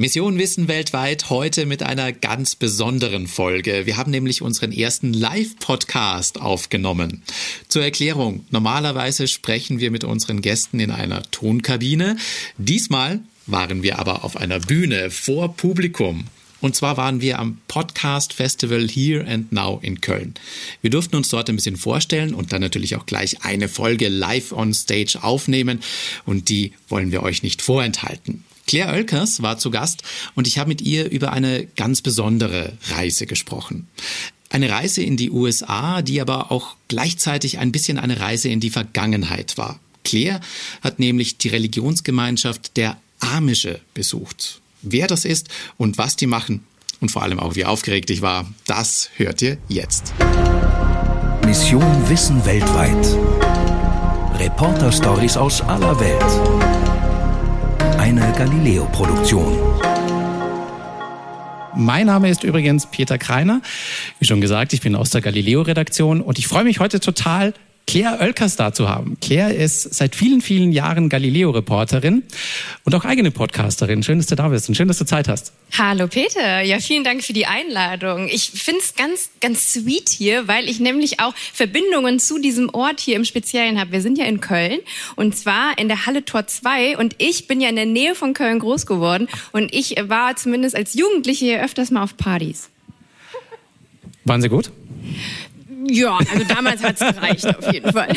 Mission 0.00 0.38
Wissen 0.38 0.68
weltweit 0.68 1.28
heute 1.28 1.66
mit 1.66 1.82
einer 1.82 2.12
ganz 2.12 2.54
besonderen 2.54 3.26
Folge. 3.26 3.84
Wir 3.84 3.96
haben 3.96 4.12
nämlich 4.12 4.42
unseren 4.42 4.70
ersten 4.70 5.12
Live-Podcast 5.12 6.40
aufgenommen. 6.40 7.24
Zur 7.66 7.82
Erklärung, 7.82 8.46
normalerweise 8.50 9.26
sprechen 9.26 9.80
wir 9.80 9.90
mit 9.90 10.04
unseren 10.04 10.40
Gästen 10.40 10.78
in 10.78 10.92
einer 10.92 11.28
Tonkabine. 11.32 12.16
Diesmal 12.58 13.18
waren 13.46 13.82
wir 13.82 13.98
aber 13.98 14.22
auf 14.22 14.36
einer 14.36 14.60
Bühne 14.60 15.10
vor 15.10 15.56
Publikum. 15.56 16.26
Und 16.60 16.76
zwar 16.76 16.96
waren 16.96 17.20
wir 17.20 17.40
am 17.40 17.58
Podcast 17.66 18.32
Festival 18.32 18.86
Here 18.86 19.26
and 19.26 19.50
Now 19.50 19.80
in 19.82 20.00
Köln. 20.00 20.34
Wir 20.80 20.90
durften 20.90 21.16
uns 21.16 21.28
dort 21.28 21.48
ein 21.48 21.56
bisschen 21.56 21.76
vorstellen 21.76 22.34
und 22.34 22.52
dann 22.52 22.60
natürlich 22.60 22.94
auch 22.94 23.06
gleich 23.06 23.42
eine 23.42 23.68
Folge 23.68 24.06
live 24.06 24.52
on 24.52 24.72
stage 24.74 25.18
aufnehmen. 25.20 25.80
Und 26.24 26.50
die 26.50 26.72
wollen 26.88 27.10
wir 27.10 27.24
euch 27.24 27.42
nicht 27.42 27.62
vorenthalten. 27.62 28.44
Claire 28.68 28.92
Oelkers 28.92 29.42
war 29.42 29.58
zu 29.58 29.70
Gast 29.70 30.02
und 30.34 30.46
ich 30.46 30.58
habe 30.58 30.68
mit 30.68 30.82
ihr 30.82 31.10
über 31.10 31.32
eine 31.32 31.66
ganz 31.74 32.02
besondere 32.02 32.74
Reise 32.90 33.26
gesprochen. 33.26 33.88
Eine 34.50 34.68
Reise 34.68 35.02
in 35.02 35.16
die 35.16 35.30
USA, 35.30 36.02
die 36.02 36.20
aber 36.20 36.52
auch 36.52 36.76
gleichzeitig 36.86 37.58
ein 37.58 37.72
bisschen 37.72 37.98
eine 37.98 38.20
Reise 38.20 38.50
in 38.50 38.60
die 38.60 38.70
Vergangenheit 38.70 39.56
war. 39.56 39.80
Claire 40.04 40.40
hat 40.82 40.98
nämlich 40.98 41.38
die 41.38 41.48
Religionsgemeinschaft 41.48 42.76
der 42.76 42.98
Amische 43.20 43.80
besucht. 43.94 44.60
Wer 44.82 45.06
das 45.06 45.24
ist 45.24 45.48
und 45.78 45.96
was 45.96 46.16
die 46.16 46.26
machen 46.26 46.62
und 47.00 47.10
vor 47.10 47.22
allem 47.22 47.40
auch 47.40 47.56
wie 47.56 47.64
aufgeregt 47.64 48.10
ich 48.10 48.20
war, 48.20 48.46
das 48.66 49.08
hört 49.16 49.40
ihr 49.40 49.56
jetzt. 49.68 50.12
Mission 51.46 52.08
Wissen 52.10 52.44
weltweit. 52.44 53.16
Reporter-Stories 54.38 55.38
aus 55.38 55.62
aller 55.62 55.98
Welt 55.98 56.77
eine 58.08 58.32
Galileo-Produktion. 58.32 59.58
Mein 61.76 62.06
Name 62.06 62.30
ist 62.30 62.42
übrigens 62.42 62.86
Peter 62.86 63.18
Kreiner. 63.18 63.60
Wie 64.18 64.24
schon 64.24 64.40
gesagt, 64.40 64.72
ich 64.72 64.80
bin 64.80 64.96
aus 64.96 65.10
der 65.10 65.20
Galileo-Redaktion 65.20 66.22
und 66.22 66.38
ich 66.38 66.48
freue 66.48 66.64
mich 66.64 66.80
heute 66.80 67.00
total, 67.00 67.52
Claire 67.88 68.20
Oelkers 68.20 68.56
da 68.56 68.74
zu 68.74 68.86
haben. 68.86 69.16
Claire 69.18 69.54
ist 69.54 69.94
seit 69.94 70.14
vielen, 70.14 70.42
vielen 70.42 70.72
Jahren 70.72 71.08
Galileo-Reporterin 71.08 72.22
und 72.84 72.94
auch 72.94 73.06
eigene 73.06 73.30
Podcasterin. 73.30 74.02
Schön, 74.02 74.18
dass 74.18 74.26
du 74.26 74.36
da 74.36 74.48
bist 74.48 74.68
und 74.68 74.74
schön, 74.74 74.88
dass 74.88 74.98
du 74.98 75.06
Zeit 75.06 75.26
hast. 75.26 75.54
Hallo 75.72 76.06
Peter, 76.06 76.60
ja 76.60 76.80
vielen 76.80 77.02
Dank 77.02 77.24
für 77.24 77.32
die 77.32 77.46
Einladung. 77.46 78.28
Ich 78.28 78.50
finde 78.50 78.80
es 78.80 78.94
ganz, 78.94 79.30
ganz 79.40 79.72
sweet 79.72 80.10
hier, 80.10 80.46
weil 80.46 80.68
ich 80.68 80.80
nämlich 80.80 81.20
auch 81.20 81.34
Verbindungen 81.54 82.18
zu 82.18 82.38
diesem 82.38 82.68
Ort 82.74 83.00
hier 83.00 83.16
im 83.16 83.24
Speziellen 83.24 83.80
habe. 83.80 83.92
Wir 83.92 84.02
sind 84.02 84.18
ja 84.18 84.26
in 84.26 84.42
Köln 84.42 84.80
und 85.16 85.34
zwar 85.34 85.78
in 85.78 85.88
der 85.88 86.04
Halle 86.04 86.26
Tor 86.26 86.46
2 86.46 86.98
und 86.98 87.16
ich 87.16 87.46
bin 87.46 87.58
ja 87.62 87.70
in 87.70 87.76
der 87.76 87.86
Nähe 87.86 88.14
von 88.14 88.34
Köln 88.34 88.58
groß 88.58 88.84
geworden 88.84 89.28
und 89.52 89.74
ich 89.74 89.96
war 90.02 90.36
zumindest 90.36 90.76
als 90.76 90.92
Jugendliche 90.92 91.46
hier 91.46 91.64
öfters 91.64 91.90
mal 91.90 92.02
auf 92.02 92.18
Partys. 92.18 92.68
Waren 94.26 94.42
sie 94.42 94.50
gut? 94.50 94.70
Ja, 95.90 96.18
also 96.18 96.44
damals 96.44 96.82
hat 96.82 97.00
es 97.00 97.14
gereicht, 97.14 97.46
auf 97.46 97.72
jeden 97.72 97.92
Fall. 97.92 98.12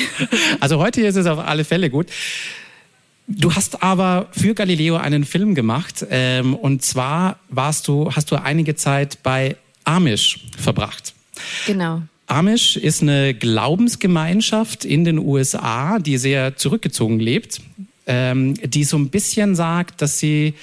Also 0.59 0.79
heute 0.79 1.01
ist 1.01 1.15
es 1.15 1.25
auf 1.25 1.39
alle 1.39 1.63
Fälle 1.63 1.89
gut. 1.89 2.07
Du 3.27 3.53
hast 3.53 3.81
aber 3.81 4.27
für 4.31 4.53
Galileo 4.53 4.97
einen 4.97 5.23
Film 5.23 5.55
gemacht 5.55 6.05
ähm, 6.09 6.53
und 6.53 6.83
zwar 6.83 7.39
warst 7.49 7.87
du, 7.87 8.11
hast 8.11 8.31
du 8.31 8.35
einige 8.35 8.75
Zeit 8.75 9.23
bei 9.23 9.55
Amish 9.85 10.39
verbracht. 10.57 11.13
Genau. 11.65 12.01
Amish 12.27 12.77
ist 12.77 13.01
eine 13.01 13.33
Glaubensgemeinschaft 13.33 14.85
in 14.85 15.05
den 15.05 15.17
USA, 15.17 15.99
die 15.99 16.17
sehr 16.17 16.55
zurückgezogen 16.55 17.19
lebt, 17.19 17.61
ähm, 18.07 18.53
die 18.55 18.83
so 18.83 18.97
ein 18.97 19.09
bisschen 19.09 19.55
sagt, 19.55 20.01
dass 20.01 20.19
sie 20.19 20.53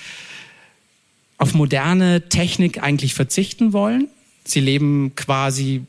auf 1.37 1.55
moderne 1.55 2.29
Technik 2.29 2.83
eigentlich 2.83 3.15
verzichten 3.15 3.73
wollen. 3.73 4.09
Sie 4.45 4.61
leben 4.61 5.13
quasi 5.15 5.83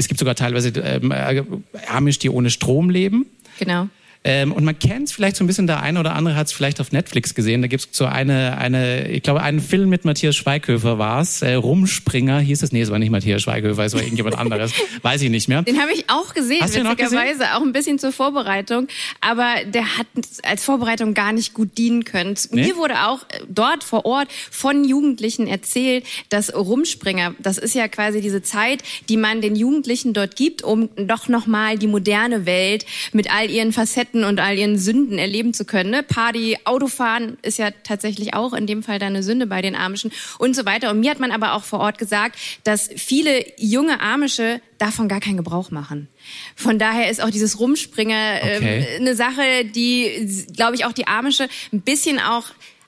es 0.00 0.08
gibt 0.08 0.18
sogar 0.18 0.34
teilweise 0.34 0.68
ähm, 0.80 1.10
äh, 1.10 1.42
Amish, 1.88 2.18
die 2.18 2.30
ohne 2.30 2.50
Strom 2.50 2.90
leben. 2.90 3.26
Genau. 3.58 3.88
Ähm, 4.26 4.52
und 4.52 4.64
man 4.64 4.78
kennt 4.78 5.08
es 5.08 5.12
vielleicht 5.12 5.36
so 5.36 5.44
ein 5.44 5.46
bisschen, 5.46 5.66
der 5.66 5.82
eine 5.82 6.00
oder 6.00 6.14
andere 6.14 6.34
hat 6.34 6.46
es 6.46 6.52
vielleicht 6.54 6.80
auf 6.80 6.92
Netflix 6.92 7.34
gesehen. 7.34 7.60
Da 7.60 7.68
gibt 7.68 7.84
es 7.84 7.88
so 7.92 8.06
eine, 8.06 8.56
eine, 8.56 9.08
ich 9.10 9.22
glaube, 9.22 9.42
einen 9.42 9.60
Film 9.60 9.90
mit 9.90 10.06
Matthias 10.06 10.34
Schweighöfer 10.34 10.98
war 10.98 11.20
es. 11.20 11.42
Äh, 11.42 11.54
Rumspringer 11.54 12.40
hieß 12.40 12.62
es. 12.62 12.72
Nee, 12.72 12.80
es 12.80 12.90
war 12.90 12.98
nicht 12.98 13.10
Matthias 13.10 13.42
Schweighöfer, 13.42 13.84
es 13.84 13.92
war 13.92 14.00
irgendjemand 14.00 14.38
anderes. 14.38 14.72
Weiß 15.02 15.20
ich 15.20 15.28
nicht 15.28 15.48
mehr. 15.48 15.62
Den 15.62 15.78
habe 15.78 15.92
ich 15.92 16.08
auch 16.08 16.32
gesehen, 16.32 16.62
Hast 16.62 16.74
witzigerweise. 16.74 17.44
Auch, 17.52 17.60
auch 17.60 17.62
ein 17.62 17.72
bisschen 17.72 17.98
zur 17.98 18.12
Vorbereitung. 18.12 18.88
Aber 19.20 19.56
der 19.66 19.98
hat 19.98 20.06
als 20.42 20.64
Vorbereitung 20.64 21.12
gar 21.12 21.32
nicht 21.32 21.52
gut 21.52 21.76
dienen 21.76 22.04
können. 22.04 22.34
Nee? 22.50 22.68
Mir 22.68 22.76
wurde 22.76 23.06
auch 23.06 23.24
äh, 23.24 23.40
dort 23.46 23.84
vor 23.84 24.06
Ort 24.06 24.28
von 24.50 24.84
Jugendlichen 24.84 25.46
erzählt, 25.46 26.06
dass 26.30 26.54
Rumspringer, 26.54 27.34
das 27.40 27.58
ist 27.58 27.74
ja 27.74 27.88
quasi 27.88 28.22
diese 28.22 28.42
Zeit, 28.42 28.82
die 29.10 29.18
man 29.18 29.42
den 29.42 29.54
Jugendlichen 29.54 30.14
dort 30.14 30.34
gibt, 30.34 30.62
um 30.62 30.88
doch 30.96 31.28
nochmal 31.28 31.76
die 31.76 31.88
moderne 31.88 32.46
Welt 32.46 32.86
mit 33.12 33.30
all 33.30 33.50
ihren 33.50 33.74
Facetten 33.74 34.13
Facetten 34.14 34.24
und 34.24 34.40
all 34.40 34.56
ihren 34.56 34.78
Sünden 34.78 35.18
erleben 35.18 35.52
zu 35.52 35.64
können. 35.64 35.90
Ne? 35.90 36.02
Party, 36.02 36.56
Autofahren 36.64 37.36
ist 37.42 37.58
ja 37.58 37.70
tatsächlich 37.82 38.34
auch 38.34 38.52
in 38.52 38.66
dem 38.66 38.82
Fall 38.82 38.98
dann 38.98 39.08
eine 39.08 39.22
Sünde 39.22 39.46
bei 39.46 39.60
den 39.60 39.74
Amischen 39.74 40.12
und 40.38 40.54
so 40.54 40.64
weiter. 40.64 40.90
Und 40.90 41.00
mir 41.00 41.10
hat 41.10 41.20
man 41.20 41.32
aber 41.32 41.54
auch 41.54 41.64
vor 41.64 41.80
Ort 41.80 41.98
gesagt, 41.98 42.38
dass 42.62 42.88
viele 42.96 43.44
junge 43.58 44.00
Amische 44.00 44.60
davon 44.78 45.08
gar 45.08 45.20
keinen 45.20 45.36
Gebrauch 45.36 45.70
machen. 45.70 46.08
Von 46.56 46.78
daher 46.78 47.10
ist 47.10 47.22
auch 47.22 47.30
dieses 47.30 47.58
Rumspringer 47.58 48.40
okay. 48.42 48.86
ähm, 48.96 49.00
eine 49.00 49.14
Sache, 49.14 49.64
die, 49.64 50.46
glaube 50.54 50.76
ich, 50.76 50.84
auch 50.84 50.92
die 50.92 51.06
Amische 51.06 51.48
ein 51.72 51.80
bisschen 51.80 52.18
auch 52.18 52.46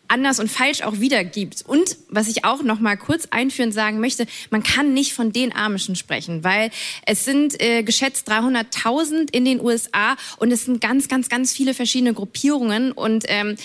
anders 0.08 0.40
und 0.40 0.50
falsch 0.50 0.82
auch 0.82 1.00
wiedergibt. 1.00 1.64
Und 1.66 1.96
was 2.08 2.28
ich 2.28 2.44
auch 2.44 2.62
noch 2.62 2.80
mal 2.80 2.96
kurz 2.96 3.26
einführend 3.30 3.74
sagen 3.74 4.00
möchte, 4.00 4.26
man 4.50 4.62
kann 4.62 4.94
nicht 4.94 5.12
von 5.12 5.32
den 5.32 5.54
Amischen 5.54 5.96
sprechen, 5.96 6.44
weil 6.44 6.70
es 7.06 7.24
sind 7.24 7.60
äh, 7.60 7.82
geschätzt 7.82 8.30
300.000 8.30 9.32
in 9.32 9.44
den 9.44 9.60
USA 9.60 10.16
und 10.38 10.52
es 10.52 10.64
sind 10.64 10.80
ganz, 10.80 11.08
ganz, 11.08 11.28
ganz 11.28 11.52
viele 11.52 11.74
verschiedene 11.74 12.14
Gruppierungen 12.14 12.92
und 12.92 13.24
ähm, 13.28 13.56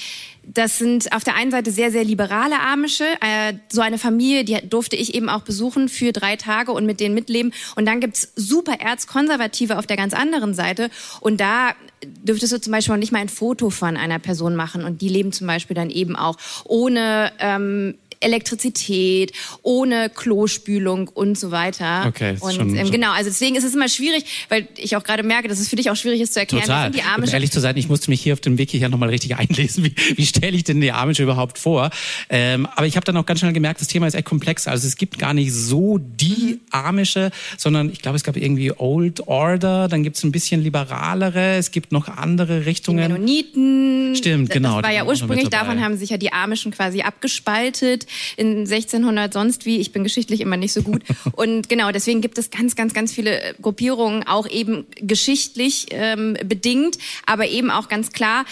das 0.44 0.80
sind 0.80 1.14
auf 1.14 1.24
der 1.24 1.36
einen 1.36 1.52
Seite 1.52 1.72
sehr, 1.72 1.92
sehr 1.92 2.04
liberale 2.04 2.60
Amische. 2.60 3.06
Äh, 3.22 3.54
so 3.70 3.82
eine 3.82 3.98
Familie, 3.98 4.44
die 4.44 4.58
durfte 4.68 4.96
ich 4.96 5.14
eben 5.14 5.30
auch 5.30 5.42
besuchen 5.42 5.88
für 5.88 6.12
drei 6.12 6.36
Tage 6.36 6.72
und 6.72 6.86
mit 6.86 7.00
denen 7.00 7.14
mitleben. 7.14 7.54
Und 7.76 7.86
dann 7.86 8.00
gibt's 8.00 8.32
super 8.36 8.80
Erzkonservative 8.80 9.78
auf 9.78 9.86
der 9.86 9.98
ganz 9.98 10.14
anderen 10.14 10.54
Seite. 10.54 10.90
Und 11.20 11.40
da 11.40 11.76
dürftest 12.06 12.54
du 12.54 12.62
zum 12.62 12.72
Beispiel 12.72 12.94
auch 12.94 13.00
nicht 13.00 13.12
mal 13.12 13.20
ein 13.20 13.30
Foto 13.30 13.70
von 13.70 13.98
einer 13.98 14.20
Person 14.20 14.56
machen. 14.56 14.84
Und 14.84 15.02
die 15.02 15.10
leben 15.10 15.32
zum 15.32 15.48
Beispiel 15.48 15.76
dann 15.76 15.90
eben 15.90 16.16
auch 16.16 16.38
ohne 16.66 17.32
ähm, 17.40 17.96
Elektrizität, 18.22 19.34
ohne 19.62 20.10
Klospülung 20.10 21.08
und 21.08 21.38
so 21.38 21.52
weiter. 21.52 22.06
Okay, 22.08 22.36
und 22.40 22.54
schon, 22.54 22.76
ähm, 22.76 22.92
genau, 22.92 23.12
also 23.12 23.30
deswegen 23.30 23.56
ist 23.56 23.64
es 23.64 23.76
immer 23.76 23.90
schwierig, 23.90 24.26
weil 24.50 24.68
ich 24.78 24.96
auch 24.96 25.04
gerade 25.04 25.24
merke, 25.24 25.48
dass 25.48 25.60
es 25.60 25.70
für 25.70 25.76
dich 25.76 25.90
auch 25.90 25.96
schwierig 25.96 26.22
ist 26.22 26.34
zu 26.34 26.40
erklären. 26.40 26.64
Total. 26.64 26.92
Die 26.92 27.00
um 27.00 27.24
ehrlich 27.24 27.52
zu 27.52 27.60
sein, 27.60 27.76
ich 27.78 27.90
musste 27.90 28.10
mich 28.10 28.22
hier 28.22 28.34
auf 28.34 28.40
dem 28.40 28.58
Wiki 28.58 28.78
ja 28.78 28.90
nochmal 28.90 29.10
richtig 29.10 29.36
einlesen. 29.38 29.84
Wie, 29.84 29.96
wie 30.16 30.26
stelle 30.26 30.56
ich 30.56 30.64
denn 30.64 30.82
die 30.82 30.92
Amische 30.92 31.24
überhaupt 31.24 31.58
vor? 31.58 31.90
Ähm, 32.30 32.68
aber 32.76 32.88
ich 32.88 32.96
habe 32.96 33.06
dann 33.06 33.18
auch 33.18 33.26
ganz 33.26 33.40
schnell 33.40 33.54
gemerkt, 33.54 33.82
das 33.82 33.88
Thema 33.88 34.08
ist 34.08 34.14
echt 34.14 34.26
komplex. 34.26 34.68
Also 34.68 34.88
es 34.88 34.96
gibt 34.96 35.20
gar 35.20 35.34
nicht 35.34 35.54
so 35.54 35.98
die 35.98 36.60
mhm. 36.60 36.60
Amische, 36.72 37.32
sondern 37.58 37.92
ich 37.92 38.02
glaube, 38.02 38.18
es 38.18 38.24
gab 38.24 38.38
irgendwie 38.38 38.72
Old 38.72 39.28
Order, 39.28 39.88
dann 39.88 40.04
gibt 40.04 40.18
es 40.18 40.24
ein 40.24 40.32
bisschen 40.32 40.62
liberalere, 40.62 41.56
es 41.56 41.72
gibt 41.72 41.92
noch 41.92 42.08
andere 42.08 42.66
Richtungen. 42.66 42.98
Die 42.98 43.14
Mennoniten. 43.14 44.16
Stimmt, 44.16 44.50
genau. 44.52 44.76
Das 44.82 44.84
war 44.84 44.94
ja 44.94 45.06
ursprünglich, 45.06 45.50
davon 45.50 45.82
haben 45.84 45.98
sich 45.98 46.10
ja 46.10 46.18
die 46.18 46.32
Amischen 46.32 46.72
quasi 46.72 47.02
abgespaltet 47.02 48.06
in 48.38 48.60
1600 48.60 49.34
sonst 49.34 49.66
wie. 49.66 49.80
Ich 49.80 49.92
bin 49.92 50.04
geschichtlich 50.04 50.42
immer 50.42 50.58
nicht 50.58 50.74
so 50.74 50.82
gut. 50.82 51.04
Und 51.34 51.70
genau, 51.70 51.92
deswegen 51.92 52.22
gibt 52.22 52.38
es 52.38 52.50
ganz, 52.50 52.76
ganz, 52.76 52.94
ganz 52.94 53.12
viele 53.12 53.42
äh, 53.42 53.54
Gruppierungen, 53.62 54.28
auch 54.28 54.48
eben 54.48 54.86
geschichtlich 54.96 55.88
ähm, 55.92 56.38
bedingt, 56.46 56.98
aber 57.26 57.48
eben 57.48 57.72
auch 57.72 57.90
ganz 57.90 58.12
klar 58.12 58.46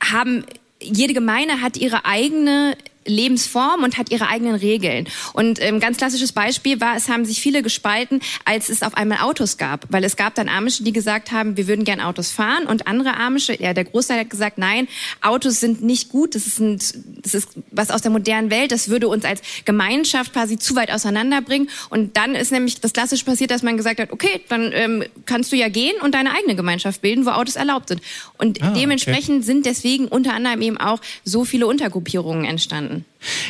haben 0.00 0.44
jede 0.80 1.14
Gemeinde 1.14 1.62
hat 1.62 1.76
ihre 1.76 2.04
eigene 2.04 2.76
Lebensform 3.06 3.82
und 3.82 3.98
hat 3.98 4.10
ihre 4.10 4.28
eigenen 4.28 4.54
Regeln. 4.54 5.08
Und 5.32 5.60
ein 5.60 5.74
ähm, 5.74 5.80
ganz 5.80 5.96
klassisches 5.96 6.32
Beispiel 6.32 6.80
war, 6.80 6.96
es 6.96 7.08
haben 7.08 7.24
sich 7.24 7.40
viele 7.40 7.62
gespalten, 7.62 8.20
als 8.44 8.68
es 8.68 8.82
auf 8.82 8.96
einmal 8.96 9.18
Autos 9.18 9.56
gab. 9.56 9.86
Weil 9.90 10.04
es 10.04 10.16
gab 10.16 10.34
dann 10.34 10.48
Amische, 10.48 10.82
die 10.82 10.92
gesagt 10.92 11.32
haben, 11.32 11.56
wir 11.56 11.68
würden 11.68 11.84
gern 11.84 12.00
Autos 12.00 12.30
fahren. 12.30 12.66
Und 12.66 12.86
andere 12.86 13.16
Amische, 13.16 13.60
ja, 13.60 13.72
der 13.72 13.84
Großteil 13.84 14.20
hat 14.20 14.30
gesagt, 14.30 14.58
nein, 14.58 14.88
Autos 15.22 15.60
sind 15.60 15.82
nicht 15.82 16.08
gut. 16.08 16.34
Das 16.34 16.46
ist, 16.46 16.60
ein, 16.60 16.78
das 17.22 17.34
ist 17.34 17.48
was 17.70 17.90
aus 17.90 18.02
der 18.02 18.10
modernen 18.10 18.50
Welt. 18.50 18.72
Das 18.72 18.88
würde 18.88 19.08
uns 19.08 19.24
als 19.24 19.40
Gemeinschaft 19.64 20.32
quasi 20.32 20.58
zu 20.58 20.76
weit 20.76 20.90
auseinanderbringen. 20.90 21.68
Und 21.90 22.16
dann 22.16 22.34
ist 22.34 22.52
nämlich 22.52 22.80
das 22.80 22.92
klassisch 22.92 23.22
passiert, 23.24 23.50
dass 23.50 23.62
man 23.62 23.76
gesagt 23.76 24.00
hat, 24.00 24.12
okay, 24.12 24.40
dann 24.48 24.70
ähm, 24.72 25.04
kannst 25.26 25.52
du 25.52 25.56
ja 25.56 25.68
gehen 25.68 25.94
und 26.02 26.14
deine 26.14 26.32
eigene 26.32 26.56
Gemeinschaft 26.56 27.02
bilden, 27.02 27.26
wo 27.26 27.30
Autos 27.30 27.56
erlaubt 27.56 27.88
sind. 27.88 28.00
Und 28.38 28.62
ah, 28.62 28.72
dementsprechend 28.72 29.38
okay. 29.38 29.46
sind 29.46 29.66
deswegen 29.66 30.08
unter 30.08 30.32
anderem 30.34 30.62
eben 30.62 30.78
auch 30.78 31.00
so 31.24 31.44
viele 31.44 31.66
Untergruppierungen 31.66 32.44
entstanden. 32.44 32.95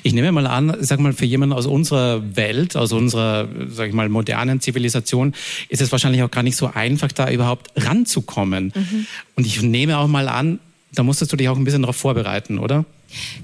Ich 0.03 0.13
nehme 0.13 0.33
mal 0.33 0.47
an, 0.47 0.77
sag 0.81 1.01
mal, 1.01 1.13
für 1.13 1.25
jemanden 1.25 1.55
aus 1.55 1.67
unserer 1.67 2.37
Welt, 2.37 2.77
aus 2.77 2.93
unserer, 2.93 3.49
sag 3.69 3.89
ich 3.89 3.95
mal, 3.95 4.09
modernen 4.09 4.61
Zivilisation, 4.61 5.35
ist 5.69 5.83
es 5.83 5.93
wahrscheinlich 5.93 6.23
auch 6.23 6.31
gar 6.31 6.43
nicht 6.43 6.57
so 6.57 6.71
einfach, 6.73 7.13
da 7.13 7.31
überhaupt 7.31 7.71
ranzukommen. 7.77 8.73
Mhm. 8.75 9.07
Und 9.35 9.47
ich 9.47 9.63
nehme 9.63 9.99
auch 9.99 10.09
mal 10.09 10.29
an, 10.29 10.59
da 10.95 11.03
musstest 11.03 11.33
du 11.33 11.37
dich 11.37 11.49
auch 11.49 11.57
ein 11.57 11.65
bisschen 11.65 11.83
darauf 11.83 11.97
vorbereiten, 11.97 12.59
oder? 12.59 12.85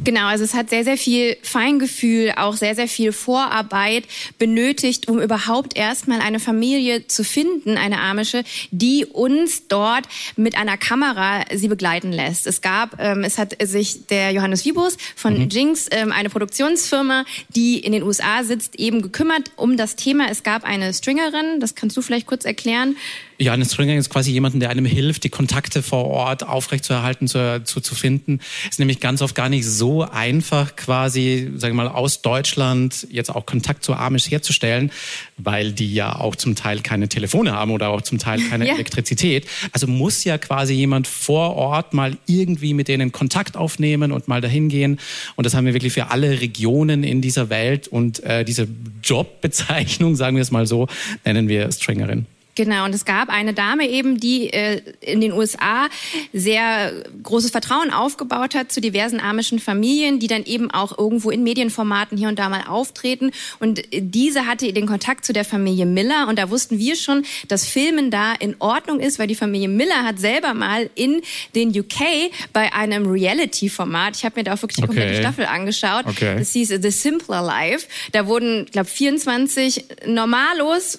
Genau, 0.05 0.27
also 0.27 0.45
es 0.45 0.55
hat 0.55 0.71
sehr, 0.71 0.85
sehr 0.85 0.97
viel 0.99 1.37
Feingefühl, 1.43 2.33
auch 2.37 2.55
sehr, 2.55 2.75
sehr 2.75 2.89
viel 2.89 3.13
Vorarbeit 3.13 4.05
benötigt, 4.39 5.09
um 5.09 5.21
überhaupt 5.21 5.77
erstmal 5.77 6.21
eine 6.21 6.41
Familie 6.41 7.07
zu 7.07 7.25
finden, 7.25 7.77
eine 7.77 8.01
amische, 8.01 8.45
die 8.71 9.07
uns 9.07 9.69
dort 9.69 10.07
mit 10.37 10.57
einer 10.57 10.77
Kamera 10.77 11.45
sie 11.55 11.69
begleiten 11.69 12.13
lässt. 12.13 12.47
Es 12.47 12.61
gab, 12.61 13.01
ähm, 13.01 13.23
es 13.25 13.39
hat 13.39 13.57
sich 13.63 14.07
der 14.07 14.33
Johannes 14.33 14.65
Vibus 14.65 14.97
von 15.15 15.39
mhm. 15.39 15.49
Jinx, 15.49 15.89
ähm, 15.91 16.13
eine 16.13 16.31
Produktionsfirma, 16.31 17.25
die 17.51 17.79
in 17.79 17.93
den 17.93 18.03
USA 18.03 18.45
sitzt, 18.45 18.77
eben 18.77 19.03
gekümmert 19.03 19.53
um 19.57 19.77
das 19.77 19.97
Thema. 19.97 20.29
Es 20.31 20.43
gab 20.43 20.65
eine 20.65 20.93
Stringerin, 20.93 21.61
das 21.61 21.75
kannst 21.75 21.97
du 21.97 22.03
vielleicht 22.03 22.27
kurz 22.27 22.45
erklären. 22.45 22.97
Ja, 23.43 23.53
ein 23.53 23.65
Stringer 23.65 23.97
ist 23.97 24.09
quasi 24.09 24.31
jemanden, 24.31 24.61
der 24.61 24.71
einem 24.71 24.85
hilft, 24.85 25.25
die 25.25 25.29
Kontakte 25.29 25.83
vor 25.83 26.05
Ort 26.05 26.47
aufrechtzuerhalten, 26.47 27.27
zu, 27.27 27.63
zu, 27.65 27.81
zu 27.81 27.97
finden. 27.97 28.39
Ist 28.71 28.79
nämlich 28.79 29.01
ganz 29.01 29.21
oft 29.21 29.35
gar 29.35 29.49
nicht 29.53 29.67
so 29.67 30.03
einfach, 30.03 30.75
quasi, 30.75 31.53
sagen 31.55 31.77
wir 31.77 31.85
mal, 31.85 31.89
aus 31.89 32.23
Deutschland 32.23 33.07
jetzt 33.11 33.31
auch 33.31 33.47
Kontakt 33.47 33.85
zu 33.85 33.95
Amish 33.95 34.31
herzustellen, 34.31 34.91
weil 35.37 35.73
die 35.73 35.95
ja 35.95 36.17
auch 36.17 36.35
zum 36.35 36.57
Teil 36.57 36.81
keine 36.81 37.09
Telefone 37.09 37.53
haben 37.53 37.71
oder 37.71 37.91
auch 37.91 38.03
zum 38.03 38.19
Teil 38.19 38.41
keine 38.49 38.67
ja. 38.69 38.75
Elektrizität. 38.75 39.47
Also 39.73 39.87
muss 39.87 40.25
ja 40.25 40.39
quasi 40.39 40.75
jemand 40.75 41.07
vor 41.07 41.55
Ort 41.55 41.95
mal 41.95 42.17
irgendwie 42.27 42.75
mit 42.75 42.89
denen 42.89 43.13
Kontakt 43.13 43.57
aufnehmen 43.57 44.11
und 44.11 44.27
mal 44.27 44.41
dahin 44.41 44.69
gehen. 44.69 44.99
Und 45.37 45.45
das 45.45 45.55
haben 45.55 45.67
wir 45.67 45.75
wirklich 45.75 45.93
für 45.93 46.11
alle 46.11 46.41
Regionen 46.41 47.05
in 47.05 47.21
dieser 47.21 47.51
Welt. 47.51 47.87
Und 47.87 48.23
äh, 48.25 48.45
diese 48.45 48.67
Jobbezeichnung, 49.05 50.17
sagen 50.23 50.37
wir 50.37 50.43
es 50.43 50.51
mal 50.51 50.67
so, 50.67 50.89
nennen 51.25 51.49
wir 51.49 51.71
Stringerin. 51.71 52.27
Genau, 52.55 52.85
und 52.85 52.95
es 52.95 53.07
gab 53.07 53.31
eine 53.31 53.55
Dame 53.55 53.89
eben, 53.89 54.21
die 54.21 54.53
äh, 54.53 54.83
in 55.01 55.23
den 55.23 55.33
USA 55.33 55.89
sehr 56.35 56.93
großes 57.23 57.51
Vertrauen 57.51 57.91
aufgebaut 57.91 58.55
hat 58.55 58.71
zu 58.71 58.83
diversen 58.83 59.21
amischen 59.21 59.59
Familien, 59.59 60.19
die 60.19 60.27
dann 60.27 60.45
eben 60.45 60.71
auch 60.71 60.99
irgendwo 60.99 61.31
in 61.31 61.43
Medienformaten 61.43 62.19
hier 62.19 62.29
und 62.29 62.39
da 62.39 62.51
mal 62.51 62.65
auftreten. 62.67 63.31
Und 63.59 63.83
diese 63.91 64.47
hatte 64.47 64.71
den 64.73 64.87
Kontakt 64.87 65.25
zu 65.25 65.33
der 65.33 65.47
Familie 65.47 65.87
Miller 65.87 66.27
und 66.29 66.39
da 66.39 66.51
wussten 66.51 66.79
wir 66.79 66.97
schon, 66.97 67.25
dass 67.49 67.67
Filmen 67.67 68.11
da 68.11 68.35
in 68.35 68.57
Ordnung 68.59 69.01
ist, 69.01 69.19
weil 69.19 69.27
die 69.27 69.35
Familie 69.35 69.69
Miller 69.69 70.05
hat 70.05 70.19
selber 70.19 70.53
mal 70.53 70.91
in 70.95 71.23
den 71.55 71.71
UK 71.71 72.31
bei 72.53 72.73
einem 72.75 73.07
Reality-Format, 73.07 74.17
ich 74.17 74.25
habe 74.25 74.41
mir 74.41 74.45
da 74.45 74.55
auch 74.55 74.63
wirklich 74.63 74.77
die 74.77 74.83
okay. 74.83 74.95
komplette 74.95 75.21
Staffel 75.21 75.47
angeschaut, 75.47 76.05
okay. 76.07 76.37
das 76.39 76.53
hieß 76.53 76.69
The 76.83 76.91
Simpler 76.91 77.43
Life, 77.43 77.87
da 78.13 78.27
wurden, 78.27 78.67
glaube 78.67 78.89
24 78.89 79.85
Normalos 80.07 80.99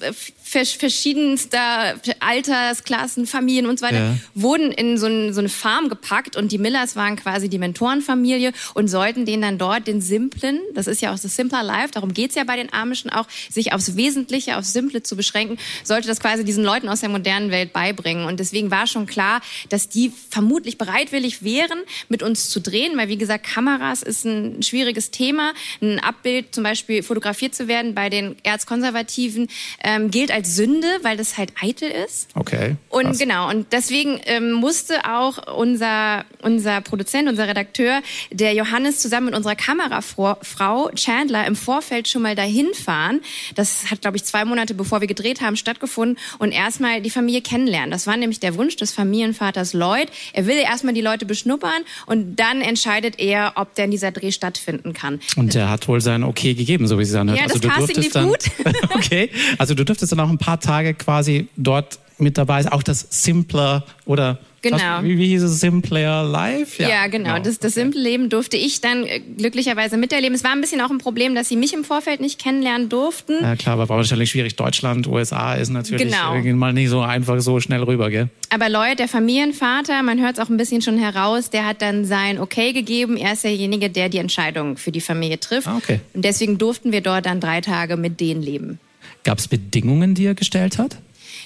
verschiedenster 1.44 1.96
Altersklassen, 2.20 3.28
Familien 3.28 3.66
und 3.68 3.80
so 3.80 3.86
weiter, 3.86 4.00
ja. 4.00 4.16
wurden 4.34 4.72
in 4.72 4.98
so, 4.98 5.08
ein, 5.08 5.34
so, 5.34 5.40
eine 5.40 5.50
Farm 5.50 5.90
gepackt 5.90 6.36
und 6.36 6.52
die 6.52 6.58
Millers 6.58 6.96
waren 6.96 7.16
quasi 7.16 7.50
die 7.50 7.58
Mentorenfamilie 7.58 8.54
und 8.74 8.88
sollten 8.88 9.26
denen 9.26 9.42
dann 9.42 9.58
dort 9.58 9.88
den 9.88 10.02
simplen, 10.02 10.60
das 10.74 10.88
ist 10.88 11.02
ja 11.02 11.14
auch 11.14 11.20
das 11.20 11.36
Simpler 11.36 11.64
Life, 11.64 11.92
darum 11.94 12.14
geht's 12.14 12.36
ja 12.36 12.44
bei 12.44 12.56
den 12.56 12.72
Amischen 12.72 13.10
auch, 13.10 13.28
sich 13.50 13.74
aufs 13.74 13.96
Wesentliche, 13.96 14.58
aufs 14.58 14.74
Simple 14.74 15.04
zu 15.04 15.16
beschränken, 15.16 15.58
sollte 15.84 16.08
das 16.08 16.20
quasi 16.20 16.44
diesen 16.44 16.64
Leuten 16.64 16.90
aus 16.90 17.02
der 17.02 17.10
modernen 17.10 17.52
Welt 17.52 17.74
beibringen. 17.74 18.26
Und 18.26 18.40
deswegen 18.40 18.72
war 18.72 18.88
schon 18.88 19.06
klar, 19.06 19.42
dass 19.70 19.90
die 19.90 20.12
vermutlich 20.30 20.78
bereitwillig 20.78 21.44
wären, 21.44 21.80
mit 22.10 22.24
uns 22.24 22.50
zu 22.50 22.60
drehen, 22.60 22.98
weil 22.98 23.08
wie 23.08 23.18
gesagt, 23.18 23.46
Kameras 23.46 24.02
ist 24.02 24.26
ein 24.26 24.64
schwieriges 24.64 25.12
Thema. 25.12 25.54
Ein 25.82 26.00
Abbild 26.00 26.56
zum 26.56 26.64
Beispiel 26.64 27.04
fotografiert 27.04 27.56
zu 27.56 27.68
werden 27.68 27.96
bei 27.96 28.10
den 28.10 28.36
Erzkonservativen 28.44 29.48
ähm, 29.84 30.12
gilt 30.12 30.32
als 30.32 30.56
Sünde, 30.56 30.88
weil 31.02 31.18
das 31.18 31.33
halt 31.38 31.54
eitel 31.62 31.90
ist. 31.90 32.28
Okay. 32.36 32.76
Und 32.90 33.10
was? 33.10 33.20
genau, 33.20 33.50
und 33.50 33.68
deswegen 33.72 34.20
ähm, 34.26 34.52
musste 34.52 35.06
auch 35.06 35.56
unser, 35.56 36.26
unser 36.42 36.82
Produzent, 36.82 37.30
unser 37.30 37.48
Redakteur, 37.48 38.02
der 38.32 38.54
Johannes 38.54 39.00
zusammen 39.00 39.28
mit 39.28 39.36
unserer 39.36 39.56
Kamerafrau 39.56 40.90
Chandler 40.96 41.46
im 41.48 41.56
Vorfeld 41.56 42.08
schon 42.08 42.22
mal 42.22 42.36
dahin 42.36 42.74
fahren. 42.74 43.22
Das 43.56 43.92
hat, 43.92 44.02
glaube 44.02 44.18
ich, 44.18 44.24
zwei 44.24 44.46
Monate 44.46 44.74
bevor 44.74 45.02
wir 45.02 45.08
gedreht 45.08 45.42
haben, 45.42 45.56
stattgefunden 45.56 46.18
und 46.40 46.52
erstmal 46.52 47.02
die 47.02 47.10
Familie 47.10 47.42
kennenlernen. 47.42 47.92
Das 47.92 48.08
war 48.08 48.18
nämlich 48.18 48.40
der 48.40 48.56
Wunsch 48.56 48.76
des 48.76 48.92
Familienvaters 48.92 49.74
Lloyd. 49.74 50.10
Er 50.34 50.46
will 50.46 50.58
erstmal 50.58 50.94
die 50.94 51.02
Leute 51.02 51.26
beschnuppern 51.26 51.84
und 52.06 52.36
dann 52.36 52.62
entscheidet 52.62 53.20
er, 53.20 53.54
ob 53.56 53.76
denn 53.76 53.92
dieser 53.92 54.12
Dreh 54.12 54.32
stattfinden 54.32 54.94
kann. 54.94 55.20
Und 55.36 55.56
er 55.56 55.70
hat 55.70 55.88
wohl 55.88 56.02
sein 56.02 56.24
Okay 56.24 56.54
gegeben, 56.54 56.88
so 56.88 57.00
wie 57.00 57.06
sie 57.06 57.20
anhört. 57.20 57.40
Ja, 57.40 57.46
das 57.46 57.56
also, 57.56 57.68
du 57.68 57.74
Casting 57.74 58.04
lief 58.04 58.14
dann, 58.14 58.28
gut. 58.28 58.46
okay, 58.96 59.30
also 59.58 59.74
du 59.74 59.86
dürftest 59.86 60.12
dann 60.12 60.20
auch 60.20 60.30
ein 60.30 60.38
paar 60.38 60.60
Tage 60.60 60.94
quasi 60.94 61.23
dort 61.56 62.00
mit 62.18 62.38
dabei 62.38 62.64
sein. 62.64 62.72
Auch 62.72 62.84
das 62.84 63.08
Simpler 63.10 63.86
oder 64.06 64.40
Genau. 64.64 64.78
Was, 64.78 65.04
wie, 65.04 65.18
wie 65.18 65.28
hieß 65.28 65.44
es? 65.44 65.60
Simpler 65.60 66.24
Life? 66.24 66.82
Ja, 66.82 66.88
ja 66.88 67.08
genau. 67.08 67.34
genau. 67.34 67.44
Das, 67.44 67.60
das 67.60 67.74
simple 67.74 68.02
Leben 68.02 68.30
durfte 68.30 68.56
ich 68.56 68.80
dann 68.80 69.06
äh, 69.06 69.20
glücklicherweise 69.20 69.98
miterleben. 69.98 70.34
Es 70.34 70.46
war 70.46 70.54
ein 70.54 70.62
bisschen 70.62 70.80
auch 70.80 70.90
ein 70.90 71.00
Problem, 71.00 71.36
dass 71.36 71.50
sie 71.50 71.58
mich 71.58 71.74
im 71.74 71.84
Vorfeld 71.84 72.22
nicht 72.22 72.40
kennenlernen 72.40 72.88
durften. 72.88 73.34
Ja 73.42 73.58
klar, 73.58 73.74
aber 73.74 73.90
war 73.90 73.98
wahrscheinlich 73.98 74.32
schwierig. 74.32 74.56
Deutschland, 74.56 75.06
USA 75.06 75.56
ist 75.56 75.70
natürlich 75.70 76.04
genau. 76.04 76.42
mal 76.56 76.72
nicht 76.72 76.90
so 76.90 77.02
einfach 77.02 77.42
so 77.42 77.60
schnell 77.60 77.84
rüber, 77.84 78.10
gell? 78.10 78.30
Aber 78.52 78.70
Lloyd, 78.70 79.00
der 79.00 79.10
Familienvater, 79.10 80.02
man 80.02 80.22
hört 80.22 80.38
es 80.38 80.40
auch 80.40 80.50
ein 80.50 80.56
bisschen 80.56 80.82
schon 80.82 80.98
heraus, 80.98 81.50
der 81.50 81.66
hat 81.66 81.82
dann 81.82 82.06
sein 82.06 82.40
Okay 82.40 82.72
gegeben. 82.72 83.18
Er 83.18 83.34
ist 83.34 83.44
derjenige, 83.44 83.90
der 83.90 84.08
die 84.08 84.20
Entscheidung 84.20 84.78
für 84.78 84.94
die 84.94 85.02
Familie 85.02 85.42
trifft. 85.42 85.68
Ah, 85.68 85.76
okay. 85.76 86.00
Und 86.14 86.24
deswegen 86.24 86.58
durften 86.58 86.94
wir 86.94 87.02
dort 87.02 87.26
dann 87.26 87.42
drei 87.42 87.60
Tage 87.60 87.98
mit 87.98 88.22
denen 88.22 88.42
leben. 88.42 88.80
Gab 89.26 89.40
es 89.40 89.50
Bedingungen, 89.50 90.16
die 90.16 90.26
er 90.26 90.36
gestellt 90.36 90.78
hat? 90.78 90.98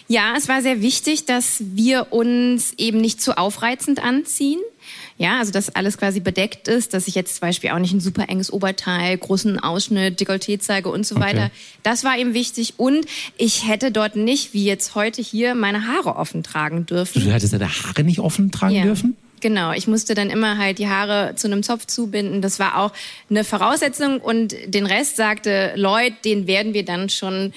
Ja, 0.08 0.36
es 0.38 0.48
war 0.48 0.62
sehr 0.62 0.82
wichtig, 0.82 1.26
dass 1.26 1.58
wir 1.60 2.08
uns 2.12 2.74
eben 2.78 3.02
nicht 3.02 3.22
zu 3.22 3.38
aufreizend 3.38 4.02
anziehen. 4.02 4.60
Ja, 5.18 5.40
also 5.40 5.52
dass 5.52 5.76
alles 5.76 5.98
quasi 5.98 6.20
bedeckt 6.20 6.68
ist, 6.68 6.94
dass 6.94 7.08
ich 7.08 7.16
jetzt 7.16 7.36
zum 7.36 7.42
Beispiel 7.42 7.72
auch 7.72 7.80
nicht 7.80 7.92
ein 7.92 8.00
super 8.00 8.30
enges 8.30 8.54
Oberteil, 8.54 9.18
großen 9.18 9.60
Ausschnitt, 9.60 10.22
Dekolleté 10.22 10.60
zeige 10.60 10.90
und 10.90 11.06
so 11.06 11.16
okay. 11.16 11.26
weiter. 11.26 11.52
Das 11.84 12.04
war 12.04 12.18
ihm 12.18 12.34
wichtig. 12.34 12.76
Und 12.78 13.06
ich 13.38 13.68
hätte 13.68 13.92
dort 13.92 14.16
nicht, 14.16 14.54
wie 14.54 14.64
jetzt 14.64 14.96
heute 14.96 15.22
hier, 15.22 15.56
meine 15.56 15.88
Haare 15.88 16.16
offen 16.16 16.44
tragen 16.44 16.86
dürfen. 16.86 17.24
Du 17.24 17.32
hättest 17.32 17.54
deine 17.54 17.68
Haare 17.68 18.04
nicht 18.04 18.20
offen 18.20 18.52
tragen 18.52 18.76
ja. 18.76 18.84
dürfen? 18.84 19.18
Genau, 19.40 19.72
ich 19.72 19.88
musste 19.88 20.16
dann 20.16 20.30
immer 20.30 20.58
halt 20.58 20.80
die 20.80 20.88
Haare 20.88 21.34
zu 21.36 21.48
einem 21.48 21.62
Zopf 21.62 21.86
zubinden. 21.86 22.42
Das 22.42 22.60
war 22.60 22.78
auch 22.78 22.92
eine 23.30 23.44
Voraussetzung 23.44 24.20
und 24.20 24.56
den 24.66 24.86
Rest 24.86 25.16
sagte 25.16 25.74
Lloyd, 25.76 26.14
den 26.26 26.48
werden 26.48 26.74
wir 26.74 26.86
dann 26.86 27.10
schon 27.10 27.54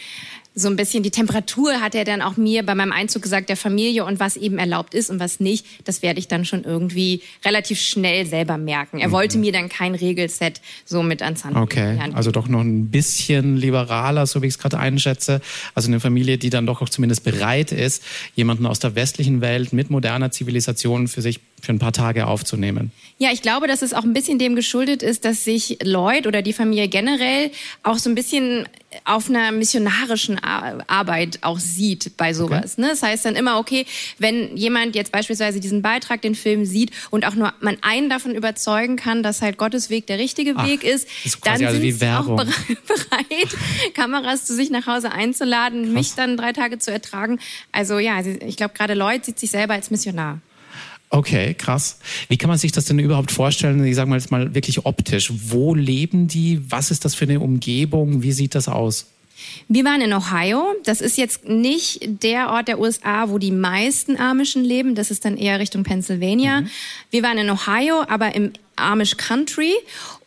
so 0.55 0.69
ein 0.69 0.77
bisschen 0.77 1.03
die 1.03 1.11
Temperatur 1.11 1.81
hat 1.81 1.95
er 1.95 2.05
dann 2.05 2.23
auch 2.23 2.37
mir 2.37 2.65
bei 2.65 2.75
meinem 2.75 2.93
Einzug 2.93 3.23
gesagt, 3.23 3.49
der 3.49 3.57
Familie 3.57 4.05
und 4.05 4.19
was 4.19 4.37
eben 4.37 4.59
erlaubt 4.59 4.95
ist 4.95 5.09
und 5.09 5.21
was 5.21 5.39
nicht, 5.39 5.65
das 5.85 6.03
werde 6.03 6.19
ich 6.19 6.27
dann 6.27 6.45
schon 6.45 6.65
irgendwie 6.65 7.23
relativ 7.45 7.81
schnell 7.81 8.27
selber 8.27 8.59
merken. 8.59 8.99
Er 8.99 9.09
mhm. 9.09 9.13
wollte 9.13 9.39
mir 9.39 9.53
dann 9.53 9.69
kein 9.69 9.95
Regelset 9.95 10.61
so 10.85 11.03
mit 11.03 11.23
ans 11.23 11.45
Hand 11.45 11.57
Okay, 11.57 11.99
also 12.15 12.31
doch 12.33 12.49
noch 12.49 12.61
ein 12.61 12.91
bisschen 12.91 13.57
liberaler, 13.57 14.27
so 14.27 14.43
wie 14.43 14.47
ich 14.47 14.55
es 14.55 14.59
gerade 14.59 14.79
einschätze. 14.79 15.41
Also 15.75 15.89
eine 15.89 16.01
Familie, 16.01 16.37
die 16.37 16.51
dann 16.51 16.67
doch 16.67 16.83
auch 16.83 16.89
zumindest 16.89 17.23
bereit 17.23 17.71
ist, 17.71 18.03
jemanden 18.35 18.67
aus 18.67 18.81
der 18.81 18.97
westlichen 18.97 19.41
Welt 19.41 19.73
mit 19.73 19.91
moderner 19.91 20.33
Zivilisation 20.33 21.07
für 21.07 21.23
sich 21.23 21.41
für 21.61 21.73
ein 21.73 21.79
paar 21.79 21.93
Tage 21.93 22.27
aufzunehmen. 22.27 22.93
Ja, 23.19 23.31
ich 23.33 23.43
glaube, 23.43 23.67
dass 23.67 23.83
es 23.83 23.93
auch 23.93 24.05
ein 24.05 24.15
bisschen 24.15 24.39
dem 24.39 24.57
geschuldet 24.57 25.03
ist, 25.03 25.25
dass 25.25 25.45
sich 25.45 25.79
Lloyd 25.83 26.27
oder 26.27 26.41
die 26.41 26.55
Familie 26.55 26.89
generell 26.89 27.51
auch 27.83 27.99
so 27.99 28.09
ein 28.09 28.15
bisschen 28.15 28.67
auf 29.05 29.29
einer 29.29 29.53
missionarischen 29.53 30.41
Arbeit 30.43 31.39
auch 31.43 31.59
sieht 31.59 32.17
bei 32.17 32.35
sowas. 32.35 32.73
Okay. 32.73 32.81
Ne? 32.81 32.89
Das 32.89 33.03
heißt 33.03 33.25
dann 33.25 33.37
immer, 33.37 33.59
okay, 33.59 33.87
wenn 34.19 34.57
jemand 34.57 34.97
jetzt 34.97 35.13
beispielsweise 35.13 35.61
diesen 35.61 35.83
Beitrag, 35.83 36.23
den 36.23 36.35
Film 36.35 36.65
sieht 36.65 36.91
und 37.11 37.25
auch 37.25 37.35
nur 37.35 37.53
man 37.61 37.77
einen 37.83 38.09
davon 38.09 38.35
überzeugen 38.35 38.97
kann, 38.97 39.23
dass 39.23 39.43
halt 39.43 39.59
Gottes 39.59 39.91
Weg 39.91 40.07
der 40.07 40.19
richtige 40.19 40.55
Ach, 40.57 40.67
Weg 40.67 40.83
ist, 40.83 41.07
ist 41.25 41.39
dann 41.45 41.65
also 41.65 41.79
sind 41.79 41.99
sie 41.99 42.07
auch 42.07 42.25
bereit, 42.27 43.95
Kameras 43.95 44.45
zu 44.47 44.55
sich 44.55 44.71
nach 44.71 44.87
Hause 44.87 45.13
einzuladen, 45.13 45.85
Krass. 45.85 45.93
mich 45.93 46.15
dann 46.15 46.37
drei 46.37 46.53
Tage 46.53 46.79
zu 46.79 46.91
ertragen. 46.91 47.39
Also 47.71 47.99
ja, 47.99 48.21
ich 48.21 48.57
glaube, 48.57 48.75
gerade 48.75 48.95
Lloyd 48.95 49.25
sieht 49.25 49.39
sich 49.39 49.51
selber 49.51 49.75
als 49.75 49.91
Missionar. 49.91 50.41
Okay, 51.13 51.55
krass. 51.55 51.99
Wie 52.29 52.37
kann 52.37 52.49
man 52.49 52.59
sich 52.59 52.71
das 52.71 52.85
denn 52.85 53.01
überhaupt 53.01 53.33
vorstellen? 53.33 53.85
Ich 53.85 53.97
sage 53.97 54.09
mal 54.09 54.17
jetzt 54.17 54.31
mal 54.31 54.55
wirklich 54.55 54.87
optisch. 54.87 55.33
Wo 55.49 55.75
leben 55.75 56.29
die? 56.29 56.63
Was 56.71 56.93
ist 56.93 57.05
das 57.05 57.17
für 57.17 57.25
eine 57.25 57.41
Umgebung? 57.41 58.23
Wie 58.23 58.31
sieht 58.31 58.55
das 58.55 58.69
aus? 58.69 59.07
Wir 59.69 59.85
waren 59.85 60.01
in 60.01 60.13
Ohio. 60.13 60.75
Das 60.85 61.01
ist 61.01 61.19
jetzt 61.19 61.49
nicht 61.49 62.23
der 62.23 62.51
Ort 62.51 62.69
der 62.69 62.79
USA, 62.79 63.29
wo 63.29 63.39
die 63.39 63.51
meisten 63.51 64.19
Amischen 64.19 64.65
leben. 64.65 64.95
Das 64.95 65.11
ist 65.11 65.25
dann 65.25 65.37
eher 65.37 65.59
Richtung 65.59 65.83
Pennsylvania. 65.83 66.61
Mhm. 66.61 66.71
Wir 67.11 67.23
waren 67.25 67.39
in 67.39 67.51
Ohio, 67.51 68.05
aber 68.09 68.35
im 68.35 68.53
Amish 68.81 69.17
Country 69.17 69.75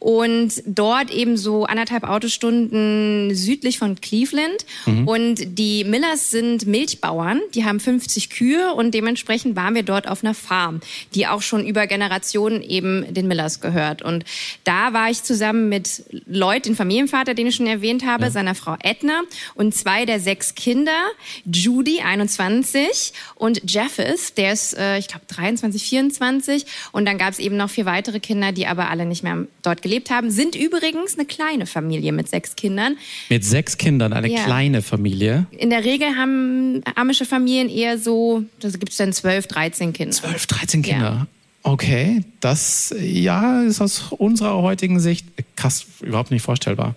und 0.03 0.62
dort 0.65 1.12
eben 1.12 1.38
so 1.38 1.63
anderthalb 1.63 2.03
Autostunden 2.03 3.33
südlich 3.33 3.79
von 3.79 4.01
Cleveland. 4.01 4.65
Mhm. 4.86 5.07
Und 5.07 5.57
die 5.57 5.86
Millers 5.86 6.29
sind 6.29 6.65
Milchbauern, 6.65 7.39
die 7.55 7.63
haben 7.63 7.79
50 7.79 8.29
Kühe 8.29 8.74
und 8.74 8.93
dementsprechend 8.93 9.55
waren 9.55 9.75
wir 9.75 9.83
dort 9.83 10.10
auf 10.10 10.22
einer 10.22 10.33
Farm, 10.33 10.81
die 11.15 11.25
auch 11.25 11.41
schon 11.41 11.65
über 11.65 11.88
Generationen 11.88 12.62
eben 12.62 13.13
den 13.13 13.29
Millers 13.29 13.62
gehört. 13.62 14.01
Und 14.01 14.25
da 14.65 14.91
war 14.91 15.10
ich 15.10 15.24
zusammen 15.24 15.69
mit 15.69 16.03
Lloyd, 16.25 16.65
den 16.65 16.75
Familienvater, 16.75 17.33
den 17.33 17.48
ich 17.48 17.55
schon 17.55 17.67
erwähnt 17.67 18.05
habe, 18.05 18.25
ja. 18.25 18.31
seiner 18.31 18.55
Frau 18.55 18.75
Edna 18.83 19.22
und 19.55 19.74
zwei 19.74 20.05
der 20.05 20.19
sechs 20.19 20.53
Kinder, 20.53 21.00
Judy, 21.45 22.01
21 22.01 23.13
und 23.36 23.72
Jeffes, 23.72 24.33
der 24.33 24.51
ist, 24.51 24.77
äh, 24.77 24.98
ich 24.98 25.07
glaube, 25.07 25.25
23, 25.27 25.81
24. 25.81 26.65
Und 26.91 27.05
dann 27.05 27.17
gab 27.17 27.29
es 27.29 27.39
eben 27.39 27.55
noch 27.55 27.69
vier 27.69 27.86
weitere 27.86 28.19
Kinder, 28.19 28.43
die 28.52 28.68
aber 28.68 28.90
alle 28.90 29.06
nicht 29.06 29.24
mehr 29.24 29.46
dort 29.62 29.82
gelebt 29.82 30.10
haben. 30.10 30.32
Sind 30.32 30.56
übrigens 30.56 31.18
eine 31.18 31.26
kleine 31.26 31.66
Familie 31.66 32.12
mit 32.12 32.30
sechs 32.30 32.56
Kindern. 32.56 32.98
Mit 33.30 33.46
sechs 33.46 33.78
Kindern, 33.78 34.14
eine 34.14 34.30
ja. 34.30 34.44
kleine 34.44 34.82
Familie? 34.82 35.48
In 35.52 35.70
der 35.70 35.84
Regel 35.84 36.16
haben 36.16 36.82
amische 36.96 37.26
Familien 37.26 37.70
eher 37.70 37.98
so, 37.98 38.44
da 38.60 38.70
gibt 38.70 38.90
es 38.90 38.98
dann 38.98 39.14
12, 39.14 39.48
13 39.48 39.94
Kinder. 39.94 40.16
12, 40.16 40.48
13 40.48 40.82
Kinder. 40.82 41.04
Ja. 41.04 41.28
Okay, 41.66 42.24
das 42.42 42.94
ja 43.00 43.62
ist 43.62 43.80
aus 43.80 44.12
unserer 44.12 44.62
heutigen 44.62 45.00
Sicht 45.00 45.26
krass 45.56 45.86
überhaupt 46.02 46.30
nicht 46.30 46.42
vorstellbar. 46.42 46.96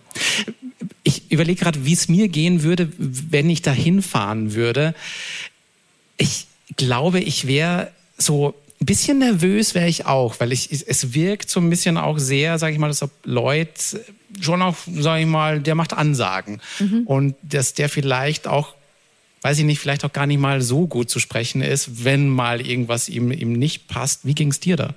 Ich 1.04 1.30
überlege 1.30 1.60
gerade, 1.60 1.84
wie 1.84 1.92
es 1.92 2.08
mir 2.08 2.26
gehen 2.26 2.64
würde, 2.64 2.92
wenn 2.98 3.48
ich 3.48 3.62
da 3.62 3.70
hinfahren 3.70 4.54
würde. 4.54 4.94
Ich 6.16 6.48
glaube, 6.76 7.20
ich 7.20 7.46
wäre 7.46 7.92
so 8.18 8.54
ein 8.80 8.86
bisschen 8.86 9.18
nervös 9.18 9.74
wäre 9.74 9.88
ich 9.88 10.06
auch, 10.06 10.38
weil 10.38 10.52
ich, 10.52 10.70
es 10.70 11.14
wirkt 11.14 11.48
so 11.48 11.60
ein 11.60 11.70
bisschen 11.70 11.96
auch 11.96 12.18
sehr, 12.18 12.58
sage 12.58 12.74
ich 12.74 12.78
mal, 12.78 12.88
dass 12.88 13.02
ob 13.02 13.10
Leute 13.24 14.04
schon 14.40 14.60
auch, 14.62 14.76
sage 14.86 15.22
ich 15.22 15.26
mal, 15.26 15.60
der 15.60 15.74
macht 15.74 15.92
Ansagen. 15.92 16.60
Mhm. 16.78 17.02
Und 17.06 17.34
dass 17.42 17.74
der 17.74 17.88
vielleicht 17.88 18.46
auch, 18.46 18.74
weiß 19.42 19.58
ich 19.58 19.64
nicht, 19.64 19.78
vielleicht 19.78 20.04
auch 20.04 20.12
gar 20.12 20.26
nicht 20.26 20.40
mal 20.40 20.60
so 20.60 20.86
gut 20.86 21.08
zu 21.08 21.20
sprechen 21.20 21.62
ist, 21.62 22.04
wenn 22.04 22.28
mal 22.28 22.60
irgendwas 22.60 23.08
ihm, 23.08 23.30
ihm 23.32 23.54
nicht 23.54 23.88
passt. 23.88 24.26
Wie 24.26 24.34
ging 24.34 24.50
es 24.50 24.60
dir 24.60 24.76
da? 24.76 24.94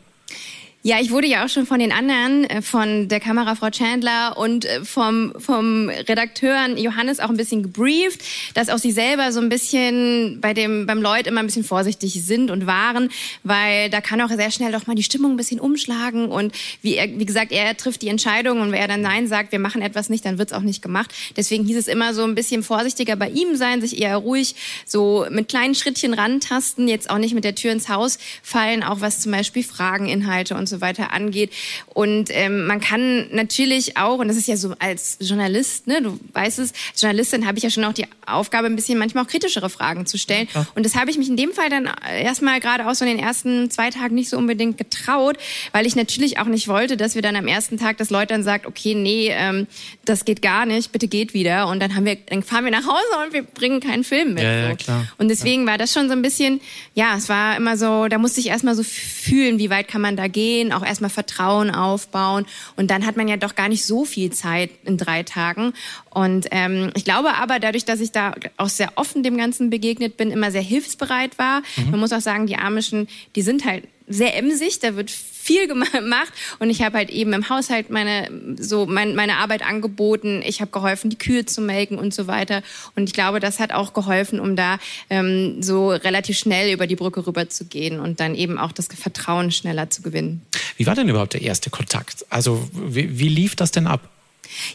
Ja, 0.82 1.02
ich 1.02 1.12
wurde 1.12 1.28
ja 1.28 1.44
auch 1.44 1.50
schon 1.50 1.66
von 1.66 1.80
den 1.80 1.92
anderen, 1.92 2.46
äh, 2.46 2.62
von 2.62 3.10
der 3.10 3.20
Kamerafrau 3.20 3.70
Chandler 3.70 4.38
und 4.38 4.64
äh, 4.64 4.86
vom, 4.86 5.34
vom 5.38 5.90
Redakteur 5.90 6.70
Johannes 6.78 7.20
auch 7.20 7.28
ein 7.28 7.36
bisschen 7.36 7.64
gebrieft, 7.64 8.22
dass 8.54 8.70
auch 8.70 8.78
sie 8.78 8.94
selber 8.94 9.34
so 9.34 9.42
ein 9.42 9.50
bisschen 9.50 10.40
bei 10.40 10.54
dem, 10.54 10.86
beim 10.86 11.02
Lloyd 11.02 11.28
immer 11.28 11.42
ein 11.42 11.48
bisschen 11.48 11.66
vorsichtig 11.66 12.24
sind 12.24 12.50
und 12.50 12.66
waren, 12.66 13.10
weil 13.44 13.90
da 13.90 14.00
kann 14.00 14.22
auch 14.22 14.30
sehr 14.30 14.52
schnell 14.52 14.72
doch 14.72 14.88
mal 14.88 14.96
die 14.96 15.04
Stimmung 15.04 15.32
ein 15.32 15.38
bisschen 15.38 15.60
umschlagen 15.60 16.30
und 16.30 16.56
wie 16.82 16.96
er, 16.96 17.10
wie 17.20 17.26
gesagt, 17.26 17.52
er 17.52 17.76
trifft 17.76 18.02
die 18.02 18.08
Entscheidung 18.08 18.62
und 18.62 18.72
wer 18.72 18.88
dann 18.88 19.02
Nein 19.02 19.28
sagt, 19.28 19.52
wir 19.52 19.60
machen 19.60 19.82
etwas 19.82 20.08
nicht, 20.08 20.24
dann 20.24 20.38
wird's 20.38 20.54
auch 20.54 20.62
nicht 20.62 20.82
gemacht. 20.82 21.14
Deswegen 21.36 21.66
hieß 21.66 21.76
es 21.76 21.90
immer 21.90 22.14
so 22.14 22.24
ein 22.24 22.36
bisschen 22.36 22.64
vorsichtiger 22.64 23.18
bei 23.18 23.30
ihm 23.30 23.58
sein, 23.58 23.82
sich 23.82 24.02
eher 24.02 24.16
ruhig 24.16 24.56
so 24.86 25.26
mit 25.30 25.50
kleinen 25.50 25.76
Schrittchen 25.76 26.14
rantasten, 26.14 26.88
jetzt 26.88 27.10
auch 27.10 27.18
nicht 27.18 27.34
mit 27.34 27.44
der 27.44 27.56
Tür 27.56 27.74
ins 27.74 27.90
Haus 27.90 28.18
fallen, 28.42 28.82
auch 28.82 29.02
was 29.02 29.20
zum 29.20 29.34
Beispiel 29.34 29.64
Frageninhalte 29.64 30.56
und 30.56 30.69
so 30.70 30.82
weiter 30.82 31.14
angeht. 31.14 31.52
Und 31.88 32.30
ähm, 32.32 32.66
man 32.66 32.80
kann 32.80 33.28
natürlich 33.32 33.98
auch, 33.98 34.20
und 34.20 34.28
das 34.28 34.38
ist 34.38 34.48
ja 34.48 34.58
so 34.58 34.74
als 34.80 35.18
Journalist, 35.20 35.88
ne, 35.88 36.02
du 36.02 36.20
weißt 36.34 36.60
es, 36.60 36.74
als 36.92 37.02
Journalistin 37.02 37.46
habe 37.46 37.58
ich 37.58 37.64
ja 37.64 37.70
schon 37.70 37.84
auch 37.84 37.94
die 37.94 38.06
Aufgabe, 38.26 38.68
ein 38.68 38.76
bisschen 38.76 38.98
manchmal 38.98 39.26
auch 39.26 39.30
kritischere 39.30 39.70
Fragen 39.70 40.06
zu 40.06 40.18
stellen. 40.18 40.48
Ja. 40.54 40.68
Und 40.76 40.86
das 40.86 40.96
habe 40.96 41.12
ich 41.12 41.18
mich 41.18 41.30
in 41.30 41.38
dem 41.38 41.52
Fall 41.52 41.70
dann 41.70 41.90
erstmal 42.22 42.60
gerade 42.60 42.88
auch 42.88 42.96
so 42.96 43.06
in 43.06 43.18
den 43.18 43.24
ersten 43.24 43.70
zwei 43.72 43.90
Tagen 43.90 44.16
nicht 44.16 44.30
so 44.30 44.38
unbedingt 44.38 44.78
getraut, 44.78 45.38
weil 45.72 45.86
ich 45.86 45.96
natürlich 45.96 46.40
auch 46.40 46.46
nicht 46.46 46.68
wollte, 46.68 46.98
dass 46.98 47.16
wir 47.16 47.22
dann 47.22 47.36
am 47.36 47.48
ersten 47.48 47.78
Tag 47.78 47.98
das 47.98 48.10
Leute 48.10 48.28
dann 48.34 48.44
sagt, 48.44 48.66
okay, 48.66 48.94
nee, 48.96 49.30
ähm, 49.32 49.68
das 50.06 50.26
geht 50.26 50.42
gar 50.42 50.66
nicht, 50.66 50.92
bitte 50.92 51.08
geht 51.08 51.34
wieder. 51.34 51.68
Und 51.68 51.80
dann 51.80 51.96
haben 51.96 52.06
wir, 52.06 52.16
dann 52.16 52.44
fahren 52.44 52.66
wir 52.66 52.72
nach 52.72 52.86
Hause 52.86 53.26
und 53.26 53.34
wir 53.34 53.44
bringen 53.44 53.80
keinen 53.80 54.04
Film 54.04 54.34
mit. 54.36 54.44
Ja, 54.44 54.70
ja, 54.70 54.76
klar. 54.76 55.08
Und 55.18 55.30
deswegen 55.30 55.66
war 55.66 55.78
das 55.78 55.94
schon 55.94 56.08
so 56.08 56.14
ein 56.14 56.22
bisschen, 56.22 56.62
ja, 56.94 57.16
es 57.18 57.30
war 57.30 57.58
immer 57.58 57.78
so, 57.78 58.08
da 58.08 58.18
musste 58.18 58.40
ich 58.40 58.48
erstmal 58.48 58.76
so 58.76 58.84
fühlen, 58.84 59.60
wie 59.60 59.70
weit 59.70 59.88
kann 59.88 60.02
man 60.02 60.16
da 60.16 60.28
gehen 60.28 60.59
gehen, 60.60 60.74
auch 60.74 60.86
erstmal 60.86 61.10
Vertrauen 61.10 61.72
aufbauen. 61.72 62.46
Und 62.76 62.92
dann 62.92 63.06
hat 63.06 63.18
man 63.18 63.28
ja 63.28 63.38
doch 63.38 63.56
gar 63.56 63.70
nicht 63.70 63.86
so 63.86 64.06
viel 64.06 64.32
Zeit 64.32 64.72
in 64.86 64.98
drei 64.98 65.24
Tagen. 65.24 65.74
Und 66.10 66.48
ähm, 66.52 66.92
ich 66.96 67.06
glaube 67.06 67.36
aber, 67.36 67.60
dadurch, 67.60 67.86
dass 67.86 68.00
ich 68.00 68.12
da 68.12 68.36
auch 68.58 68.70
sehr 68.70 68.92
offen 68.96 69.24
dem 69.24 69.38
Ganzen 69.38 69.70
begegnet 69.70 70.18
bin, 70.18 70.32
immer 70.32 70.52
sehr 70.52 70.62
hilfsbereit 70.62 71.38
war. 71.38 71.62
Mhm. 71.78 71.92
Man 71.92 72.00
muss 72.02 72.14
auch 72.14 72.22
sagen, 72.22 72.48
die 72.48 72.58
Amischen, 72.58 73.08
die 73.36 73.42
sind 73.42 73.66
halt 73.66 73.88
sehr 74.08 74.36
emsig, 74.36 74.80
da 74.80 74.96
wird 74.96 75.12
viel 75.50 75.68
gemacht 76.02 76.32
und 76.60 76.70
ich 76.70 76.84
habe 76.84 76.98
halt 76.98 77.10
eben 77.10 77.34
im 77.34 77.50
Haushalt 77.50 77.90
meine 77.90 78.30
so 78.58 78.86
mein, 78.86 79.16
meine 79.16 79.38
Arbeit 79.38 79.66
angeboten. 79.66 80.44
Ich 80.46 80.62
habe 80.62 80.70
geholfen, 80.70 81.10
die 81.10 81.18
Kühe 81.18 81.46
zu 81.46 81.62
melken 81.62 81.98
und 81.98 82.14
so 82.14 82.28
weiter. 82.28 82.62
Und 82.96 83.06
ich 83.06 83.14
glaube, 83.14 83.40
das 83.40 83.60
hat 83.60 83.72
auch 83.72 83.94
geholfen, 83.94 84.40
um 84.40 84.56
da 84.56 84.78
ähm, 85.10 85.64
so 85.64 85.90
relativ 85.90 86.38
schnell 86.38 86.72
über 86.72 86.86
die 86.86 86.96
Brücke 86.96 87.26
rüber 87.26 87.50
zu 87.50 87.66
gehen 87.66 88.00
und 88.00 88.20
dann 88.20 88.36
eben 88.36 88.60
auch 88.60 88.72
das 88.72 88.88
Vertrauen 88.88 89.52
schneller 89.52 89.90
zu 89.90 90.02
gewinnen. 90.02 90.42
Wie 90.78 90.86
war 90.86 90.96
denn 90.96 91.10
überhaupt 91.10 91.34
der 91.34 91.42
erste 91.42 91.70
Kontakt? 91.70 92.26
Also 92.30 92.68
wie, 92.74 93.18
wie 93.18 93.30
lief 93.30 93.56
das 93.56 93.72
denn 93.72 93.88
ab? 93.88 94.02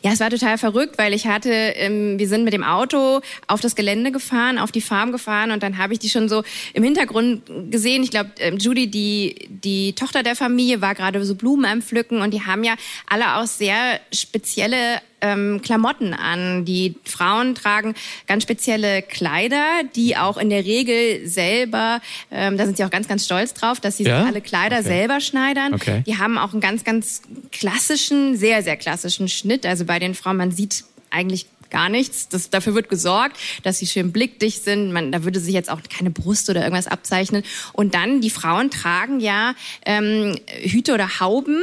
Ja, 0.02 0.12
es 0.12 0.20
war 0.20 0.30
total 0.30 0.58
verrückt, 0.58 0.98
weil 0.98 1.12
ich 1.12 1.26
hatte, 1.26 1.50
ähm, 1.50 2.18
wir 2.18 2.28
sind 2.28 2.44
mit 2.44 2.52
dem 2.52 2.64
Auto 2.64 3.20
auf 3.46 3.60
das 3.60 3.74
Gelände 3.74 4.12
gefahren, 4.12 4.58
auf 4.58 4.72
die 4.72 4.80
Farm 4.80 5.12
gefahren 5.12 5.50
und 5.50 5.62
dann 5.62 5.78
habe 5.78 5.92
ich 5.92 5.98
die 5.98 6.08
schon 6.08 6.28
so 6.28 6.42
im 6.72 6.82
Hintergrund 6.82 7.42
gesehen. 7.70 8.02
Ich 8.02 8.10
glaube, 8.10 8.30
ähm, 8.38 8.58
Judy, 8.58 8.90
die, 8.90 9.48
die 9.48 9.94
Tochter 9.94 10.22
der 10.22 10.36
Familie, 10.36 10.80
war 10.80 10.94
gerade 10.94 11.24
so 11.24 11.34
Blumen 11.34 11.64
am 11.64 11.82
Pflücken 11.82 12.20
und 12.20 12.32
die 12.32 12.42
haben 12.42 12.64
ja 12.64 12.74
alle 13.06 13.36
auch 13.36 13.46
sehr 13.46 14.00
spezielle 14.12 15.00
ähm, 15.24 15.62
Klamotten 15.62 16.12
an. 16.12 16.64
Die 16.64 16.96
Frauen 17.04 17.54
tragen 17.54 17.94
ganz 18.26 18.42
spezielle 18.42 19.02
Kleider, 19.02 19.64
die 19.96 20.16
auch 20.16 20.36
in 20.36 20.50
der 20.50 20.64
Regel 20.64 21.26
selber, 21.26 22.00
ähm, 22.30 22.56
da 22.58 22.66
sind 22.66 22.76
sie 22.76 22.84
auch 22.84 22.90
ganz, 22.90 23.08
ganz 23.08 23.24
stolz 23.24 23.54
drauf, 23.54 23.80
dass 23.80 23.96
sie 23.96 24.04
ja? 24.04 24.24
alle 24.24 24.40
Kleider 24.40 24.80
okay. 24.80 24.88
selber 24.88 25.20
schneidern. 25.20 25.74
Okay. 25.74 26.02
Die 26.06 26.18
haben 26.18 26.36
auch 26.38 26.52
einen 26.52 26.60
ganz, 26.60 26.84
ganz 26.84 27.22
klassischen, 27.50 28.36
sehr, 28.36 28.62
sehr 28.62 28.76
klassischen 28.76 29.28
Schnitt. 29.28 29.64
Also 29.64 29.84
bei 29.84 29.98
den 29.98 30.14
Frauen, 30.14 30.36
man 30.36 30.50
sieht 30.50 30.84
eigentlich 31.10 31.46
gar 31.70 31.88
nichts. 31.88 32.28
Das, 32.28 32.50
dafür 32.50 32.74
wird 32.74 32.88
gesorgt, 32.88 33.36
dass 33.64 33.78
sie 33.78 33.86
schön 33.86 34.12
blickdicht 34.12 34.62
sind. 34.62 34.92
Man, 34.92 35.10
da 35.10 35.24
würde 35.24 35.40
sich 35.40 35.54
jetzt 35.54 35.70
auch 35.70 35.80
keine 35.82 36.10
Brust 36.10 36.48
oder 36.48 36.62
irgendwas 36.62 36.86
abzeichnen. 36.86 37.42
Und 37.72 37.94
dann, 37.94 38.20
die 38.20 38.30
Frauen 38.30 38.70
tragen 38.70 39.18
ja 39.18 39.54
ähm, 39.84 40.36
Hüte 40.62 40.94
oder 40.94 41.18
Hauben 41.18 41.62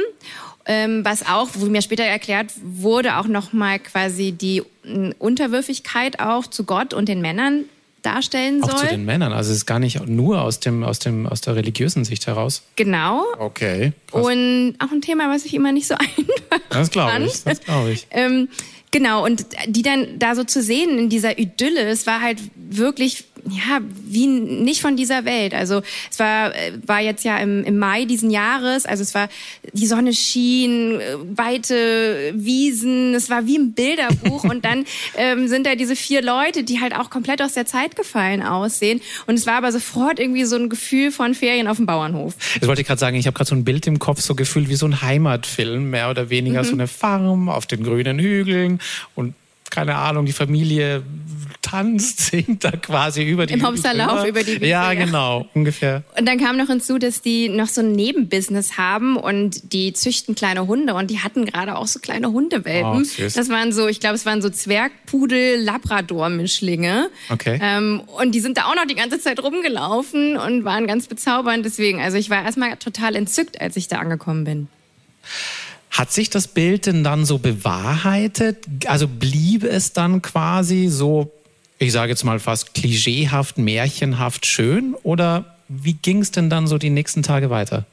ähm, 0.66 1.04
was 1.04 1.26
auch, 1.26 1.48
wo 1.54 1.66
mir 1.66 1.82
später 1.82 2.04
erklärt 2.04 2.52
wurde, 2.62 3.16
auch 3.16 3.26
nochmal 3.26 3.78
quasi 3.78 4.32
die 4.32 4.62
Unterwürfigkeit 5.18 6.20
auch 6.20 6.46
zu 6.46 6.64
Gott 6.64 6.94
und 6.94 7.08
den 7.08 7.20
Männern 7.20 7.64
darstellen 8.02 8.62
auch 8.62 8.68
soll. 8.70 8.76
Auch 8.78 8.82
zu 8.82 8.88
den 8.88 9.04
Männern, 9.04 9.32
also 9.32 9.50
es 9.50 9.58
ist 9.58 9.66
gar 9.66 9.78
nicht 9.78 10.06
nur 10.06 10.42
aus 10.42 10.60
dem 10.60 10.82
aus 10.82 10.98
dem 10.98 11.26
aus 11.26 11.40
der 11.40 11.56
religiösen 11.56 12.04
Sicht 12.04 12.26
heraus. 12.26 12.62
Genau. 12.76 13.24
Okay. 13.38 13.92
Krass. 14.10 14.24
Und 14.24 14.74
auch 14.78 14.90
ein 14.90 15.00
Thema, 15.00 15.30
was 15.30 15.44
ich 15.44 15.54
immer 15.54 15.72
nicht 15.72 15.86
so 15.86 15.94
einfach 15.98 16.58
Das 16.68 16.90
glaube 16.90 17.24
ich. 17.24 17.44
Das 17.44 17.60
glaube 17.60 17.92
ich. 17.92 18.06
ähm, 18.10 18.48
genau 18.90 19.24
und 19.24 19.46
die 19.66 19.82
dann 19.82 20.18
da 20.18 20.34
so 20.34 20.44
zu 20.44 20.62
sehen 20.62 20.98
in 20.98 21.08
dieser 21.08 21.38
Idylle, 21.38 21.82
es 21.82 22.06
war 22.06 22.20
halt 22.20 22.38
wirklich 22.56 23.24
ja, 23.48 23.80
wie 24.04 24.26
nicht 24.26 24.80
von 24.80 24.96
dieser 24.96 25.24
Welt. 25.24 25.54
Also 25.54 25.82
es 26.10 26.18
war, 26.18 26.54
äh, 26.54 26.72
war 26.86 27.00
jetzt 27.00 27.24
ja 27.24 27.38
im, 27.38 27.64
im 27.64 27.78
Mai 27.78 28.04
diesen 28.04 28.30
Jahres, 28.30 28.86
also 28.86 29.02
es 29.02 29.14
war, 29.14 29.28
die 29.72 29.86
Sonne 29.86 30.12
schien, 30.12 31.00
äh, 31.00 31.16
weite 31.36 32.32
Wiesen, 32.34 33.14
es 33.14 33.30
war 33.30 33.46
wie 33.46 33.56
im 33.56 33.72
Bilderbuch. 33.72 34.44
Und 34.44 34.64
dann 34.64 34.84
ähm, 35.16 35.48
sind 35.48 35.66
da 35.66 35.74
diese 35.74 35.96
vier 35.96 36.22
Leute, 36.22 36.62
die 36.62 36.80
halt 36.80 36.94
auch 36.94 37.10
komplett 37.10 37.42
aus 37.42 37.54
der 37.54 37.66
Zeit 37.66 37.96
gefallen 37.96 38.42
aussehen. 38.42 39.00
Und 39.26 39.34
es 39.34 39.46
war 39.46 39.54
aber 39.54 39.72
sofort 39.72 40.20
irgendwie 40.20 40.44
so 40.44 40.56
ein 40.56 40.68
Gefühl 40.68 41.10
von 41.10 41.34
Ferien 41.34 41.66
auf 41.66 41.78
dem 41.78 41.86
Bauernhof. 41.86 42.34
Das 42.60 42.68
wollte 42.68 42.82
ich 42.82 42.86
gerade 42.86 43.00
sagen, 43.00 43.16
ich 43.16 43.26
habe 43.26 43.36
gerade 43.36 43.48
so 43.48 43.56
ein 43.56 43.64
Bild 43.64 43.86
im 43.86 43.98
Kopf, 43.98 44.20
so 44.20 44.34
gefühlt 44.34 44.68
wie 44.68 44.76
so 44.76 44.86
ein 44.86 45.02
Heimatfilm, 45.02 45.90
mehr 45.90 46.10
oder 46.10 46.30
weniger. 46.30 46.62
Mhm. 46.62 46.66
so 46.66 46.72
eine 46.72 46.86
Farm 46.86 47.48
auf 47.48 47.66
den 47.66 47.82
grünen 47.82 48.18
Hügeln 48.18 48.80
und 49.14 49.34
keine 49.72 49.96
Ahnung, 49.96 50.26
die 50.26 50.32
Familie 50.32 51.02
tanzt, 51.62 52.20
singt 52.30 52.62
da 52.62 52.72
quasi 52.72 53.22
über 53.22 53.46
die 53.46 53.54
Im 53.54 53.62
Hauptsalarlauf 53.62 54.26
über 54.26 54.42
die 54.42 54.56
Wiese, 54.56 54.66
Ja, 54.66 54.92
genau, 54.92 55.48
ungefähr. 55.54 56.02
Und 56.18 56.28
dann 56.28 56.38
kam 56.38 56.58
noch 56.58 56.66
hinzu, 56.66 56.98
dass 56.98 57.22
die 57.22 57.48
noch 57.48 57.68
so 57.68 57.80
ein 57.80 57.92
Nebenbusiness 57.92 58.76
haben 58.76 59.16
und 59.16 59.72
die 59.72 59.94
züchten 59.94 60.34
kleine 60.34 60.66
Hunde 60.66 60.92
und 60.94 61.10
die 61.10 61.20
hatten 61.20 61.46
gerade 61.46 61.76
auch 61.76 61.86
so 61.86 62.00
kleine 62.00 62.32
Hundewelpen. 62.32 63.04
Oh, 63.04 63.06
das 63.34 63.48
waren 63.48 63.72
so, 63.72 63.88
ich 63.88 64.00
glaube, 64.00 64.16
es 64.16 64.26
waren 64.26 64.42
so 64.42 64.50
Zwergpudel-Labrador-Mischlinge. 64.50 67.08
Okay. 67.30 67.58
Ähm, 67.62 68.02
und 68.20 68.34
die 68.34 68.40
sind 68.40 68.58
da 68.58 68.64
auch 68.64 68.74
noch 68.74 68.84
die 68.86 68.94
ganze 68.94 69.18
Zeit 69.20 69.42
rumgelaufen 69.42 70.36
und 70.36 70.64
waren 70.64 70.86
ganz 70.86 71.06
bezaubernd. 71.06 71.64
Deswegen, 71.64 72.02
also 72.02 72.18
ich 72.18 72.28
war 72.28 72.44
erstmal 72.44 72.76
total 72.76 73.16
entzückt, 73.16 73.62
als 73.62 73.76
ich 73.76 73.88
da 73.88 74.00
angekommen 74.00 74.44
bin. 74.44 74.68
Hat 75.92 76.10
sich 76.10 76.30
das 76.30 76.48
Bild 76.48 76.86
denn 76.86 77.04
dann 77.04 77.26
so 77.26 77.36
bewahrheitet? 77.36 78.64
Also 78.86 79.06
blieb 79.06 79.62
es 79.62 79.92
dann 79.92 80.22
quasi 80.22 80.88
so, 80.88 81.30
ich 81.78 81.92
sage 81.92 82.10
jetzt 82.10 82.24
mal 82.24 82.40
fast 82.40 82.72
klischeehaft, 82.72 83.58
märchenhaft 83.58 84.46
schön? 84.46 84.94
Oder 85.02 85.56
wie 85.68 85.92
ging 85.92 86.22
es 86.22 86.30
denn 86.30 86.48
dann 86.48 86.66
so 86.66 86.78
die 86.78 86.88
nächsten 86.88 87.22
Tage 87.22 87.50
weiter? 87.50 87.84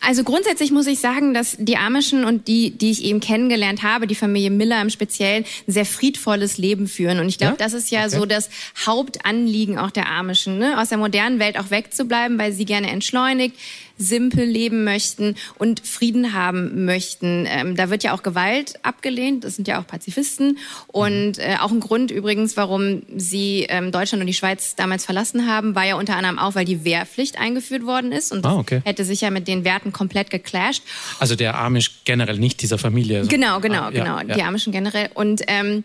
Also 0.00 0.22
grundsätzlich 0.22 0.70
muss 0.70 0.86
ich 0.86 1.00
sagen, 1.00 1.34
dass 1.34 1.56
die 1.58 1.76
Amischen 1.76 2.24
und 2.24 2.46
die, 2.46 2.70
die 2.70 2.92
ich 2.92 3.02
eben 3.02 3.18
kennengelernt 3.18 3.82
habe, 3.82 4.06
die 4.06 4.14
Familie 4.14 4.50
Miller 4.50 4.80
im 4.80 4.90
Speziellen, 4.90 5.44
ein 5.66 5.72
sehr 5.72 5.84
friedvolles 5.84 6.56
Leben 6.56 6.86
führen. 6.86 7.18
Und 7.18 7.28
ich 7.28 7.38
glaube, 7.38 7.56
ja? 7.58 7.64
das 7.64 7.72
ist 7.72 7.90
ja 7.90 8.06
okay. 8.06 8.10
so 8.10 8.24
das 8.24 8.48
Hauptanliegen 8.86 9.76
auch 9.76 9.90
der 9.90 10.08
Amischen, 10.08 10.58
ne? 10.58 10.80
aus 10.80 10.90
der 10.90 10.98
modernen 10.98 11.40
Welt 11.40 11.58
auch 11.58 11.70
wegzubleiben, 11.70 12.38
weil 12.38 12.52
sie 12.52 12.64
gerne 12.64 12.90
entschleunigt, 12.90 13.56
simpel 13.98 14.44
leben 14.44 14.84
möchten 14.84 15.34
und 15.58 15.86
Frieden 15.86 16.32
haben 16.32 16.84
möchten. 16.84 17.46
Ähm, 17.48 17.76
da 17.76 17.90
wird 17.90 18.02
ja 18.04 18.14
auch 18.14 18.22
Gewalt 18.22 18.74
abgelehnt. 18.82 19.44
Das 19.44 19.56
sind 19.56 19.68
ja 19.68 19.80
auch 19.80 19.86
Pazifisten. 19.86 20.58
Und 20.86 21.38
äh, 21.38 21.56
auch 21.60 21.70
ein 21.70 21.80
Grund 21.80 22.10
übrigens, 22.10 22.56
warum 22.56 23.02
sie 23.16 23.66
ähm, 23.68 23.92
Deutschland 23.92 24.20
und 24.20 24.26
die 24.26 24.34
Schweiz 24.34 24.76
damals 24.76 25.04
verlassen 25.04 25.46
haben, 25.46 25.74
war 25.74 25.84
ja 25.84 25.96
unter 25.96 26.16
anderem 26.16 26.38
auch, 26.38 26.54
weil 26.54 26.64
die 26.64 26.84
Wehrpflicht 26.84 27.38
eingeführt 27.38 27.84
worden 27.84 28.12
ist. 28.12 28.32
Und 28.32 28.44
das 28.44 28.52
ah, 28.52 28.56
okay. 28.56 28.80
hätte 28.84 29.04
sich 29.04 29.20
ja 29.20 29.30
mit 29.30 29.48
den 29.48 29.64
Werten 29.64 29.92
komplett 29.92 30.30
geclasht. 30.30 30.82
Also 31.18 31.34
der 31.34 31.58
Amish 31.58 32.04
generell, 32.04 32.38
nicht 32.38 32.62
dieser 32.62 32.78
Familie. 32.78 33.26
Genau, 33.26 33.60
genau, 33.60 33.82
ah, 33.82 33.90
genau. 33.90 34.18
Ja, 34.18 34.24
die 34.24 34.42
Amischen 34.42 34.72
generell. 34.72 35.10
Und 35.14 35.42
ähm, 35.48 35.84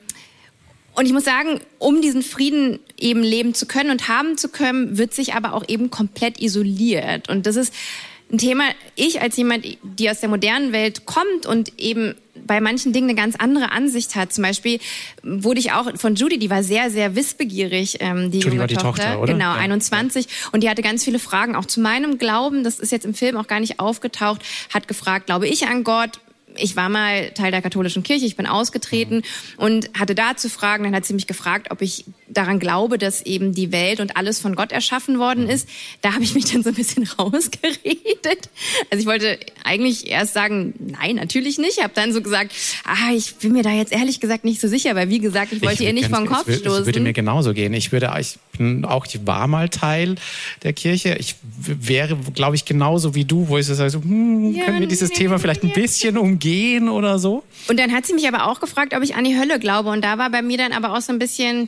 und 0.96 1.06
ich 1.06 1.14
muss 1.14 1.26
sagen, 1.26 1.60
um 1.80 2.02
diesen 2.02 2.22
Frieden 2.22 2.80
eben 3.00 3.24
leben 3.24 3.54
zu 3.54 3.66
können 3.66 3.90
und 3.90 4.08
haben 4.08 4.38
zu 4.38 4.50
können, 4.50 4.98
wird 4.98 5.14
sich 5.14 5.34
aber 5.34 5.54
auch 5.54 5.64
eben 5.68 5.90
komplett 5.90 6.40
isoliert. 6.40 7.30
Und 7.30 7.46
das 7.46 7.56
ist 7.56 7.74
ein 8.32 8.38
Thema, 8.38 8.64
ich 8.96 9.22
als 9.22 9.38
jemand, 9.38 9.66
die 9.84 10.10
aus 10.10 10.20
der 10.20 10.30
modernen 10.30 10.72
Welt 10.72 11.06
kommt 11.06 11.46
und 11.46 11.80
eben 11.80 12.16
bei 12.46 12.62
manchen 12.62 12.92
Dingen 12.92 13.10
eine 13.10 13.16
ganz 13.16 13.36
andere 13.36 13.72
Ansicht 13.72 14.16
hat. 14.16 14.34
Zum 14.34 14.44
Beispiel 14.44 14.80
wurde 15.22 15.60
ich 15.60 15.72
auch 15.72 15.96
von 15.98 16.16
Judy, 16.16 16.40
die 16.40 16.50
war 16.50 16.64
sehr, 16.64 16.90
sehr 16.90 17.16
wissbegierig, 17.16 17.98
ähm, 18.00 18.32
die 18.32 18.40
Judy 18.40 18.50
junge 18.50 18.60
war 18.60 18.68
die 18.68 18.76
Tochter, 18.76 19.04
Tochter 19.04 19.22
oder? 19.22 19.34
genau, 19.34 19.54
ja. 19.54 19.56
21. 19.56 20.28
Und 20.52 20.64
die 20.64 20.70
hatte 20.70 20.82
ganz 20.82 21.04
viele 21.04 21.20
Fragen, 21.20 21.56
auch 21.56 21.66
zu 21.66 21.80
meinem 21.80 22.18
Glauben. 22.18 22.64
Das 22.64 22.80
ist 22.80 22.92
jetzt 22.92 23.06
im 23.06 23.14
Film 23.14 23.38
auch 23.38 23.48
gar 23.48 23.60
nicht 23.60 23.80
aufgetaucht. 23.80 24.42
Hat 24.74 24.88
gefragt, 24.88 25.28
glaube 25.28 25.48
ich 25.48 25.68
an 25.68 25.84
Gott? 25.84 26.20
Ich 26.58 26.76
war 26.76 26.90
mal 26.90 27.32
Teil 27.32 27.52
der 27.52 27.62
katholischen 27.62 28.04
Kirche, 28.04 28.26
ich 28.26 28.36
bin 28.36 28.46
ausgetreten 28.46 29.18
mhm. 29.18 29.64
und 29.64 29.90
hatte 29.98 30.16
da 30.16 30.36
zu 30.36 30.50
fragen, 30.50 30.84
dann 30.84 30.96
hat 30.96 31.06
sie 31.06 31.14
mich 31.14 31.28
gefragt, 31.28 31.72
ob 31.72 31.82
ich 31.82 32.06
daran 32.28 32.60
glaube, 32.60 32.98
dass 32.98 33.22
eben 33.22 33.54
die 33.54 33.72
Welt 33.72 34.00
und 34.00 34.18
alles 34.18 34.40
von 34.40 34.56
Gott 34.56 34.72
erschaffen 34.72 35.20
worden 35.20 35.46
mhm. 35.46 35.50
ist. 35.50 35.70
Da 36.02 36.14
habe 36.14 36.24
ich 36.24 36.34
mich 36.34 36.52
dann 36.52 36.64
so 36.64 36.70
ein 36.70 36.76
bisschen 36.76 37.08
rausgeredet. 37.20 38.50
Also 38.90 39.02
ich 39.02 39.06
wollte 39.06 39.40
eigentlich 39.64 40.10
erst 40.10 40.34
sagen, 40.34 40.74
nein, 40.80 41.16
natürlich 41.16 41.58
nicht. 41.58 41.78
Ich 41.78 41.84
habe 41.84 41.94
dann 41.94 42.14
so 42.14 42.22
gesagt, 42.22 42.52
ah, 42.86 43.14
ich 43.14 43.36
bin 43.36 43.54
mir 43.54 43.64
da 43.64 43.72
jetzt 43.72 43.92
ehrlich 43.92 44.20
gesagt 44.20 44.46
nicht 44.46 44.62
so 44.62 44.68
sicher, 44.68 44.96
weil 44.96 45.10
wie 45.10 45.20
gesagt, 45.20 45.54
ich 45.54 45.62
wollte 45.62 45.84
ich 45.84 45.88
ihr 45.88 45.94
nicht 45.94 46.10
vom 46.10 46.26
Kopf 46.26 46.52
stoßen. 46.52 46.82
Es 46.82 46.86
würde 46.86 47.00
mir 47.00 47.14
genauso 47.14 47.54
gehen. 47.54 47.74
Ich 47.74 47.92
würde, 47.92 48.12
ich 48.20 48.38
bin 48.58 48.86
auch, 48.86 49.06
ich 49.06 49.26
war 49.26 49.48
mal 49.48 49.70
Teil 49.70 50.16
der 50.64 50.74
Kirche. 50.74 51.16
Ich 51.20 51.36
wäre, 51.58 52.16
glaube 52.34 52.56
ich, 52.56 52.66
genauso 52.66 53.16
wie 53.16 53.26
du, 53.26 53.50
wo 53.50 53.58
ich 53.58 53.66
so 53.66 53.74
sage, 53.74 53.94
hm, 53.94 54.60
können 54.66 54.80
wir 54.80 54.88
dieses 54.88 55.10
Thema 55.10 55.40
vielleicht 55.40 55.64
ein 55.64 55.74
bisschen 55.74 56.18
umgehen 56.18 56.90
oder 56.90 57.20
so? 57.20 57.44
Und 57.68 57.80
dann 57.80 57.92
hat 57.92 58.06
sie 58.06 58.14
mich 58.14 58.28
aber 58.28 58.48
auch 58.48 58.60
gefragt, 58.60 58.96
ob 58.96 59.04
ich 59.04 59.16
an 59.16 59.24
die 59.24 59.38
Hölle 59.38 59.60
glaube. 59.60 59.90
Und 59.90 60.04
da 60.04 60.18
war 60.18 60.30
bei 60.30 60.42
mir 60.42 60.58
dann 60.58 60.72
aber 60.72 60.96
auch 60.96 61.02
so 61.02 61.12
ein 61.12 61.20
bisschen, 61.20 61.68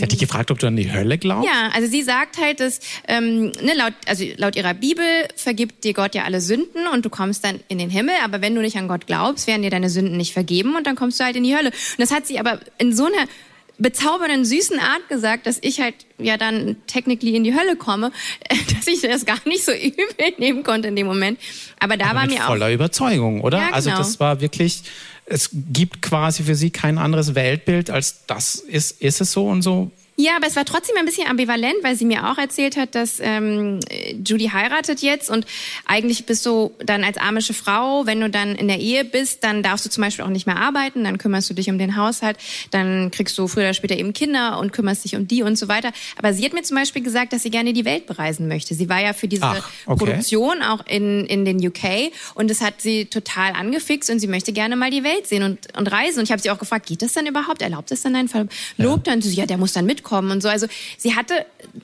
hat 0.00 0.12
dich 0.12 0.18
gefragt, 0.18 0.50
ob 0.50 0.58
du 0.58 0.66
an 0.66 0.76
die 0.76 0.92
Hölle 0.92 1.18
glaubst? 1.18 1.48
Ja, 1.48 1.70
also 1.74 1.88
sie 1.88 2.02
sagt 2.02 2.38
halt, 2.38 2.60
dass 2.60 2.80
ähm, 3.08 3.52
ne, 3.62 3.74
laut, 3.76 3.94
also 4.06 4.24
laut 4.36 4.56
ihrer 4.56 4.74
Bibel 4.74 5.04
vergibt 5.36 5.84
dir 5.84 5.94
Gott 5.94 6.14
ja 6.14 6.24
alle 6.24 6.40
Sünden 6.40 6.86
und 6.92 7.04
du 7.04 7.10
kommst 7.10 7.44
dann 7.44 7.60
in 7.68 7.78
den 7.78 7.90
Himmel. 7.90 8.14
Aber 8.22 8.40
wenn 8.40 8.54
du 8.54 8.60
nicht 8.60 8.76
an 8.76 8.88
Gott 8.88 9.06
glaubst, 9.06 9.46
werden 9.46 9.62
dir 9.62 9.70
deine 9.70 9.90
Sünden 9.90 10.16
nicht 10.16 10.32
vergeben 10.32 10.76
und 10.76 10.86
dann 10.86 10.96
kommst 10.96 11.20
du 11.20 11.24
halt 11.24 11.36
in 11.36 11.44
die 11.44 11.56
Hölle. 11.56 11.68
Und 11.68 11.98
das 11.98 12.10
hat 12.10 12.26
sie 12.26 12.38
aber 12.38 12.60
in 12.78 12.94
so 12.94 13.06
einer 13.06 13.28
bezaubernden, 13.78 14.44
süßen 14.44 14.78
Art 14.78 15.08
gesagt, 15.08 15.46
dass 15.46 15.58
ich 15.60 15.80
halt 15.80 15.94
ja 16.18 16.36
dann 16.36 16.76
technically 16.86 17.36
in 17.36 17.44
die 17.44 17.54
Hölle 17.54 17.76
komme, 17.76 18.12
dass 18.74 18.86
ich 18.86 19.00
das 19.00 19.24
gar 19.24 19.40
nicht 19.46 19.64
so 19.64 19.72
übel 19.72 20.06
nehmen 20.38 20.62
konnte 20.62 20.88
in 20.88 20.96
dem 20.96 21.06
Moment. 21.06 21.38
Aber 21.80 21.96
da 21.96 22.06
Aber 22.06 22.20
war 22.20 22.26
mir 22.26 22.32
voller 22.32 22.44
auch 22.44 22.48
voller 22.48 22.72
Überzeugung, 22.72 23.40
oder? 23.40 23.58
Ja, 23.58 23.70
also 23.70 23.88
genau. 23.88 23.98
Also 23.98 24.10
das 24.10 24.20
war 24.20 24.40
wirklich 24.40 24.82
es 25.26 25.50
gibt 25.52 26.02
quasi 26.02 26.42
für 26.42 26.54
sie 26.54 26.70
kein 26.70 26.98
anderes 26.98 27.34
Weltbild 27.34 27.90
als 27.90 28.26
das 28.26 28.56
ist, 28.56 29.00
ist 29.00 29.20
es 29.20 29.32
so 29.32 29.48
und 29.48 29.62
so 29.62 29.90
ja, 30.16 30.36
aber 30.36 30.46
es 30.46 30.54
war 30.54 30.64
trotzdem 30.64 30.96
ein 30.96 31.04
bisschen 31.04 31.26
ambivalent, 31.26 31.74
weil 31.82 31.96
sie 31.96 32.04
mir 32.04 32.30
auch 32.30 32.38
erzählt 32.38 32.76
hat, 32.76 32.94
dass 32.94 33.18
ähm, 33.20 33.80
Judy 34.24 34.50
heiratet 34.52 35.02
jetzt 35.02 35.28
und 35.28 35.44
eigentlich 35.86 36.24
bist 36.24 36.46
du 36.46 36.72
dann 36.78 37.02
als 37.02 37.16
amische 37.16 37.52
Frau, 37.52 38.06
wenn 38.06 38.20
du 38.20 38.30
dann 38.30 38.54
in 38.54 38.68
der 38.68 38.78
Ehe 38.78 39.04
bist, 39.04 39.42
dann 39.42 39.64
darfst 39.64 39.84
du 39.84 39.90
zum 39.90 40.02
Beispiel 40.02 40.24
auch 40.24 40.30
nicht 40.30 40.46
mehr 40.46 40.56
arbeiten, 40.56 41.02
dann 41.02 41.18
kümmerst 41.18 41.50
du 41.50 41.54
dich 41.54 41.68
um 41.68 41.78
den 41.78 41.96
Haushalt, 41.96 42.36
dann 42.70 43.10
kriegst 43.10 43.36
du 43.38 43.48
früher 43.48 43.64
oder 43.64 43.74
später 43.74 43.96
eben 43.96 44.12
Kinder 44.12 44.60
und 44.60 44.72
kümmerst 44.72 45.04
dich 45.04 45.16
um 45.16 45.26
die 45.26 45.42
und 45.42 45.58
so 45.58 45.66
weiter. 45.66 45.90
Aber 46.16 46.32
sie 46.32 46.44
hat 46.44 46.52
mir 46.52 46.62
zum 46.62 46.76
Beispiel 46.76 47.02
gesagt, 47.02 47.32
dass 47.32 47.42
sie 47.42 47.50
gerne 47.50 47.72
die 47.72 47.84
Welt 47.84 48.06
bereisen 48.06 48.46
möchte. 48.46 48.74
Sie 48.76 48.88
war 48.88 49.02
ja 49.02 49.14
für 49.14 49.26
diese 49.26 49.44
Ach, 49.44 49.68
okay. 49.86 50.04
Produktion 50.04 50.62
auch 50.62 50.86
in, 50.86 51.26
in 51.26 51.44
den 51.44 51.64
UK 51.66 52.12
und 52.34 52.50
das 52.50 52.60
hat 52.60 52.80
sie 52.80 53.06
total 53.06 53.52
angefixt 53.54 54.10
und 54.10 54.20
sie 54.20 54.28
möchte 54.28 54.52
gerne 54.52 54.76
mal 54.76 54.92
die 54.92 55.02
Welt 55.02 55.26
sehen 55.26 55.42
und, 55.42 55.76
und 55.76 55.90
reisen. 55.90 56.20
Und 56.20 56.24
ich 56.24 56.30
habe 56.30 56.40
sie 56.40 56.50
auch 56.52 56.58
gefragt, 56.58 56.86
geht 56.86 57.02
das 57.02 57.14
denn 57.14 57.26
überhaupt? 57.26 57.62
Erlaubt 57.62 57.90
das 57.90 58.02
denn 58.02 58.14
dein 58.14 58.28
Verlob? 58.28 58.48
Ja. 58.78 58.96
Dann 58.98 59.20
so, 59.20 59.28
ja, 59.28 59.46
der 59.46 59.58
muss 59.58 59.72
dann 59.72 59.86
mit 59.86 60.03
mitkommen 60.04 60.30
und 60.30 60.42
so. 60.42 60.48
Also 60.48 60.66
sie 60.98 61.14
hatte 61.14 61.34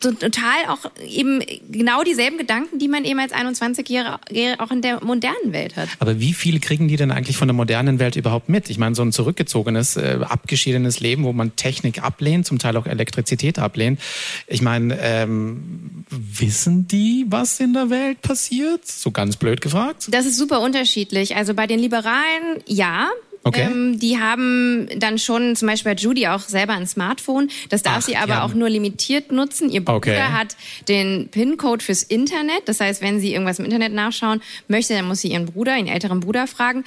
so 0.00 0.12
total 0.12 0.66
auch 0.68 0.90
eben 1.04 1.42
genau 1.70 2.02
dieselben 2.02 2.38
Gedanken, 2.38 2.78
die 2.78 2.88
man 2.88 3.04
eben 3.04 3.18
als 3.18 3.32
21-Jährige 3.32 4.60
auch 4.60 4.70
in 4.70 4.82
der 4.82 5.02
modernen 5.04 5.52
Welt 5.52 5.76
hat. 5.76 5.88
Aber 5.98 6.20
wie 6.20 6.32
viele 6.32 6.60
kriegen 6.60 6.86
die 6.86 6.96
denn 6.96 7.10
eigentlich 7.10 7.36
von 7.36 7.48
der 7.48 7.54
modernen 7.54 7.98
Welt 7.98 8.16
überhaupt 8.16 8.48
mit? 8.48 8.70
Ich 8.70 8.78
meine, 8.78 8.94
so 8.94 9.02
ein 9.02 9.12
zurückgezogenes, 9.12 9.96
äh, 9.96 10.18
abgeschiedenes 10.22 11.00
Leben, 11.00 11.24
wo 11.24 11.32
man 11.32 11.56
Technik 11.56 12.02
ablehnt, 12.02 12.46
zum 12.46 12.58
Teil 12.58 12.76
auch 12.76 12.86
Elektrizität 12.86 13.58
ablehnt. 13.58 14.00
Ich 14.46 14.62
meine, 14.62 14.98
ähm, 15.00 16.04
wissen 16.10 16.86
die, 16.86 17.24
was 17.28 17.58
in 17.58 17.72
der 17.72 17.90
Welt 17.90 18.20
passiert? 18.22 18.86
So 18.86 19.10
ganz 19.10 19.36
blöd 19.36 19.60
gefragt. 19.60 20.08
Das 20.10 20.26
ist 20.26 20.36
super 20.36 20.60
unterschiedlich. 20.60 21.36
Also 21.36 21.54
bei 21.54 21.66
den 21.66 21.78
Liberalen 21.78 22.62
ja, 22.66 23.08
Okay. 23.42 23.62
Ähm, 23.62 23.98
die 23.98 24.18
haben 24.18 24.88
dann 24.96 25.18
schon 25.18 25.56
zum 25.56 25.68
Beispiel 25.68 25.94
bei 25.94 26.00
Judy 26.00 26.26
auch 26.26 26.40
selber 26.40 26.74
ein 26.74 26.86
Smartphone. 26.86 27.48
Das 27.70 27.82
darf 27.82 27.98
Ach, 27.98 28.02
sie 28.02 28.16
aber 28.16 28.34
ja. 28.34 28.44
auch 28.44 28.52
nur 28.52 28.68
limitiert 28.68 29.32
nutzen. 29.32 29.70
Ihr 29.70 29.82
Bruder 29.82 29.96
okay. 29.96 30.20
hat 30.20 30.56
den 30.88 31.28
PIN-Code 31.30 31.82
fürs 31.82 32.02
Internet. 32.02 32.62
Das 32.66 32.80
heißt, 32.80 33.00
wenn 33.00 33.18
sie 33.18 33.32
irgendwas 33.32 33.58
im 33.58 33.64
Internet 33.64 33.94
nachschauen 33.94 34.42
möchte, 34.68 34.94
dann 34.94 35.06
muss 35.06 35.22
sie 35.22 35.28
ihren 35.28 35.46
Bruder, 35.46 35.76
ihren 35.76 35.88
älteren 35.88 36.20
Bruder 36.20 36.46
fragen. 36.46 36.84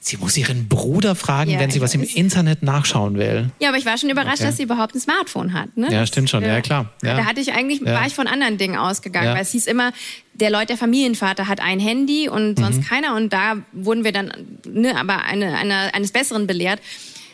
Sie 0.00 0.16
muss 0.16 0.36
ihren 0.36 0.66
Bruder 0.66 1.14
fragen, 1.14 1.52
ja, 1.52 1.60
wenn 1.60 1.70
sie 1.70 1.80
was 1.80 1.94
im 1.94 2.02
Internet 2.02 2.64
nachschauen 2.64 3.16
will. 3.16 3.50
Ja, 3.60 3.68
aber 3.68 3.78
ich 3.78 3.86
war 3.86 3.96
schon 3.96 4.10
überrascht, 4.10 4.40
okay. 4.40 4.46
dass 4.46 4.56
sie 4.56 4.64
überhaupt 4.64 4.96
ein 4.96 5.00
Smartphone 5.00 5.52
hat. 5.52 5.76
Ne? 5.76 5.92
Ja, 5.92 6.04
stimmt 6.04 6.28
schon. 6.28 6.42
Ja, 6.42 6.60
klar. 6.60 6.90
Ja. 7.04 7.16
Da 7.16 7.26
hatte 7.26 7.40
ich 7.40 7.52
eigentlich, 7.52 7.84
war 7.84 8.04
ich 8.06 8.14
von 8.14 8.26
anderen 8.26 8.58
Dingen 8.58 8.76
ausgegangen, 8.76 9.34
weil 9.34 9.42
es 9.42 9.52
hieß 9.52 9.68
immer, 9.68 9.92
der 10.34 10.50
Leute, 10.50 10.68
der 10.68 10.76
Familienvater 10.78 11.48
hat 11.48 11.60
ein 11.60 11.80
Handy 11.80 12.28
und 12.28 12.58
sonst 12.58 12.78
mhm. 12.78 12.84
keiner. 12.84 13.14
Und 13.14 13.32
da 13.32 13.56
wurden 13.72 14.04
wir 14.04 14.12
dann, 14.12 14.32
ne, 14.66 14.96
aber 14.96 15.22
eine, 15.24 15.56
eine, 15.56 15.94
eines 15.94 16.12
Besseren 16.12 16.46
belehrt. 16.46 16.80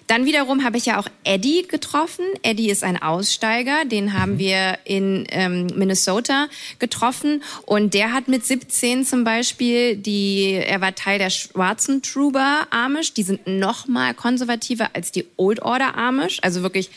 Dann 0.08 0.24
wiederum 0.24 0.64
habe 0.64 0.78
ich 0.78 0.86
ja 0.86 0.98
auch 0.98 1.06
Eddie 1.22 1.68
getroffen. 1.68 2.24
Eddie 2.42 2.70
ist 2.70 2.82
ein 2.82 3.00
Aussteiger, 3.00 3.84
den 3.84 4.14
haben 4.14 4.32
mhm. 4.34 4.38
wir 4.38 4.78
in 4.84 5.26
ähm, 5.28 5.66
Minnesota 5.74 6.48
getroffen 6.78 7.42
und 7.66 7.92
der 7.92 8.14
hat 8.14 8.26
mit 8.26 8.44
17 8.44 9.04
zum 9.04 9.22
Beispiel 9.24 9.96
die, 9.96 10.54
er 10.54 10.80
war 10.80 10.94
Teil 10.94 11.18
der 11.18 11.28
schwarzen 11.28 12.00
Truber 12.00 12.66
Amish. 12.70 13.12
Die 13.12 13.22
sind 13.22 13.46
noch 13.46 13.86
mal 13.86 14.14
konservativer 14.14 14.88
als 14.94 15.12
die 15.12 15.26
Old 15.36 15.60
Order 15.60 15.94
Amish, 15.94 16.38
also 16.40 16.62
wirklich 16.62 16.88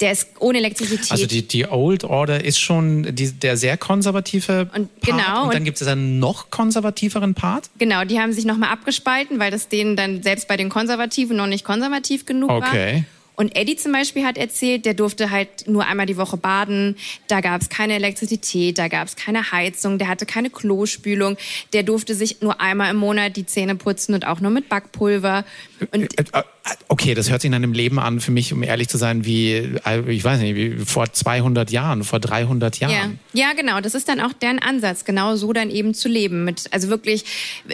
der 0.00 0.12
ist 0.12 0.28
ohne 0.38 0.58
Elektrizität. 0.58 1.10
Also 1.10 1.26
die, 1.26 1.46
die 1.46 1.66
Old 1.66 2.04
Order 2.04 2.44
ist 2.44 2.58
schon 2.60 3.14
die, 3.14 3.32
der 3.32 3.56
sehr 3.56 3.76
konservative 3.76 4.70
und, 4.74 5.00
Part. 5.00 5.18
Genau. 5.18 5.44
Und 5.44 5.54
dann 5.54 5.64
gibt 5.64 5.80
es 5.80 5.86
einen 5.86 6.18
noch 6.18 6.50
konservativeren 6.50 7.34
Part? 7.34 7.70
Genau, 7.78 8.04
die 8.04 8.20
haben 8.20 8.32
sich 8.32 8.44
nochmal 8.44 8.70
abgespalten, 8.70 9.38
weil 9.38 9.50
das 9.50 9.68
denen 9.68 9.96
dann 9.96 10.22
selbst 10.22 10.48
bei 10.48 10.56
den 10.56 10.68
Konservativen 10.68 11.36
noch 11.36 11.46
nicht 11.46 11.64
konservativ 11.64 12.26
genug 12.26 12.50
okay. 12.50 12.62
war. 12.62 12.68
Okay. 12.68 13.04
Und 13.38 13.54
Eddie 13.54 13.76
zum 13.76 13.92
Beispiel 13.92 14.24
hat 14.24 14.36
erzählt, 14.36 14.84
der 14.84 14.94
durfte 14.94 15.30
halt 15.30 15.68
nur 15.68 15.86
einmal 15.86 16.06
die 16.06 16.16
Woche 16.16 16.36
baden. 16.36 16.96
Da 17.28 17.40
gab 17.40 17.60
es 17.60 17.68
keine 17.68 17.94
Elektrizität, 17.94 18.78
da 18.78 18.88
gab 18.88 19.06
es 19.06 19.14
keine 19.14 19.52
Heizung, 19.52 19.96
der 19.98 20.08
hatte 20.08 20.26
keine 20.26 20.50
Klospülung. 20.50 21.36
Der 21.72 21.84
durfte 21.84 22.16
sich 22.16 22.40
nur 22.40 22.60
einmal 22.60 22.90
im 22.90 22.96
Monat 22.96 23.36
die 23.36 23.46
Zähne 23.46 23.76
putzen 23.76 24.12
und 24.14 24.26
auch 24.26 24.40
nur 24.40 24.50
mit 24.50 24.68
Backpulver. 24.68 25.44
Und 25.92 26.18
äh, 26.18 26.24
äh, 26.32 26.42
okay, 26.88 27.14
das 27.14 27.30
hört 27.30 27.42
sich 27.42 27.48
in 27.48 27.54
einem 27.54 27.72
Leben 27.72 27.98
an, 27.98 28.20
für 28.20 28.30
mich, 28.30 28.52
um 28.52 28.62
ehrlich 28.62 28.88
zu 28.88 28.98
sein, 28.98 29.24
wie, 29.24 29.52
äh, 29.84 30.00
ich 30.08 30.24
weiß 30.24 30.40
nicht, 30.40 30.54
wie 30.54 30.84
vor 30.84 31.12
200 31.12 31.70
Jahren, 31.70 32.04
vor 32.04 32.20
300 32.20 32.80
Jahren. 32.80 33.18
Ja, 33.32 33.46
ja 33.48 33.52
genau, 33.54 33.80
das 33.80 33.94
ist 33.94 34.08
dann 34.08 34.20
auch 34.20 34.32
deren 34.32 34.58
Ansatz, 34.58 35.04
genau 35.04 35.36
so 35.36 35.52
dann 35.52 35.70
eben 35.70 35.94
zu 35.94 36.08
leben. 36.08 36.44
Mit, 36.44 36.72
also 36.72 36.88
wirklich, 36.88 37.24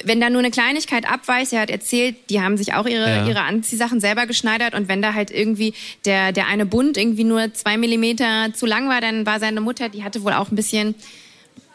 wenn 0.05 0.21
da 0.21 0.31
nur 0.31 0.41
eine 0.41 0.51
Kleinigkeit 0.51 1.09
abweicht, 1.09 1.53
er 1.53 1.63
hat 1.63 1.71
erzählt, 1.71 2.17
die 2.31 2.41
haben 2.41 2.57
sich 2.57 2.75
auch 2.75 2.87
ihre, 2.87 3.09
ja. 3.09 3.27
ihre 3.27 3.43
Anziehsachen 3.43 4.01
selber 4.01 4.27
geschneidert 4.27 4.75
und 4.75 4.89
wenn 4.89 5.03
da 5.03 5.15
halt 5.15 5.31
irgendwie 5.31 5.75
der, 6.05 6.33
der 6.33 6.47
eine 6.49 6.67
Bund 6.67 6.97
irgendwie 6.97 7.25
nur 7.25 7.53
zwei 7.55 7.77
Millimeter 7.77 8.53
zu 8.55 8.67
lang 8.67 8.89
war, 8.89 9.01
dann 9.01 9.27
war 9.27 9.41
seine 9.41 9.61
Mutter, 9.61 9.89
die 9.89 10.05
hatte 10.05 10.23
wohl 10.25 10.33
auch 10.33 10.51
ein 10.51 10.57
bisschen 10.57 10.95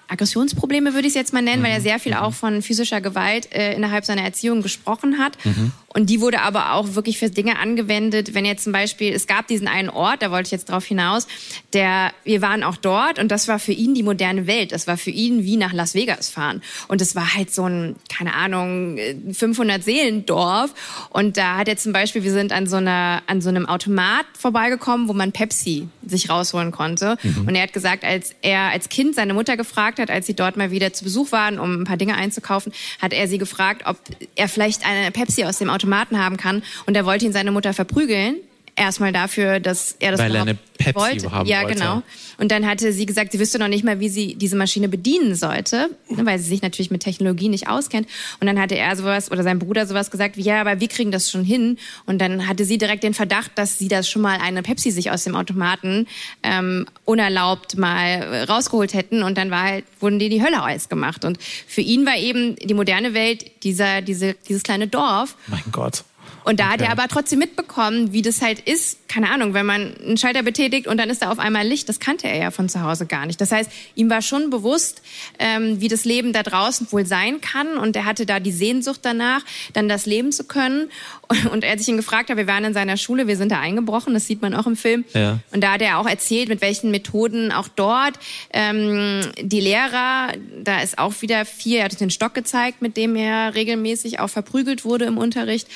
Aggressionsprobleme, 0.09 0.93
würde 0.93 1.07
ich 1.07 1.11
es 1.11 1.15
jetzt 1.15 1.33
mal 1.33 1.41
nennen, 1.41 1.61
mhm. 1.61 1.65
weil 1.65 1.71
er 1.71 1.79
mhm. 1.79 1.83
sehr 1.83 1.99
viel 1.99 2.13
auch 2.13 2.33
von 2.33 2.61
physischer 2.61 3.01
Gewalt 3.01 3.53
äh, 3.53 3.73
innerhalb 3.75 4.05
seiner 4.05 4.23
Erziehung 4.23 4.61
gesprochen 4.61 5.17
hat. 5.17 5.37
Mhm. 5.45 5.71
Und 5.91 6.09
die 6.09 6.21
wurde 6.21 6.41
aber 6.41 6.73
auch 6.73 6.93
wirklich 6.95 7.17
für 7.17 7.29
Dinge 7.29 7.57
angewendet, 7.57 8.33
wenn 8.33 8.45
jetzt 8.45 8.63
zum 8.63 8.73
Beispiel, 8.73 9.11
es 9.13 9.25
gab 9.25 9.47
diesen 9.47 9.67
einen 9.67 9.89
Ort, 9.89 10.21
da 10.21 10.29
wollte 10.29 10.47
ich 10.47 10.51
jetzt 10.51 10.69
drauf 10.69 10.85
hinaus, 10.85 11.27
der, 11.73 12.11
wir 12.23 12.41
waren 12.41 12.63
auch 12.63 12.77
dort 12.77 13.17
und 13.19 13.29
das 13.29 13.47
war 13.47 13.59
für 13.59 13.71
ihn 13.71 13.95
die 13.95 14.03
moderne 14.03 14.45
Welt. 14.45 14.71
Das 14.71 14.87
war 14.87 14.97
für 14.97 15.09
ihn 15.09 15.43
wie 15.43 15.57
nach 15.57 15.73
Las 15.73 15.95
Vegas 15.95 16.29
fahren. 16.29 16.61
Und 16.87 17.01
es 17.01 17.15
war 17.15 17.35
halt 17.35 17.53
so 17.53 17.65
ein, 17.65 17.95
keine 18.07 18.35
Ahnung, 18.35 18.97
500 19.31 19.83
Seelendorf. 19.83 20.73
Und 21.09 21.37
da 21.37 21.57
hat 21.57 21.67
er 21.67 21.77
zum 21.77 21.91
Beispiel, 21.91 22.23
wir 22.23 22.33
sind 22.33 22.51
an 22.51 22.67
so 22.67 22.77
einer, 22.77 23.23
an 23.27 23.41
so 23.41 23.49
einem 23.49 23.65
Automat 23.65 24.25
vorbeigekommen, 24.37 25.07
wo 25.07 25.13
man 25.13 25.31
Pepsi 25.31 25.87
sich 26.05 26.29
rausholen 26.29 26.71
konnte. 26.71 27.17
Mhm. 27.23 27.47
Und 27.47 27.55
er 27.55 27.63
hat 27.63 27.73
gesagt, 27.73 28.03
als 28.03 28.35
er 28.41 28.69
als 28.69 28.89
Kind 28.89 29.15
seine 29.15 29.33
Mutter 29.33 29.57
gefragt 29.57 29.98
hat, 29.99 30.09
als 30.09 30.25
sie 30.25 30.33
dort 30.33 30.57
mal 30.57 30.71
wieder 30.71 30.93
zu 30.93 31.03
Besuch 31.03 31.31
waren, 31.31 31.59
um 31.59 31.81
ein 31.81 31.83
paar 31.85 31.97
Dinge 31.97 32.15
einzukaufen, 32.15 32.73
hat 33.01 33.13
er 33.13 33.27
sie 33.27 33.37
gefragt, 33.37 33.83
ob 33.85 33.97
er 34.35 34.49
vielleicht 34.49 34.85
eine 34.85 35.11
Pepsi 35.11 35.43
aus 35.45 35.59
dem 35.59 35.69
Automaten 35.69 36.19
haben 36.19 36.37
kann. 36.37 36.63
Und 36.85 36.95
er 36.95 37.05
wollte 37.05 37.25
ihn 37.25 37.33
seine 37.33 37.51
Mutter 37.51 37.73
verprügeln 37.73 38.37
erstmal 38.79 39.11
dafür, 39.11 39.59
dass 39.59 39.95
er 39.99 40.11
das 40.11 40.19
Weil 40.19 40.33
er 40.33 40.41
eine 40.41 40.57
Pepsi 40.77 40.95
wollte. 40.95 41.31
haben 41.31 41.47
ja, 41.47 41.61
wollte. 41.61 41.75
genau. 41.75 42.01
Und 42.37 42.51
dann 42.51 42.65
hatte 42.65 42.93
sie 42.93 43.05
gesagt, 43.05 43.33
sie 43.33 43.39
wüsste 43.39 43.59
noch 43.59 43.67
nicht 43.67 43.83
mal, 43.83 43.99
wie 43.99 44.07
sie 44.07 44.35
diese 44.35 44.55
Maschine 44.55 44.87
bedienen 44.87 45.35
sollte, 45.35 45.89
ne, 46.07 46.25
weil 46.25 46.39
sie 46.39 46.47
sich 46.47 46.61
natürlich 46.61 46.89
mit 46.89 47.03
Technologie 47.03 47.49
nicht 47.49 47.67
auskennt. 47.67 48.07
Und 48.39 48.47
dann 48.47 48.59
hatte 48.59 48.75
er 48.75 48.95
sowas 48.95 49.29
oder 49.29 49.43
sein 49.43 49.59
Bruder 49.59 49.85
sowas 49.85 50.09
gesagt 50.09 50.37
wie, 50.37 50.41
ja, 50.41 50.61
aber 50.61 50.79
wir 50.79 50.87
kriegen 50.87 51.11
das 51.11 51.29
schon 51.29 51.43
hin. 51.43 51.77
Und 52.05 52.19
dann 52.19 52.47
hatte 52.47 52.63
sie 52.63 52.77
direkt 52.77 53.03
den 53.03 53.13
Verdacht, 53.13 53.51
dass 53.55 53.77
sie 53.77 53.89
das 53.89 54.09
schon 54.09 54.21
mal 54.21 54.39
eine 54.41 54.63
Pepsi 54.63 54.91
sich 54.91 55.11
aus 55.11 55.25
dem 55.25 55.35
Automaten 55.35 56.07
ähm, 56.41 56.85
unerlaubt 57.03 57.77
mal 57.77 58.45
rausgeholt 58.47 58.93
hätten. 58.93 59.21
Und 59.21 59.37
dann 59.37 59.51
war 59.51 59.63
halt, 59.63 59.85
wurden 59.99 60.17
die 60.19 60.29
die 60.29 60.41
Hölle 60.41 60.63
Eis 60.63 60.87
gemacht. 60.87 61.25
Und 61.25 61.37
für 61.67 61.81
ihn 61.81 62.05
war 62.05 62.15
eben 62.15 62.55
die 62.55 62.73
moderne 62.73 63.13
Welt 63.13 63.63
dieser, 63.63 64.01
diese, 64.01 64.35
dieses 64.47 64.63
kleine 64.63 64.87
Dorf. 64.87 65.35
Mein 65.47 65.63
Gott. 65.71 66.03
Und 66.43 66.59
da 66.59 66.65
okay. 66.65 66.73
hat 66.73 66.81
er 66.81 66.91
aber 66.91 67.07
trotzdem 67.07 67.39
mitbekommen, 67.39 68.13
wie 68.13 68.21
das 68.21 68.41
halt 68.41 68.59
ist. 68.59 69.07
Keine 69.07 69.29
Ahnung, 69.29 69.53
wenn 69.53 69.65
man 69.65 69.95
einen 69.97 70.17
Schalter 70.17 70.43
betätigt 70.43 70.87
und 70.87 70.97
dann 70.97 71.09
ist 71.09 71.21
da 71.21 71.31
auf 71.31 71.39
einmal 71.39 71.65
Licht, 71.65 71.89
das 71.89 71.99
kannte 71.99 72.27
er 72.27 72.37
ja 72.37 72.51
von 72.51 72.69
zu 72.69 72.81
Hause 72.81 73.05
gar 73.05 73.25
nicht. 73.25 73.41
Das 73.41 73.51
heißt, 73.51 73.71
ihm 73.95 74.09
war 74.09 74.21
schon 74.21 74.49
bewusst, 74.49 75.01
ähm, 75.39 75.81
wie 75.81 75.87
das 75.87 76.05
Leben 76.05 76.33
da 76.33 76.43
draußen 76.43 76.91
wohl 76.91 77.05
sein 77.05 77.41
kann. 77.41 77.77
Und 77.77 77.95
er 77.95 78.05
hatte 78.05 78.25
da 78.25 78.39
die 78.39 78.51
Sehnsucht 78.51 79.01
danach, 79.03 79.41
dann 79.73 79.89
das 79.89 80.05
leben 80.05 80.31
zu 80.31 80.43
können. 80.43 80.89
Und 81.51 81.63
als 81.63 81.81
ich 81.81 81.87
ihn 81.87 81.97
gefragt 81.97 82.29
habe, 82.29 82.39
wir 82.41 82.47
waren 82.47 82.63
in 82.63 82.73
seiner 82.73 82.97
Schule, 82.97 83.27
wir 83.27 83.37
sind 83.37 83.51
da 83.51 83.59
eingebrochen, 83.59 84.13
das 84.13 84.25
sieht 84.25 84.41
man 84.41 84.53
auch 84.53 84.67
im 84.67 84.75
Film. 84.75 85.05
Ja. 85.13 85.39
Und 85.51 85.61
da 85.61 85.73
hat 85.73 85.81
er 85.81 85.99
auch 85.99 86.07
erzählt, 86.07 86.49
mit 86.49 86.61
welchen 86.61 86.91
Methoden 86.91 87.51
auch 87.51 87.67
dort 87.67 88.15
ähm, 88.51 89.21
die 89.39 89.61
Lehrer, 89.61 90.33
da 90.63 90.81
ist 90.81 90.97
auch 90.97 91.21
wieder 91.21 91.45
vier, 91.45 91.79
er 91.79 91.85
hat 91.85 91.99
den 91.99 92.09
Stock 92.09 92.33
gezeigt, 92.33 92.81
mit 92.81 92.97
dem 92.97 93.15
er 93.15 93.53
regelmäßig 93.55 94.19
auch 94.19 94.29
verprügelt 94.29 94.85
wurde 94.85 95.05
im 95.05 95.17
Unterricht. 95.17 95.67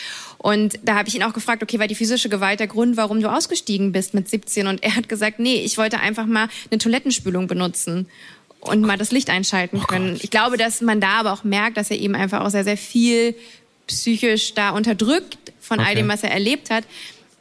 Und 0.43 0.77
da 0.83 0.95
habe 0.95 1.07
ich 1.07 1.15
ihn 1.15 1.23
auch 1.23 1.31
gefragt, 1.31 1.63
okay, 1.63 1.79
war 1.79 1.87
die 1.87 1.95
physische 1.95 2.27
Gewalt 2.27 2.59
der 2.59 2.67
Grund, 2.67 2.97
warum 2.97 3.21
du 3.21 3.31
ausgestiegen 3.31 3.93
bist 3.93 4.13
mit 4.13 4.27
17? 4.27 4.67
Und 4.67 4.83
er 4.83 4.97
hat 4.97 5.07
gesagt, 5.07 5.39
nee, 5.39 5.63
ich 5.63 5.77
wollte 5.77 6.01
einfach 6.01 6.25
mal 6.25 6.49
eine 6.69 6.79
Toilettenspülung 6.79 7.47
benutzen 7.47 8.07
und 8.59 8.81
mal 8.81 8.97
das 8.97 9.11
Licht 9.11 9.29
einschalten 9.29 9.79
oh 9.81 9.87
können. 9.87 10.19
Ich 10.21 10.31
glaube, 10.31 10.57
dass 10.57 10.81
man 10.81 10.99
da 10.99 11.21
aber 11.21 11.31
auch 11.31 11.45
merkt, 11.45 11.77
dass 11.77 11.89
er 11.91 11.97
eben 11.97 12.13
einfach 12.13 12.41
auch 12.41 12.49
sehr, 12.49 12.65
sehr 12.65 12.75
viel 12.75 13.35
psychisch 13.87 14.53
da 14.53 14.71
unterdrückt 14.71 15.37
von 15.61 15.79
okay. 15.79 15.87
all 15.87 15.95
dem, 15.95 16.09
was 16.09 16.23
er 16.23 16.31
erlebt 16.31 16.69
hat. 16.69 16.83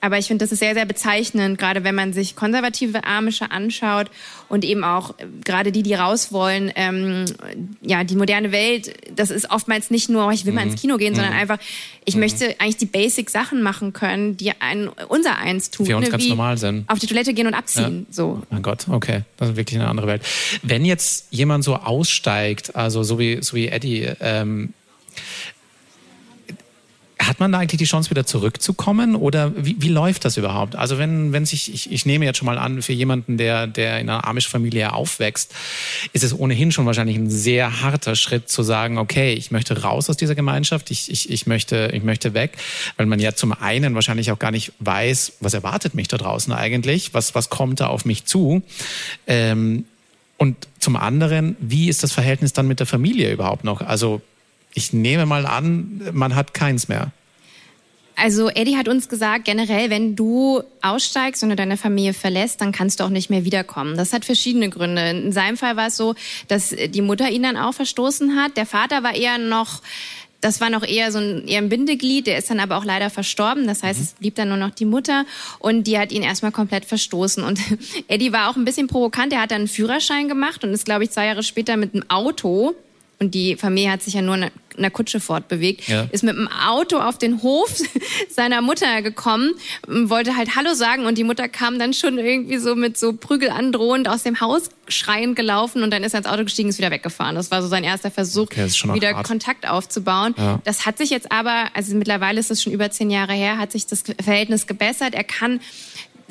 Aber 0.02 0.18
ich 0.18 0.26
finde, 0.26 0.44
das 0.44 0.50
ist 0.50 0.58
sehr, 0.58 0.74
sehr 0.74 0.84
bezeichnend, 0.84 1.58
gerade 1.58 1.84
wenn 1.84 1.94
man 1.94 2.12
sich 2.12 2.34
konservative 2.34 3.04
Amische 3.04 3.52
anschaut 3.52 4.10
und 4.48 4.64
eben 4.64 4.82
auch 4.82 5.16
äh, 5.18 5.26
gerade 5.44 5.70
die, 5.70 5.84
die 5.84 5.94
raus 5.94 6.32
wollen, 6.32 6.72
ähm, 6.74 7.24
ja, 7.80 8.02
die 8.02 8.16
moderne 8.16 8.50
Welt, 8.50 8.92
das 9.14 9.30
ist 9.30 9.48
oftmals 9.52 9.92
nicht 9.92 10.08
nur, 10.08 10.26
oh, 10.26 10.30
ich 10.32 10.44
will 10.44 10.52
mal 10.52 10.64
ins 10.64 10.74
mhm. 10.74 10.80
Kino 10.80 10.96
gehen, 10.96 11.12
mhm. 11.12 11.16
sondern 11.16 11.34
einfach, 11.34 11.58
ich 12.04 12.14
mhm. 12.14 12.20
möchte 12.20 12.56
eigentlich 12.58 12.78
die 12.78 12.86
Basic-Sachen 12.86 13.62
machen 13.62 13.92
können, 13.92 14.36
die 14.36 14.50
ein, 14.60 14.88
unser 14.88 15.38
eins 15.38 15.70
tun. 15.70 15.86
Für 15.86 15.96
uns 15.96 16.06
ne? 16.06 16.10
ganz 16.10 16.26
normal 16.26 16.58
sind. 16.58 16.88
Auf 16.88 16.98
die 16.98 17.06
Toilette 17.06 17.32
gehen 17.32 17.46
und 17.46 17.54
abziehen, 17.54 18.06
ja. 18.08 18.12
so. 18.12 18.42
Mein 18.50 18.62
Gott, 18.62 18.88
okay, 18.88 19.22
das 19.36 19.50
ist 19.50 19.56
wirklich 19.56 19.78
eine 19.78 19.88
andere 19.88 20.08
Welt. 20.08 20.22
Wenn 20.64 20.84
jetzt 20.84 21.28
jemand 21.30 21.62
so 21.62 21.76
aussteigt, 21.76 22.74
also 22.74 23.04
so 23.04 23.20
wie, 23.20 23.40
so 23.40 23.54
wie 23.54 23.68
Eddie, 23.68 24.10
ähm, 24.18 24.74
hat 27.26 27.40
man 27.40 27.52
da 27.52 27.58
eigentlich 27.58 27.78
die 27.78 27.84
Chance, 27.84 28.10
wieder 28.10 28.26
zurückzukommen 28.26 29.14
oder 29.14 29.52
wie, 29.56 29.76
wie 29.78 29.88
läuft 29.88 30.24
das 30.24 30.36
überhaupt? 30.36 30.76
Also 30.76 30.98
wenn, 30.98 31.32
wenn 31.32 31.46
sich, 31.46 31.72
ich, 31.72 31.92
ich 31.92 32.06
nehme 32.06 32.24
jetzt 32.24 32.38
schon 32.38 32.46
mal 32.46 32.58
an, 32.58 32.82
für 32.82 32.92
jemanden, 32.92 33.36
der, 33.36 33.66
der 33.66 34.00
in 34.00 34.08
einer 34.08 34.26
Amish-Familie 34.26 34.92
aufwächst, 34.92 35.54
ist 36.12 36.24
es 36.24 36.38
ohnehin 36.38 36.72
schon 36.72 36.86
wahrscheinlich 36.86 37.16
ein 37.16 37.30
sehr 37.30 37.82
harter 37.82 38.16
Schritt 38.16 38.48
zu 38.48 38.62
sagen, 38.62 38.98
okay, 38.98 39.32
ich 39.34 39.50
möchte 39.50 39.82
raus 39.82 40.10
aus 40.10 40.16
dieser 40.16 40.34
Gemeinschaft, 40.34 40.90
ich, 40.90 41.10
ich, 41.10 41.30
ich, 41.30 41.46
möchte, 41.46 41.90
ich 41.92 42.02
möchte 42.02 42.34
weg, 42.34 42.56
weil 42.96 43.06
man 43.06 43.20
ja 43.20 43.34
zum 43.34 43.52
einen 43.52 43.94
wahrscheinlich 43.94 44.30
auch 44.32 44.38
gar 44.38 44.50
nicht 44.50 44.72
weiß, 44.80 45.34
was 45.40 45.54
erwartet 45.54 45.94
mich 45.94 46.08
da 46.08 46.16
draußen 46.16 46.52
eigentlich, 46.52 47.14
was, 47.14 47.34
was 47.34 47.50
kommt 47.50 47.80
da 47.80 47.86
auf 47.86 48.04
mich 48.04 48.24
zu. 48.24 48.62
Ähm, 49.26 49.84
und 50.38 50.56
zum 50.80 50.96
anderen, 50.96 51.56
wie 51.60 51.88
ist 51.88 52.02
das 52.02 52.10
Verhältnis 52.10 52.52
dann 52.52 52.66
mit 52.66 52.80
der 52.80 52.86
Familie 52.86 53.32
überhaupt 53.32 53.62
noch? 53.62 53.80
Also 53.80 54.22
ich 54.74 54.92
nehme 54.92 55.26
mal 55.26 55.46
an, 55.46 56.00
man 56.12 56.34
hat 56.34 56.54
keins 56.54 56.88
mehr. 56.88 57.12
Also 58.14 58.50
Eddie 58.50 58.76
hat 58.76 58.88
uns 58.88 59.08
gesagt, 59.08 59.46
generell, 59.46 59.90
wenn 59.90 60.16
du 60.16 60.62
aussteigst 60.82 61.42
und 61.42 61.56
deine 61.56 61.76
Familie 61.76 62.12
verlässt, 62.12 62.60
dann 62.60 62.72
kannst 62.72 63.00
du 63.00 63.04
auch 63.04 63.08
nicht 63.08 63.30
mehr 63.30 63.44
wiederkommen. 63.44 63.96
Das 63.96 64.12
hat 64.12 64.24
verschiedene 64.24 64.68
Gründe. 64.68 65.10
In 65.10 65.32
seinem 65.32 65.56
Fall 65.56 65.76
war 65.76 65.88
es 65.88 65.96
so, 65.96 66.14
dass 66.48 66.68
die 66.70 67.02
Mutter 67.02 67.30
ihn 67.30 67.42
dann 67.42 67.56
auch 67.56 67.72
verstoßen 67.72 68.36
hat. 68.36 68.56
Der 68.56 68.66
Vater 68.66 69.02
war 69.02 69.14
eher 69.14 69.38
noch, 69.38 69.80
das 70.40 70.60
war 70.60 70.68
noch 70.68 70.86
eher 70.86 71.10
so 71.10 71.18
ein, 71.18 71.48
eher 71.48 71.58
ein 71.58 71.68
Bindeglied, 71.68 72.26
der 72.26 72.36
ist 72.36 72.50
dann 72.50 72.60
aber 72.60 72.76
auch 72.76 72.84
leider 72.84 73.08
verstorben. 73.08 73.66
Das 73.66 73.82
heißt, 73.82 73.98
mhm. 73.98 74.04
es 74.04 74.12
blieb 74.12 74.34
dann 74.34 74.48
nur 74.48 74.58
noch 74.58 74.70
die 74.70 74.84
Mutter 74.84 75.24
und 75.58 75.86
die 75.86 75.98
hat 75.98 76.12
ihn 76.12 76.22
erstmal 76.22 76.52
komplett 76.52 76.84
verstoßen. 76.84 77.42
Und 77.42 77.60
Eddie 78.08 78.32
war 78.32 78.50
auch 78.50 78.56
ein 78.56 78.64
bisschen 78.64 78.88
provokant. 78.88 79.32
Er 79.32 79.40
hat 79.40 79.52
dann 79.52 79.62
einen 79.62 79.68
Führerschein 79.68 80.28
gemacht 80.28 80.64
und 80.64 80.72
ist, 80.72 80.84
glaube 80.84 81.04
ich, 81.04 81.10
zwei 81.10 81.26
Jahre 81.26 81.42
später 81.42 81.76
mit 81.78 81.94
einem 81.94 82.04
Auto 82.08 82.74
und 83.22 83.34
die 83.34 83.56
Familie 83.56 83.92
hat 83.92 84.02
sich 84.02 84.14
ja 84.14 84.22
nur 84.22 84.34
in 84.34 84.50
einer 84.76 84.90
Kutsche 84.90 85.20
fortbewegt, 85.20 85.86
ja. 85.86 86.08
ist 86.10 86.24
mit 86.24 86.36
dem 86.36 86.48
Auto 86.48 86.98
auf 86.98 87.18
den 87.18 87.42
Hof 87.42 87.72
seiner 88.28 88.62
Mutter 88.62 89.00
gekommen, 89.02 89.52
wollte 89.86 90.36
halt 90.36 90.56
Hallo 90.56 90.74
sagen 90.74 91.06
und 91.06 91.16
die 91.18 91.24
Mutter 91.24 91.48
kam 91.48 91.78
dann 91.78 91.94
schon 91.94 92.18
irgendwie 92.18 92.58
so 92.58 92.74
mit 92.74 92.98
so 92.98 93.12
Prügel 93.12 93.50
androhend 93.50 94.08
aus 94.08 94.24
dem 94.24 94.40
Haus 94.40 94.70
schreiend 94.88 95.36
gelaufen 95.36 95.84
und 95.84 95.92
dann 95.92 96.02
ist 96.02 96.14
er 96.14 96.18
ins 96.18 96.26
Auto 96.26 96.42
gestiegen, 96.42 96.68
ist 96.68 96.78
wieder 96.78 96.90
weggefahren. 96.90 97.36
Das 97.36 97.52
war 97.52 97.62
so 97.62 97.68
sein 97.68 97.84
erster 97.84 98.10
Versuch, 98.10 98.44
okay, 98.44 98.66
wieder 98.92 99.14
hart. 99.14 99.26
Kontakt 99.26 99.68
aufzubauen. 99.68 100.34
Ja. 100.36 100.60
Das 100.64 100.84
hat 100.84 100.98
sich 100.98 101.10
jetzt 101.10 101.30
aber, 101.30 101.66
also 101.74 101.94
mittlerweile 101.94 102.40
ist 102.40 102.50
es 102.50 102.60
schon 102.60 102.72
über 102.72 102.90
zehn 102.90 103.10
Jahre 103.10 103.34
her, 103.34 103.58
hat 103.58 103.70
sich 103.70 103.86
das 103.86 104.02
Verhältnis 104.20 104.66
gebessert. 104.66 105.14
Er 105.14 105.24
kann 105.24 105.60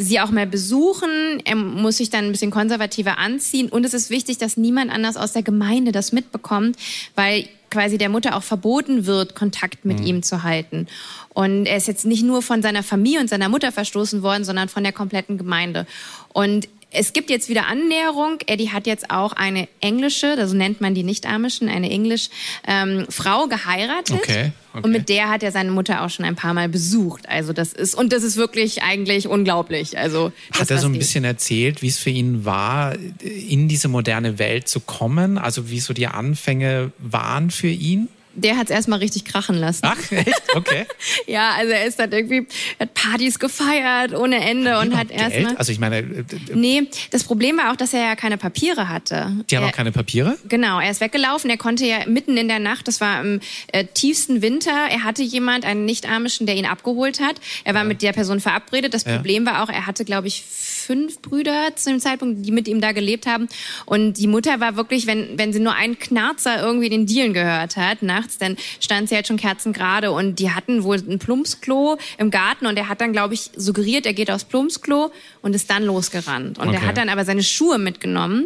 sie 0.02 0.20
auch 0.20 0.32
mal 0.32 0.48
besuchen. 0.48 1.42
Er 1.46 1.56
muss 1.56 1.98
sich 1.98 2.10
dann 2.10 2.26
ein 2.26 2.32
bisschen 2.32 2.52
konservativer 2.52 3.18
anziehen. 3.18 3.70
Und 3.70 3.86
es 3.86 3.94
ist 3.94 4.10
wichtig, 4.10 4.38
dass 4.38 4.58
niemand 4.58 4.92
anders 4.92 5.18
aus 5.18 5.34
der 5.34 5.44
Gemeinde 5.44 5.92
das 5.92 6.12
mitbekommt, 6.12 6.78
weil 7.16 7.48
quasi 7.70 7.98
der 7.98 8.10
Mutter 8.10 8.36
auch 8.36 8.44
verboten 8.44 9.06
wird, 9.06 9.34
Kontakt 9.34 9.86
mit 9.86 10.00
mhm. 10.00 10.06
ihm 10.06 10.24
zu 10.24 10.44
halten. 10.44 10.88
Und 11.30 11.66
er 11.66 11.78
ist 11.78 11.88
jetzt 11.88 12.06
nicht 12.06 12.24
nur 12.24 12.42
von 12.42 12.62
seiner 12.62 12.84
Familie 12.84 13.22
und 13.22 13.30
seiner 13.30 13.50
Mutter 13.50 13.72
verstoßen 13.72 14.22
worden, 14.22 14.44
sondern 14.44 14.70
von 14.70 14.84
der 14.84 14.92
kompletten 14.92 15.38
Gemeinde. 15.38 15.88
Und 16.34 16.68
es 16.92 17.14
gibt 17.14 17.30
jetzt 17.30 17.48
wieder 17.50 17.68
Annäherung. 17.68 18.40
Eddie 18.46 18.70
hat 18.70 18.86
jetzt 18.86 19.10
auch 19.10 19.34
eine 19.34 19.68
englische, 19.80 20.32
also 20.38 20.56
nennt 20.56 20.82
man 20.82 20.94
die 20.94 21.04
nicht-amischen, 21.04 21.70
eine 21.70 21.90
englisch 21.90 22.30
ähm, 22.68 23.06
Frau 23.10 23.48
geheiratet. 23.48 24.18
Okay, 24.18 24.52
okay. 24.73 24.84
Und 24.84 24.91
mit 24.91 25.10
der 25.10 25.29
hat 25.29 25.43
er 25.43 25.51
seine 25.51 25.71
Mutter 25.71 26.03
auch 26.03 26.10
schon 26.10 26.25
ein 26.25 26.36
paar 26.36 26.53
Mal 26.53 26.69
besucht. 26.69 27.27
Also 27.29 27.53
das 27.53 27.73
ist 27.73 27.95
und 27.95 28.13
das 28.13 28.23
ist 28.23 28.38
wirklich 28.38 28.84
eigentlich 28.84 29.27
unglaublich. 29.27 29.97
Also 29.97 30.31
hat 30.51 30.71
er 30.71 30.77
so 30.77 30.88
ein 30.88 30.97
bisschen 30.97 31.23
erzählt, 31.23 31.81
wie 31.81 31.88
es 31.88 31.97
für 31.97 32.10
ihn 32.10 32.45
war, 32.45 32.95
in 33.21 33.67
diese 33.67 33.88
moderne 33.88 34.39
Welt 34.39 34.67
zu 34.67 34.79
kommen? 34.79 35.38
Also 35.38 35.69
wie 35.69 35.79
so 35.79 35.93
die 35.93 36.07
Anfänge 36.07 36.91
waren 36.99 37.51
für 37.51 37.67
ihn? 37.69 38.07
Der 38.34 38.58
hat 38.58 38.65
es 38.65 38.72
erstmal 38.72 39.00
richtig 39.00 39.26
krachen 39.26 39.56
lassen. 39.58 39.82
Ach, 39.84 40.12
echt? 40.12 40.41
Okay. 40.56 40.86
ja, 41.28 41.52
also 41.52 41.72
er 41.72 41.86
ist 41.86 42.00
dann 42.00 42.12
irgendwie, 42.12 42.48
hat 42.80 42.94
Partys 42.94 43.39
gefeiert 43.39 44.13
ohne 44.13 44.39
Ende 44.39 44.80
und 44.80 44.96
hat 44.98 45.12
erstmal. 45.12 45.56
Also 45.58 45.72
ich 45.72 45.80
meine. 45.80 45.98
Äh, 45.98 46.24
nee, 46.54 46.88
das 47.12 47.24
Problem 47.24 47.58
war 47.58 47.72
auch, 47.72 47.76
dass 47.76 47.94
er 47.94 48.02
ja 48.02 48.15
keine 48.15 48.38
Papiere 48.38 48.89
hatte. 48.89 49.32
Die 49.50 49.58
haben 49.58 49.63
er, 49.63 49.70
auch 49.70 49.74
keine 49.74 49.91
Papiere? 49.91 50.38
Genau, 50.48 50.80
er 50.80 50.91
ist 50.91 51.02
weggelaufen. 51.02 51.50
Er 51.50 51.58
konnte 51.58 51.86
ja 51.86 52.06
mitten 52.08 52.38
in 52.38 52.48
der 52.48 52.60
Nacht, 52.60 52.88
das 52.88 53.02
war 53.02 53.22
im 53.22 53.39
äh, 53.72 53.86
tiefsten 53.86 54.41
Winter, 54.41 54.88
er 54.89 55.04
hatte 55.04 55.24
jemand, 55.24 55.65
einen 55.65 55.86
Nicht-Amischen, 55.86 56.46
der 56.46 56.56
ihn 56.56 56.65
abgeholt 56.65 57.20
hat. 57.20 57.36
Er 57.63 57.74
war 57.74 57.82
ja. 57.82 57.88
mit 57.88 58.02
der 58.02 58.13
Person 58.13 58.39
verabredet. 58.39 58.94
Das 58.94 59.06
ja. 59.06 59.15
Problem 59.15 59.46
war 59.46 59.63
auch, 59.63 59.70
er 59.70 59.86
hatte, 59.86 60.06
glaube 60.06 60.28
ich, 60.28 60.44
fünf 60.91 61.22
Brüder 61.22 61.76
zu 61.76 61.89
dem 61.89 62.00
Zeitpunkt, 62.00 62.46
die 62.46 62.52
mit 62.52 62.67
ihm 62.67 62.82
da 62.82 62.91
gelebt 62.91 63.26
haben. 63.28 63.48
Und 63.86 64.13
die 64.13 64.28
Mutter 64.28 64.60
war 64.60 64.76
wirklich, 64.76 65.08
wenn, 65.08 65.38
wenn 65.38 65.54
sie 65.54 65.60
nur 65.60 65.74
einen 65.74 66.00
Knarzer 66.00 66.62
irgendwie 66.62 66.89
den 66.89 67.06
Dielen 67.06 67.34
gehört 67.34 67.78
hat, 67.78 68.02
nach 68.02 68.20
nachts, 68.21 68.38
dann 68.38 68.57
stand 68.79 69.10
sie 69.10 69.15
halt 69.15 69.27
schon 69.27 69.38
kerzengerade 69.38 70.12
und 70.12 70.39
die 70.39 70.51
hatten 70.51 70.84
wohl 70.84 70.97
ein 70.97 71.19
Plumpsklo 71.19 71.97
im 72.17 72.31
Garten 72.31 72.65
und 72.65 72.77
er 72.77 72.88
hat 72.88 73.01
dann, 73.01 73.12
glaube 73.12 73.34
ich, 73.34 73.51
suggeriert, 73.55 74.05
er 74.05 74.13
geht 74.13 74.31
aufs 74.31 74.45
Plumpsklo 74.45 75.12
und 75.41 75.55
ist 75.55 75.69
dann 75.69 75.84
losgerannt. 75.84 76.60
Und 76.60 76.69
okay. 76.69 76.77
er 76.77 76.88
hat 76.88 76.97
dann 76.97 77.10
aber 77.10 77.25
seine 77.25 77.43
Schuhe 77.43 77.77
mitgenommen, 77.77 78.45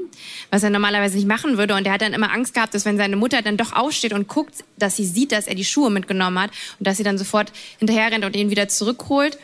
was 0.49 0.63
er 0.63 0.69
normalerweise 0.69 1.15
nicht 1.15 1.27
machen 1.27 1.57
würde 1.57 1.75
und 1.75 1.85
er 1.85 1.93
hat 1.93 2.01
dann 2.01 2.13
immer 2.13 2.31
Angst 2.31 2.53
gehabt, 2.53 2.73
dass 2.73 2.85
wenn 2.85 2.97
seine 2.97 3.15
Mutter 3.15 3.41
dann 3.41 3.57
doch 3.57 3.73
aufsteht 3.73 4.13
und 4.13 4.27
guckt, 4.27 4.63
dass 4.77 4.95
sie 4.95 5.05
sieht, 5.05 5.31
dass 5.31 5.47
er 5.47 5.55
die 5.55 5.65
Schuhe 5.65 5.89
mitgenommen 5.89 6.39
hat 6.39 6.51
und 6.79 6.87
dass 6.87 6.97
sie 6.97 7.03
dann 7.03 7.17
sofort 7.17 7.51
hinterher 7.79 8.11
rennt 8.11 8.25
und 8.25 8.35
ihn 8.35 8.49
wieder 8.49 8.67
zurückholt. 8.67 9.37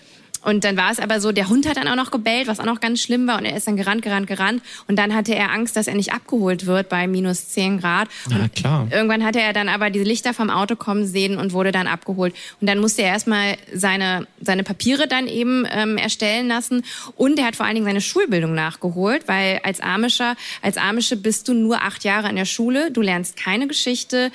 Und 0.44 0.64
dann 0.64 0.78
war 0.78 0.92
es 0.92 1.00
aber 1.00 1.20
so, 1.20 1.32
der 1.32 1.50
Hund 1.50 1.68
hat 1.68 1.78
dann 1.78 1.88
auch 1.88 1.96
noch 1.96 2.12
gebellt, 2.12 2.48
was 2.48 2.60
auch 2.60 2.66
noch 2.66 2.80
ganz 2.80 3.02
schlimm 3.02 3.28
war. 3.28 3.38
Und 3.38 3.46
er 3.46 3.56
ist 3.56 3.68
dann 3.68 3.78
gerannt, 3.78 4.02
gerannt, 4.02 4.28
gerannt. 4.28 4.64
Und 4.88 4.98
dann 4.98 5.14
hatte 5.14 5.36
er 5.36 5.52
Angst, 5.52 5.76
dass 5.76 5.88
er 5.88 5.96
nicht 5.96 6.14
abgeholt 6.14 6.66
wird 6.66 6.90
bei 6.90 7.08
minus 7.08 7.50
10 7.50 7.80
Grad. 7.80 8.10
Na 8.30 8.48
klar. 8.48 8.88
Irgendwann 8.92 9.24
hatte 9.24 9.40
er 9.40 9.54
dann 9.54 9.70
aber 9.70 9.90
diese 9.90 10.06
Lichter 10.06 10.34
vom 10.34 10.50
Auto 10.50 10.76
kommen 10.76 11.06
sehen 11.06 11.38
und 11.38 11.54
wurde 11.54 11.72
dann 11.72 11.88
abgeholt. 11.88 12.34
Und 12.60 12.68
dann 12.68 12.80
musste 12.80 13.04
er 13.04 13.10
erstmal 13.10 13.58
seine, 13.74 14.28
seine 14.42 14.64
Papiere 14.64 15.08
dann 15.08 15.28
eben 15.28 15.66
ähm, 15.72 15.98
erstellen 15.98 16.48
lassen. 16.48 16.84
Und 17.16 17.38
er 17.38 17.46
hat 17.46 17.56
vor 17.56 17.66
allen 17.66 17.76
Dingen 17.76 17.86
seine 17.86 18.02
Schulbildung 18.02 18.54
nachgeholt, 18.54 19.28
weil 19.28 19.60
als 19.64 19.80
Amischer, 19.80 20.36
als 20.62 20.78
Amische 20.78 21.18
bist 21.18 21.48
du 21.48 21.54
nur 21.54 21.82
acht 21.82 22.04
Jahre 22.04 22.30
in 22.30 22.36
der 22.36 22.46
Schule. 22.46 22.92
Du 22.92 23.02
lernst 23.02 23.38
keine 23.38 23.68
Geschichte 23.68 24.32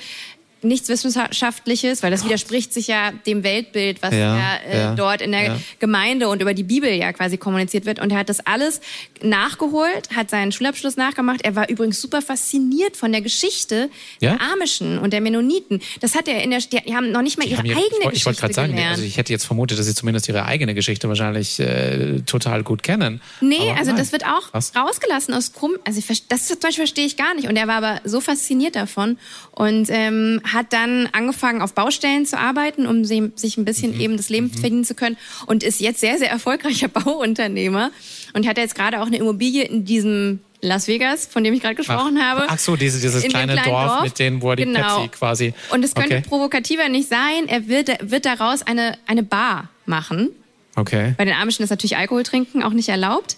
nichts 0.67 0.89
Wissenschaftliches, 0.89 2.03
weil 2.03 2.11
das 2.11 2.25
widerspricht 2.25 2.73
sich 2.73 2.87
ja 2.87 3.11
dem 3.25 3.43
Weltbild, 3.43 4.01
was 4.01 4.13
ja, 4.13 4.37
ja, 4.37 4.55
äh, 4.69 4.77
ja 4.77 4.95
dort 4.95 5.21
in 5.21 5.31
der 5.31 5.43
ja. 5.43 5.57
Gemeinde 5.79 6.27
und 6.27 6.41
über 6.41 6.53
die 6.53 6.63
Bibel 6.63 6.91
ja 6.91 7.13
quasi 7.13 7.37
kommuniziert 7.37 7.85
wird. 7.85 7.99
Und 7.99 8.11
er 8.11 8.19
hat 8.19 8.29
das 8.29 8.45
alles 8.45 8.81
nachgeholt, 9.21 10.09
hat 10.15 10.29
seinen 10.29 10.51
Schulabschluss 10.51 10.97
nachgemacht. 10.97 11.41
Er 11.43 11.55
war 11.55 11.69
übrigens 11.69 12.01
super 12.01 12.21
fasziniert 12.21 12.97
von 12.97 13.11
der 13.11 13.21
Geschichte 13.21 13.89
der 14.21 14.39
Amischen 14.53 14.99
und 14.99 15.13
der 15.13 15.21
Mennoniten. 15.21 15.81
Das 16.01 16.15
hat 16.15 16.27
er 16.27 16.43
in 16.43 16.51
der, 16.51 16.59
die 16.59 16.95
haben 16.95 17.11
noch 17.11 17.21
nicht 17.21 17.37
mal 17.37 17.47
ihre 17.47 17.61
eigene 17.61 17.77
ich, 17.77 17.89
Geschichte 17.89 18.13
Ich 18.13 18.25
wollte 18.25 18.41
gerade 18.41 18.53
sagen, 18.53 18.79
also 18.79 19.03
ich 19.03 19.17
hätte 19.17 19.31
jetzt 19.31 19.45
vermutet, 19.45 19.79
dass 19.79 19.85
sie 19.85 19.95
zumindest 19.95 20.27
ihre 20.27 20.45
eigene 20.45 20.73
Geschichte 20.73 21.07
wahrscheinlich 21.07 21.59
äh, 21.59 22.21
total 22.25 22.63
gut 22.63 22.83
kennen. 22.83 23.21
Nee, 23.41 23.57
aber 23.59 23.79
also 23.79 23.91
nein. 23.91 23.99
das 23.99 24.11
wird 24.11 24.25
auch 24.25 24.49
was? 24.51 24.75
rausgelassen 24.75 25.33
aus 25.33 25.53
Krumm. 25.53 25.77
Also 25.85 25.99
ich, 25.99 26.27
das 26.27 26.47
zum 26.47 26.59
Beispiel 26.59 26.85
verstehe 26.85 27.05
ich 27.05 27.17
gar 27.17 27.33
nicht. 27.33 27.47
Und 27.47 27.55
er 27.55 27.67
war 27.67 27.75
aber 27.75 28.01
so 28.03 28.21
fasziniert 28.21 28.75
davon 28.75 29.17
und 29.51 29.87
ähm, 29.89 30.41
hat 30.43 30.56
dann 30.63 31.07
angefangen, 31.11 31.61
auf 31.61 31.73
Baustellen 31.73 32.25
zu 32.25 32.37
arbeiten, 32.37 32.87
um 32.87 33.05
sich 33.05 33.57
ein 33.57 33.65
bisschen 33.65 33.95
mhm. 33.95 34.01
eben 34.01 34.17
das 34.17 34.29
Leben 34.29 34.47
mhm. 34.47 34.59
verdienen 34.59 34.83
zu 34.83 34.95
können 34.95 35.17
und 35.45 35.63
ist 35.63 35.79
jetzt 35.79 35.99
sehr, 35.99 36.17
sehr 36.17 36.29
erfolgreicher 36.29 36.87
Bauunternehmer 36.89 37.91
und 38.33 38.47
hat 38.47 38.57
jetzt 38.57 38.75
gerade 38.75 39.01
auch 39.01 39.07
eine 39.07 39.17
Immobilie 39.17 39.63
in 39.63 39.85
diesem 39.85 40.39
Las 40.61 40.87
Vegas, 40.87 41.27
von 41.27 41.43
dem 41.43 41.53
ich 41.53 41.61
gerade 41.61 41.75
gesprochen 41.75 42.17
ach, 42.19 42.23
habe. 42.23 42.45
Ach 42.47 42.57
so, 42.57 42.75
diese, 42.75 42.99
dieses 42.99 43.23
kleine 43.23 43.55
Dorf, 43.55 43.65
Dorf, 43.65 44.03
mit 44.03 44.17
denen, 44.17 44.41
wo 44.41 44.49
er 44.49 44.55
die 44.55 44.63
genau. 44.63 45.01
Pepsi 45.01 45.09
quasi. 45.09 45.53
Und 45.69 45.85
es 45.85 45.93
könnte 45.93 46.17
okay. 46.17 46.25
provokativer 46.27 46.89
nicht 46.89 47.09
sein. 47.09 47.47
Er 47.47 47.67
wird, 47.67 47.89
wird 48.09 48.25
daraus 48.25 48.63
eine, 48.63 48.97
eine 49.05 49.21
Bar 49.21 49.69
machen. 49.85 50.29
Okay. 50.75 51.13
Bei 51.17 51.25
den 51.25 51.35
Amischen 51.35 51.63
ist 51.63 51.69
natürlich 51.69 51.97
Alkohol 51.97 52.23
trinken 52.23 52.63
auch 52.63 52.73
nicht 52.73 52.89
erlaubt. 52.89 53.37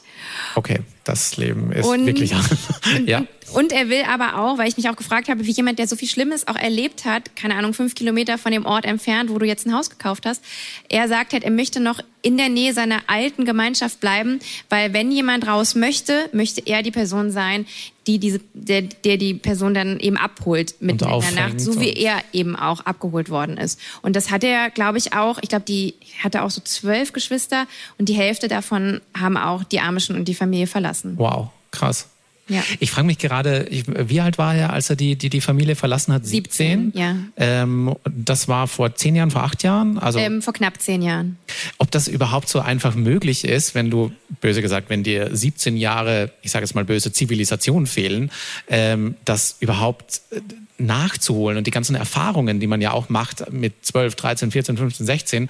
Okay, 0.56 0.80
das 1.04 1.38
Leben 1.38 1.72
ist 1.72 1.86
und, 1.86 2.06
wirklich. 2.06 2.34
ja. 3.06 3.26
Und 3.54 3.72
er 3.72 3.90
will 3.90 4.04
aber 4.08 4.38
auch, 4.38 4.58
weil 4.58 4.68
ich 4.68 4.78
mich 4.78 4.90
auch 4.90 4.96
gefragt 4.96 5.28
habe, 5.28 5.46
wie 5.46 5.52
jemand, 5.52 5.80
der 5.80 5.88
so 5.88 5.96
viel 5.96 6.08
Schlimmes 6.08 6.48
auch 6.48 6.56
erlebt 6.56 7.06
hat, 7.06 7.36
keine 7.36 7.56
Ahnung, 7.56 7.74
fünf 7.74 7.96
Kilometer 7.96 8.38
von 8.38 8.52
dem 8.52 8.66
Ort 8.66 8.86
entfernt, 8.86 9.30
wo 9.32 9.40
du 9.40 9.46
jetzt 9.46 9.66
ein 9.66 9.74
Haus 9.74 9.90
gekauft 9.90 10.26
hast, 10.26 10.44
er 10.88 11.08
sagt 11.08 11.34
halt, 11.34 11.44
er 11.44 11.52
möchte 11.52 11.80
noch 11.80 12.00
in 12.22 12.38
der 12.38 12.50
Nähe 12.50 12.74
seiner 12.74 13.02
alten 13.08 13.46
Gemeinschaft 13.46 14.00
bleiben, 14.00 14.40
weil 14.70 14.94
wenn 14.94 15.12
jemand 15.12 15.48
raus 15.48 15.74
möchte, 15.74 16.30
möchte 16.32 16.62
er 16.66 16.84
die 16.84 16.92
Person 16.92 17.32
sein, 17.32 17.66
die 18.10 18.18
diese, 18.18 18.40
der, 18.54 18.82
der 18.82 19.18
die 19.18 19.36
Person 19.36 19.74
dann 19.76 20.00
eben 20.00 20.18
abholt 20.18 20.76
mit 20.80 21.02
in 21.02 21.08
der 21.08 21.32
Nacht, 21.32 21.62
so 21.62 21.80
wie 21.80 21.94
er 21.94 22.22
eben 22.34 22.56
auch 22.56 22.82
abgeholt 22.82 23.30
worden 23.30 23.58
ist. 23.58 23.80
Und 24.02 24.16
das 24.16 24.32
hat 24.32 24.44
er, 24.44 24.72
glaube 24.72 24.98
ich, 24.98 25.14
auch. 25.14 25.38
Ich 25.42 25.50
glaube, 25.50 25.66
die 25.66 25.94
hatte 26.24 26.42
auch 26.42 26.50
so 26.50 26.62
zwölf 26.62 27.14
Geschwister 27.14 27.68
und 28.00 28.10
die 28.10 28.14
Hälfte 28.14 28.48
davon 28.48 29.02
haben 29.16 29.38
auch 29.38 29.64
die 29.64 29.80
Amischen 29.80 30.16
und 30.16 30.28
die 30.28 30.34
Familie 30.34 30.66
verlassen. 30.66 31.14
Wow, 31.18 31.50
krass. 31.72 32.08
Ja. 32.50 32.64
Ich 32.80 32.92
frage 32.92 33.08
mich 33.08 33.18
gerade, 33.18 33.68
wie 33.70 34.22
alt 34.22 34.38
war 34.38 34.56
er, 34.56 34.74
als 34.74 34.90
er 34.90 34.96
die, 34.96 35.16
die, 35.16 35.30
die 35.30 35.42
Familie 35.42 35.76
verlassen 35.76 36.14
hat? 36.14 36.26
17. 36.26 36.92
17 36.92 37.00
ja. 37.00 37.16
Ähm, 37.38 37.96
das 38.06 38.48
war 38.48 38.68
vor 38.68 38.96
zehn 38.96 39.16
Jahren, 39.16 39.32
vor 39.32 39.44
acht 39.44 39.64
Jahren? 39.64 39.98
Also, 39.98 40.20
ähm, 40.20 40.42
vor 40.42 40.54
knapp 40.54 40.82
zehn 40.82 41.02
Jahren. 41.02 41.38
Ob 41.78 41.92
das 41.92 42.08
überhaupt 42.08 42.50
so 42.50 42.60
einfach 42.60 42.96
möglich 42.96 43.46
ist, 43.46 43.76
wenn 43.76 43.90
du, 43.90 44.12
böse 44.42 44.62
gesagt, 44.62 44.90
wenn 44.90 45.04
dir 45.04 45.30
17 45.36 45.78
Jahre, 45.78 46.32
ich 46.42 46.52
sage 46.52 46.66
jetzt 46.66 46.76
mal 46.76 46.86
böse, 46.86 47.12
Zivilisation 47.12 47.88
fehlen, 47.88 48.32
ähm, 48.68 49.16
das 49.26 49.58
überhaupt 49.60 50.22
äh, 50.32 50.42
nachzuholen 50.80 51.58
und 51.58 51.68
die 51.68 51.72
ganzen 51.72 51.96
Erfahrungen, 51.96 52.60
die 52.60 52.68
man 52.68 52.82
ja 52.82 52.92
auch 52.92 53.10
macht 53.10 53.52
mit 53.52 53.86
12, 53.86 54.16
13, 54.16 54.52
14, 54.52 54.78
15, 54.78 55.06
16, 55.06 55.50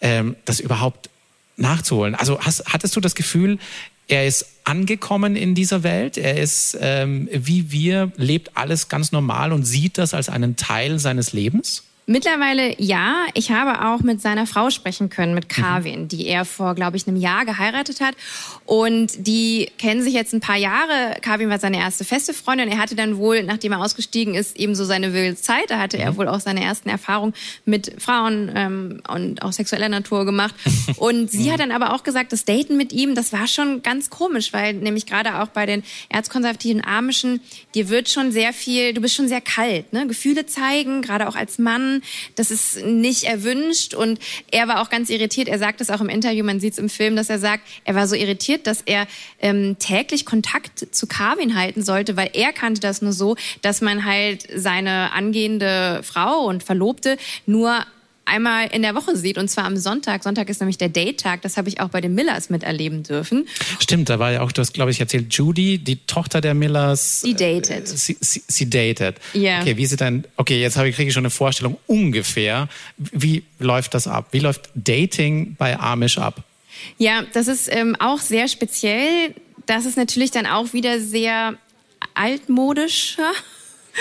ähm, 0.00 0.36
das 0.44 0.60
überhaupt 0.60 1.10
nachzuholen. 1.56 2.14
Also 2.14 2.38
hast, 2.40 2.64
hattest 2.66 2.94
du 2.96 3.00
das 3.00 3.14
Gefühl, 3.14 3.58
er 4.08 4.26
ist 4.26 4.46
angekommen 4.64 5.36
in 5.36 5.54
dieser 5.54 5.82
Welt. 5.82 6.16
Er 6.16 6.38
ist 6.38 6.76
ähm, 6.80 7.28
wie 7.32 7.70
wir, 7.72 8.12
lebt 8.16 8.56
alles 8.56 8.88
ganz 8.88 9.12
normal 9.12 9.52
und 9.52 9.64
sieht 9.64 9.98
das 9.98 10.14
als 10.14 10.28
einen 10.28 10.56
Teil 10.56 10.98
seines 10.98 11.32
Lebens. 11.32 11.84
Mittlerweile 12.08 12.80
ja. 12.80 13.26
Ich 13.34 13.50
habe 13.50 13.84
auch 13.84 14.00
mit 14.00 14.20
seiner 14.22 14.46
Frau 14.46 14.70
sprechen 14.70 15.10
können, 15.10 15.34
mit 15.34 15.48
Carvin, 15.48 16.02
mhm. 16.02 16.08
die 16.08 16.28
er 16.28 16.44
vor, 16.44 16.76
glaube 16.76 16.96
ich, 16.96 17.08
einem 17.08 17.16
Jahr 17.16 17.44
geheiratet 17.44 18.00
hat. 18.00 18.14
Und 18.64 19.26
die 19.26 19.72
kennen 19.76 20.02
sich 20.02 20.14
jetzt 20.14 20.32
ein 20.32 20.38
paar 20.38 20.56
Jahre. 20.56 21.16
Carvin 21.20 21.50
war 21.50 21.58
seine 21.58 21.78
erste 21.78 22.04
feste 22.04 22.32
Freundin. 22.32 22.68
Er 22.68 22.78
hatte 22.78 22.94
dann 22.94 23.16
wohl, 23.16 23.42
nachdem 23.42 23.72
er 23.72 23.80
ausgestiegen 23.80 24.34
ist, 24.34 24.56
ebenso 24.56 24.84
seine 24.84 25.12
wilde 25.14 25.34
Zeit. 25.34 25.68
Da 25.70 25.80
hatte 25.80 25.96
mhm. 25.96 26.02
er 26.04 26.16
wohl 26.16 26.28
auch 26.28 26.38
seine 26.38 26.62
ersten 26.62 26.88
Erfahrungen 26.88 27.34
mit 27.64 28.00
Frauen 28.00 28.52
ähm, 28.54 29.02
und 29.08 29.42
auch 29.42 29.52
sexueller 29.52 29.88
Natur 29.88 30.24
gemacht. 30.24 30.54
Und 30.98 31.30
sie 31.30 31.48
mhm. 31.48 31.52
hat 31.52 31.60
dann 31.60 31.72
aber 31.72 31.92
auch 31.92 32.04
gesagt, 32.04 32.32
das 32.32 32.44
Daten 32.44 32.76
mit 32.76 32.92
ihm, 32.92 33.14
das 33.14 33.32
war 33.32 33.48
schon 33.48 33.82
ganz 33.82 34.08
komisch, 34.08 34.52
weil 34.52 34.74
nämlich 34.74 35.06
gerade 35.06 35.40
auch 35.40 35.48
bei 35.48 35.66
den 35.66 35.82
erzkonservativen 36.08 36.84
Amischen, 36.84 37.40
dir 37.74 37.88
wird 37.88 38.08
schon 38.08 38.30
sehr 38.30 38.52
viel, 38.52 38.94
du 38.94 39.00
bist 39.00 39.14
schon 39.14 39.28
sehr 39.28 39.40
kalt, 39.40 39.92
ne? 39.92 40.06
Gefühle 40.06 40.46
zeigen, 40.46 41.02
gerade 41.02 41.28
auch 41.28 41.34
als 41.34 41.58
Mann 41.58 41.95
das 42.34 42.50
ist 42.50 42.84
nicht 42.84 43.24
erwünscht. 43.24 43.94
Und 43.94 44.18
er 44.50 44.68
war 44.68 44.80
auch 44.80 44.90
ganz 44.90 45.10
irritiert. 45.10 45.48
Er 45.48 45.58
sagt 45.58 45.80
es 45.80 45.90
auch 45.90 46.00
im 46.00 46.08
Interview, 46.08 46.44
man 46.44 46.60
sieht 46.60 46.74
es 46.74 46.78
im 46.78 46.88
Film, 46.88 47.16
dass 47.16 47.30
er 47.30 47.38
sagt, 47.38 47.66
er 47.84 47.94
war 47.94 48.06
so 48.08 48.14
irritiert, 48.14 48.66
dass 48.66 48.82
er 48.82 49.06
ähm, 49.40 49.76
täglich 49.78 50.26
Kontakt 50.26 50.94
zu 50.94 51.06
Carvin 51.06 51.56
halten 51.56 51.82
sollte, 51.82 52.16
weil 52.16 52.30
er 52.32 52.52
kannte 52.52 52.80
das 52.80 53.02
nur 53.02 53.12
so, 53.12 53.36
dass 53.62 53.80
man 53.80 54.04
halt 54.04 54.46
seine 54.54 55.12
angehende 55.12 56.00
Frau 56.02 56.44
und 56.44 56.62
Verlobte 56.62 57.16
nur 57.46 57.84
einmal 58.26 58.68
in 58.68 58.82
der 58.82 58.94
Woche 58.94 59.16
sieht 59.16 59.38
und 59.38 59.48
zwar 59.48 59.64
am 59.64 59.76
Sonntag. 59.76 60.22
Sonntag 60.22 60.48
ist 60.48 60.60
nämlich 60.60 60.78
der 60.78 60.88
Date-Tag. 60.88 61.42
Das 61.42 61.56
habe 61.56 61.68
ich 61.68 61.80
auch 61.80 61.88
bei 61.88 62.00
den 62.00 62.14
Millers 62.14 62.50
miterleben 62.50 63.02
dürfen. 63.02 63.48
Stimmt, 63.80 64.08
da 64.08 64.18
war 64.18 64.32
ja 64.32 64.42
auch, 64.42 64.52
du 64.52 64.60
hast 64.60 64.74
glaube 64.74 64.90
ich 64.90 65.00
erzählt, 65.00 65.32
Judy, 65.32 65.78
die 65.78 65.96
Tochter 66.06 66.40
der 66.40 66.54
Millers. 66.54 67.22
Die 67.24 67.34
datet. 67.34 67.84
Äh, 67.84 67.86
sie, 67.86 68.16
sie, 68.20 68.42
sie 68.46 68.68
datet. 68.68 69.16
Ja. 69.32 69.60
Okay, 69.60 69.76
wie 69.76 69.82
ist 69.82 70.00
dann? 70.00 70.24
Okay, 70.36 70.60
jetzt 70.60 70.76
habe 70.76 70.88
ich 70.88 70.96
kriege 70.96 71.08
ich 71.08 71.14
schon 71.14 71.22
eine 71.22 71.30
Vorstellung 71.30 71.78
ungefähr. 71.86 72.68
Wie 72.96 73.44
läuft 73.58 73.94
das 73.94 74.06
ab? 74.06 74.28
Wie 74.32 74.40
läuft 74.40 74.70
Dating 74.74 75.56
bei 75.56 75.78
Amish 75.78 76.18
ab? 76.18 76.42
Ja, 76.98 77.22
das 77.32 77.48
ist 77.48 77.72
ähm, 77.72 77.96
auch 77.98 78.18
sehr 78.18 78.48
speziell. 78.48 79.34
Das 79.66 79.86
ist 79.86 79.96
natürlich 79.96 80.30
dann 80.30 80.46
auch 80.46 80.72
wieder 80.72 81.00
sehr 81.00 81.54
altmodischer 82.14 83.32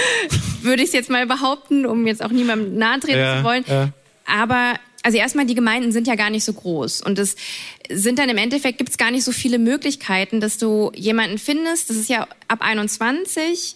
würde 0.61 0.83
ich 0.83 0.89
es 0.89 0.93
jetzt 0.93 1.09
mal 1.09 1.25
behaupten, 1.25 1.85
um 1.85 2.05
jetzt 2.07 2.23
auch 2.23 2.31
niemandem 2.31 2.77
nahe 2.77 2.99
treten 2.99 3.19
ja, 3.19 3.37
zu 3.37 3.43
wollen. 3.43 3.65
Ja. 3.67 3.89
Aber 4.25 4.75
also 5.03 5.17
erstmal, 5.19 5.45
die 5.45 5.53
Gemeinden 5.53 5.91
sind 5.91 6.07
ja 6.07 6.15
gar 6.15 6.31
nicht 6.31 6.43
so 6.43 6.53
groß. 6.53 7.01
Und 7.01 7.19
es 7.19 7.35
sind 7.89 8.17
dann 8.17 8.27
im 8.29 8.37
Endeffekt, 8.37 8.79
gibt 8.79 8.89
es 8.89 8.97
gar 8.97 9.11
nicht 9.11 9.23
so 9.23 9.31
viele 9.31 9.59
Möglichkeiten, 9.59 10.41
dass 10.41 10.57
du 10.57 10.91
jemanden 10.95 11.37
findest. 11.37 11.91
Das 11.91 11.97
ist 11.97 12.09
ja 12.09 12.27
ab 12.47 12.61
21 12.61 13.75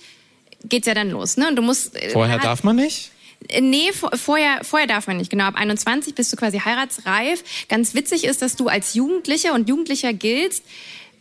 geht's 0.66 0.88
ja 0.88 0.94
dann 0.94 1.10
los. 1.10 1.38
Ne? 1.38 1.48
Und 1.48 1.56
du 1.56 1.62
musst, 1.62 1.96
äh, 1.96 2.10
Vorher 2.10 2.36
hat, 2.36 2.44
darf 2.44 2.64
man 2.64 2.76
nicht? 2.76 3.12
Äh, 3.48 3.62
nee, 3.62 3.92
vorher, 3.94 4.64
vorher 4.64 4.88
darf 4.88 5.08
man 5.08 5.18
nicht. 5.18 5.30
Genau, 5.30 5.46
ab 5.46 5.56
21 5.56 6.16
bist 6.16 6.34
du 6.34 6.38
quasi 6.38 6.60
heiratsreif. 6.60 7.44
Ganz 7.70 7.94
witzig 7.94 8.26
ist, 8.26 8.42
dass 8.42 8.56
du 8.56 8.68
als 8.68 8.94
Jugendlicher 8.94 9.54
und 9.54 9.70
Jugendlicher 9.70 10.14
giltst, 10.14 10.64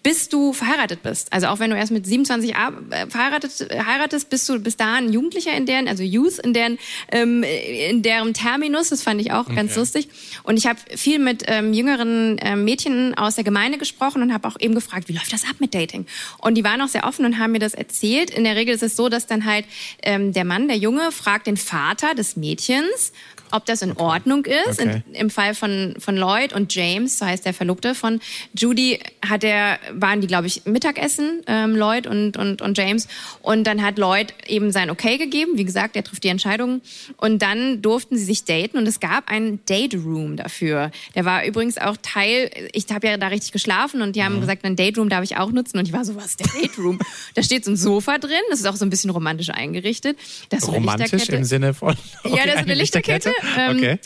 bis 0.02 0.28
du 0.28 0.52
verheiratet 0.52 1.02
bist. 1.02 1.32
Also 1.32 1.48
auch 1.48 1.58
wenn 1.58 1.70
du 1.70 1.76
erst 1.76 1.92
mit 1.92 2.06
27 2.06 2.54
äh, 2.54 3.06
verheiratet 3.08 3.60
äh, 3.70 3.80
heiratest, 3.84 4.30
bist 4.30 4.48
du 4.48 4.58
bis 4.60 4.76
dahin 4.76 5.12
Jugendlicher 5.12 5.52
in 5.54 5.66
deren, 5.66 5.88
also 5.88 6.02
Youth 6.02 6.38
in 6.38 6.54
deren 6.54 6.78
ähm, 7.10 7.42
in 7.42 8.02
deren 8.02 8.32
Terminus. 8.32 8.90
Das 8.90 9.02
fand 9.02 9.20
ich 9.20 9.32
auch 9.32 9.46
okay. 9.46 9.56
ganz 9.56 9.76
lustig. 9.76 10.08
Und 10.44 10.56
ich 10.56 10.66
habe 10.66 10.78
viel 10.96 11.18
mit 11.18 11.44
ähm, 11.46 11.72
jüngeren 11.72 12.36
ähm, 12.40 12.64
Mädchen 12.64 13.14
aus 13.16 13.34
der 13.34 13.44
Gemeinde 13.44 13.78
gesprochen 13.78 14.22
und 14.22 14.32
habe 14.32 14.46
auch 14.48 14.56
eben 14.60 14.74
gefragt, 14.74 15.08
wie 15.08 15.14
läuft 15.14 15.32
das 15.32 15.44
ab 15.44 15.56
mit 15.58 15.74
Dating? 15.74 16.06
Und 16.38 16.54
die 16.54 16.64
waren 16.64 16.80
auch 16.80 16.88
sehr 16.88 17.04
offen 17.04 17.24
und 17.24 17.38
haben 17.38 17.52
mir 17.52 17.58
das 17.58 17.74
erzählt. 17.74 18.30
In 18.30 18.44
der 18.44 18.56
Regel 18.56 18.74
ist 18.74 18.82
es 18.82 18.96
so, 18.96 19.08
dass 19.08 19.26
dann 19.26 19.44
halt 19.44 19.64
ähm, 20.02 20.32
der 20.32 20.44
Mann, 20.44 20.68
der 20.68 20.76
Junge, 20.76 21.10
fragt 21.12 21.46
den 21.46 21.56
Vater 21.56 22.14
des 22.14 22.36
Mädchens 22.36 23.12
ob 23.52 23.66
das 23.66 23.82
in 23.82 23.96
Ordnung 23.96 24.44
ist. 24.44 24.80
Okay. 24.80 25.02
In, 25.08 25.14
Im 25.14 25.30
Fall 25.30 25.54
von, 25.54 25.94
von 25.98 26.16
Lloyd 26.16 26.52
und 26.52 26.74
James, 26.74 27.18
so 27.18 27.26
heißt 27.26 27.44
der 27.44 27.54
Verlobte 27.54 27.94
von 27.94 28.20
Judy, 28.54 29.00
hat 29.26 29.44
er, 29.44 29.78
waren 29.92 30.20
die, 30.20 30.26
glaube 30.26 30.46
ich, 30.46 30.64
Mittagessen, 30.64 31.42
ähm, 31.46 31.76
Lloyd 31.76 32.06
und, 32.06 32.36
und, 32.36 32.62
und 32.62 32.78
James. 32.78 33.08
Und 33.42 33.64
dann 33.64 33.82
hat 33.82 33.98
Lloyd 33.98 34.34
eben 34.46 34.72
sein 34.72 34.90
Okay 34.90 35.18
gegeben. 35.18 35.52
Wie 35.56 35.64
gesagt, 35.64 35.96
er 35.96 36.04
trifft 36.04 36.24
die 36.24 36.28
Entscheidungen. 36.28 36.82
Und 37.16 37.42
dann 37.42 37.82
durften 37.82 38.16
sie 38.16 38.24
sich 38.24 38.44
daten 38.44 38.78
und 38.78 38.86
es 38.86 39.00
gab 39.00 39.30
einen 39.30 39.64
Date 39.66 39.94
Room 39.94 40.36
dafür. 40.36 40.90
Der 41.14 41.24
war 41.24 41.44
übrigens 41.44 41.78
auch 41.78 41.96
Teil, 42.00 42.50
ich 42.72 42.86
habe 42.90 43.06
ja 43.06 43.16
da 43.16 43.28
richtig 43.28 43.52
geschlafen 43.52 44.02
und 44.02 44.16
die 44.16 44.24
haben 44.24 44.36
mhm. 44.36 44.40
gesagt, 44.40 44.64
ein 44.64 44.76
Date 44.76 44.98
Room 44.98 45.08
darf 45.08 45.24
ich 45.24 45.36
auch 45.36 45.50
nutzen. 45.50 45.78
Und 45.78 45.86
ich 45.86 45.92
war 45.92 46.04
so, 46.04 46.16
was, 46.16 46.36
der 46.36 46.46
Date 46.48 46.78
Room? 46.78 46.98
da 47.34 47.42
steht 47.42 47.64
so 47.64 47.70
ein 47.70 47.76
Sofa 47.76 48.18
drin, 48.18 48.32
das 48.50 48.60
ist 48.60 48.66
auch 48.66 48.76
so 48.76 48.84
ein 48.84 48.90
bisschen 48.90 49.10
romantisch 49.10 49.50
eingerichtet. 49.50 50.18
Das 50.48 50.62
ist 50.62 50.68
romantisch 50.68 51.28
im 51.28 51.44
Sinne 51.44 51.74
von? 51.74 51.96
Okay, 52.24 52.36
ja, 52.36 52.46
das 52.46 52.56
ist 52.56 52.62
eine 52.62 52.74
Lichterkette. 52.74 53.32
Ähm, 53.56 53.76
okay. 53.76 53.98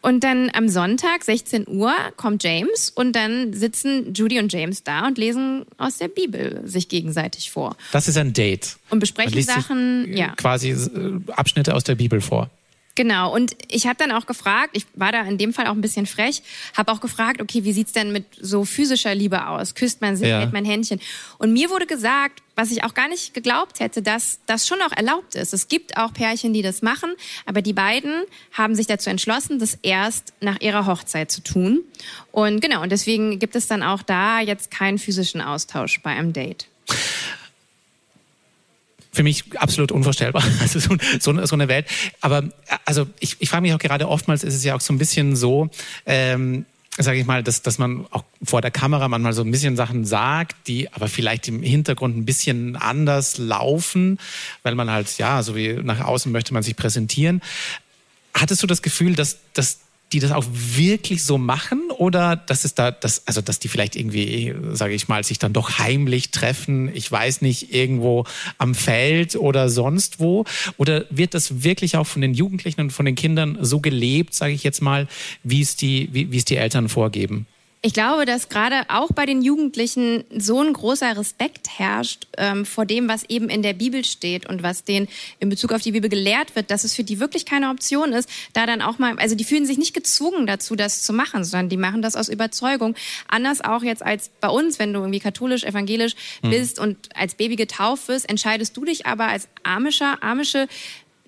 Und 0.00 0.22
dann 0.22 0.50
am 0.54 0.68
Sonntag, 0.68 1.24
16 1.24 1.66
Uhr, 1.66 1.92
kommt 2.16 2.44
James 2.44 2.90
und 2.90 3.14
dann 3.14 3.52
sitzen 3.52 4.14
Judy 4.14 4.38
und 4.38 4.52
James 4.52 4.84
da 4.84 5.06
und 5.06 5.18
lesen 5.18 5.66
aus 5.76 5.98
der 5.98 6.08
Bibel 6.08 6.62
sich 6.64 6.88
gegenseitig 6.88 7.50
vor. 7.50 7.76
Das 7.90 8.06
ist 8.06 8.16
ein 8.16 8.32
Date. 8.32 8.76
Und 8.90 9.00
besprechen 9.00 9.42
Sachen, 9.42 10.16
ja. 10.16 10.28
Quasi 10.36 10.70
äh, 10.70 11.20
Abschnitte 11.32 11.74
aus 11.74 11.82
der 11.84 11.96
Bibel 11.96 12.20
vor. 12.20 12.48
Genau, 12.98 13.32
und 13.32 13.54
ich 13.68 13.86
habe 13.86 13.94
dann 13.96 14.10
auch 14.10 14.26
gefragt, 14.26 14.70
ich 14.72 14.84
war 14.94 15.12
da 15.12 15.22
in 15.22 15.38
dem 15.38 15.52
Fall 15.52 15.68
auch 15.68 15.72
ein 15.72 15.80
bisschen 15.80 16.04
frech, 16.04 16.42
habe 16.76 16.90
auch 16.90 17.00
gefragt, 17.00 17.40
okay, 17.40 17.62
wie 17.62 17.72
sieht's 17.72 17.92
denn 17.92 18.10
mit 18.10 18.24
so 18.40 18.64
physischer 18.64 19.14
Liebe 19.14 19.46
aus? 19.46 19.76
Küsst 19.76 20.00
man 20.00 20.16
sich, 20.16 20.26
ja. 20.26 20.40
hält 20.40 20.52
man 20.52 20.64
Händchen? 20.64 20.98
Und 21.38 21.52
mir 21.52 21.70
wurde 21.70 21.86
gesagt, 21.86 22.42
was 22.56 22.72
ich 22.72 22.82
auch 22.82 22.94
gar 22.94 23.08
nicht 23.08 23.34
geglaubt 23.34 23.78
hätte, 23.78 24.02
dass 24.02 24.40
das 24.46 24.66
schon 24.66 24.80
auch 24.80 24.90
erlaubt 24.90 25.36
ist. 25.36 25.54
Es 25.54 25.68
gibt 25.68 25.96
auch 25.96 26.12
Pärchen, 26.12 26.52
die 26.52 26.62
das 26.62 26.82
machen, 26.82 27.14
aber 27.46 27.62
die 27.62 27.72
beiden 27.72 28.24
haben 28.52 28.74
sich 28.74 28.88
dazu 28.88 29.10
entschlossen, 29.10 29.60
das 29.60 29.78
erst 29.82 30.32
nach 30.40 30.60
ihrer 30.60 30.86
Hochzeit 30.86 31.30
zu 31.30 31.40
tun. 31.40 31.84
Und 32.32 32.60
genau, 32.60 32.82
und 32.82 32.90
deswegen 32.90 33.38
gibt 33.38 33.54
es 33.54 33.68
dann 33.68 33.84
auch 33.84 34.02
da 34.02 34.40
jetzt 34.40 34.72
keinen 34.72 34.98
physischen 34.98 35.40
Austausch 35.40 36.02
bei 36.02 36.10
einem 36.10 36.32
Date 36.32 36.66
für 39.18 39.24
mich 39.24 39.44
absolut 39.58 39.90
unvorstellbar. 39.90 40.44
Also 40.60 40.78
so, 40.78 40.96
so, 41.18 41.44
so 41.44 41.56
eine 41.56 41.66
Welt. 41.66 41.86
Aber 42.20 42.44
also 42.84 43.08
ich, 43.18 43.36
ich 43.40 43.50
frage 43.50 43.62
mich 43.62 43.74
auch 43.74 43.78
gerade 43.80 44.08
oftmals 44.08 44.44
ist 44.44 44.54
es 44.54 44.62
ja 44.62 44.76
auch 44.76 44.80
so 44.80 44.92
ein 44.92 44.98
bisschen 44.98 45.34
so, 45.34 45.70
ähm, 46.06 46.66
sage 46.96 47.18
ich 47.18 47.26
mal, 47.26 47.42
dass, 47.42 47.62
dass 47.62 47.78
man 47.78 48.06
auch 48.12 48.22
vor 48.44 48.60
der 48.60 48.70
Kamera 48.70 49.08
manchmal 49.08 49.32
so 49.32 49.42
ein 49.42 49.50
bisschen 49.50 49.74
Sachen 49.74 50.04
sagt, 50.04 50.68
die 50.68 50.92
aber 50.92 51.08
vielleicht 51.08 51.48
im 51.48 51.64
Hintergrund 51.64 52.16
ein 52.16 52.26
bisschen 52.26 52.76
anders 52.76 53.38
laufen, 53.38 54.18
weil 54.62 54.76
man 54.76 54.88
halt, 54.88 55.18
ja, 55.18 55.42
so 55.42 55.56
wie 55.56 55.72
nach 55.72 56.00
außen 56.00 56.30
möchte 56.30 56.54
man 56.54 56.62
sich 56.62 56.76
präsentieren. 56.76 57.42
Hattest 58.34 58.62
du 58.62 58.68
das 58.68 58.82
Gefühl, 58.82 59.16
dass, 59.16 59.38
dass 59.52 59.80
die 60.12 60.20
das 60.20 60.32
auch 60.32 60.44
wirklich 60.50 61.24
so 61.24 61.36
machen 61.36 61.90
oder 61.96 62.36
dass 62.36 62.64
es 62.64 62.74
da, 62.74 62.90
dass, 62.90 63.26
also 63.26 63.40
dass 63.40 63.58
die 63.58 63.68
vielleicht 63.68 63.94
irgendwie, 63.96 64.54
sage 64.72 64.94
ich 64.94 65.08
mal, 65.08 65.22
sich 65.22 65.38
dann 65.38 65.52
doch 65.52 65.78
heimlich 65.78 66.30
treffen, 66.30 66.90
ich 66.94 67.10
weiß 67.10 67.42
nicht, 67.42 67.74
irgendwo 67.74 68.24
am 68.56 68.74
Feld 68.74 69.36
oder 69.36 69.68
sonst 69.68 70.18
wo? 70.18 70.44
Oder 70.78 71.04
wird 71.10 71.34
das 71.34 71.62
wirklich 71.62 71.96
auch 71.96 72.06
von 72.06 72.22
den 72.22 72.32
Jugendlichen 72.32 72.80
und 72.80 72.90
von 72.90 73.04
den 73.04 73.16
Kindern 73.16 73.58
so 73.60 73.80
gelebt, 73.80 74.34
sage 74.34 74.54
ich 74.54 74.64
jetzt 74.64 74.80
mal, 74.80 75.08
wie 75.42 75.60
es 75.60 75.76
die, 75.76 76.08
wie, 76.12 76.32
wie 76.32 76.38
es 76.38 76.44
die 76.44 76.56
Eltern 76.56 76.88
vorgeben? 76.88 77.46
Ich 77.80 77.92
glaube, 77.92 78.24
dass 78.24 78.48
gerade 78.48 78.82
auch 78.88 79.12
bei 79.12 79.24
den 79.24 79.40
Jugendlichen 79.40 80.24
so 80.36 80.60
ein 80.60 80.72
großer 80.72 81.16
Respekt 81.16 81.78
herrscht 81.78 82.26
ähm, 82.36 82.66
vor 82.66 82.86
dem, 82.86 83.06
was 83.06 83.22
eben 83.28 83.48
in 83.48 83.62
der 83.62 83.72
Bibel 83.72 84.04
steht 84.04 84.48
und 84.48 84.64
was 84.64 84.82
denen 84.82 85.06
in 85.38 85.48
Bezug 85.48 85.72
auf 85.72 85.80
die 85.80 85.92
Bibel 85.92 86.10
gelehrt 86.10 86.56
wird, 86.56 86.72
dass 86.72 86.82
es 86.82 86.94
für 86.94 87.04
die 87.04 87.20
wirklich 87.20 87.46
keine 87.46 87.70
Option 87.70 88.12
ist, 88.12 88.28
da 88.52 88.66
dann 88.66 88.82
auch 88.82 88.98
mal, 88.98 89.16
also 89.20 89.36
die 89.36 89.44
fühlen 89.44 89.64
sich 89.64 89.78
nicht 89.78 89.94
gezwungen 89.94 90.48
dazu, 90.48 90.74
das 90.74 91.04
zu 91.04 91.12
machen, 91.12 91.44
sondern 91.44 91.68
die 91.68 91.76
machen 91.76 92.02
das 92.02 92.16
aus 92.16 92.28
Überzeugung. 92.28 92.96
Anders 93.28 93.60
auch 93.60 93.84
jetzt 93.84 94.02
als 94.02 94.28
bei 94.40 94.48
uns, 94.48 94.80
wenn 94.80 94.92
du 94.92 94.98
irgendwie 94.98 95.20
katholisch, 95.20 95.62
evangelisch 95.62 96.16
mhm. 96.42 96.50
bist 96.50 96.80
und 96.80 96.96
als 97.14 97.36
Baby 97.36 97.54
getauft 97.54 98.08
wirst, 98.08 98.28
entscheidest 98.28 98.76
du 98.76 98.84
dich 98.84 99.06
aber 99.06 99.28
als 99.28 99.46
amischer, 99.62 100.20
amische 100.20 100.66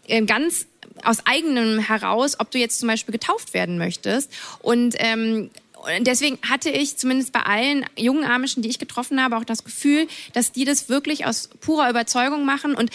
äh, 0.08 0.22
ganz 0.22 0.66
aus 1.04 1.24
eigenem 1.26 1.78
heraus, 1.78 2.38
ob 2.40 2.50
du 2.50 2.58
jetzt 2.58 2.80
zum 2.80 2.88
Beispiel 2.88 3.12
getauft 3.12 3.54
werden 3.54 3.78
möchtest. 3.78 4.32
Und 4.60 4.96
ähm, 4.98 5.50
und 5.80 6.06
deswegen 6.06 6.38
hatte 6.48 6.70
ich 6.70 6.96
zumindest 6.96 7.32
bei 7.32 7.40
allen 7.40 7.84
jungen 7.96 8.24
Amischen, 8.24 8.62
die 8.62 8.68
ich 8.68 8.78
getroffen 8.78 9.22
habe, 9.22 9.36
auch 9.36 9.44
das 9.44 9.64
Gefühl, 9.64 10.06
dass 10.32 10.52
die 10.52 10.64
das 10.64 10.88
wirklich 10.88 11.26
aus 11.26 11.48
purer 11.60 11.88
Überzeugung 11.88 12.44
machen. 12.44 12.74
Und 12.74 12.90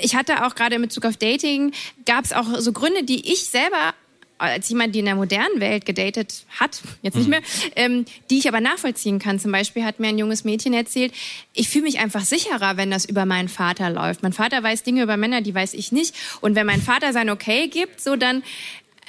ich 0.00 0.14
hatte 0.14 0.46
auch 0.46 0.54
gerade 0.54 0.76
in 0.76 0.82
Bezug 0.82 1.04
auf 1.04 1.16
Dating, 1.16 1.72
gab 2.06 2.24
es 2.24 2.32
auch 2.32 2.46
so 2.58 2.72
Gründe, 2.72 3.04
die 3.04 3.32
ich 3.32 3.44
selber 3.44 3.94
als 4.40 4.68
jemand, 4.70 4.94
die 4.94 5.00
in 5.00 5.04
der 5.04 5.16
modernen 5.16 5.60
Welt 5.60 5.84
gedatet 5.84 6.46
hat, 6.58 6.80
jetzt 7.02 7.14
nicht 7.14 7.26
mhm. 7.26 7.30
mehr, 7.30 7.42
ähm, 7.76 8.04
die 8.30 8.38
ich 8.38 8.48
aber 8.48 8.60
nachvollziehen 8.60 9.18
kann. 9.18 9.38
Zum 9.38 9.52
Beispiel 9.52 9.84
hat 9.84 10.00
mir 10.00 10.08
ein 10.08 10.18
junges 10.18 10.44
Mädchen 10.44 10.72
erzählt, 10.72 11.12
ich 11.52 11.68
fühle 11.68 11.84
mich 11.84 11.98
einfach 11.98 12.24
sicherer, 12.24 12.76
wenn 12.76 12.90
das 12.90 13.04
über 13.04 13.26
meinen 13.26 13.48
Vater 13.48 13.90
läuft. 13.90 14.22
Mein 14.22 14.32
Vater 14.32 14.62
weiß 14.62 14.82
Dinge 14.82 15.02
über 15.02 15.16
Männer, 15.16 15.42
die 15.42 15.54
weiß 15.54 15.74
ich 15.74 15.92
nicht. 15.92 16.14
Und 16.40 16.54
wenn 16.54 16.66
mein 16.66 16.80
Vater 16.80 17.12
sein 17.12 17.28
Okay 17.28 17.68
gibt, 17.68 18.00
so 18.00 18.16
dann 18.16 18.42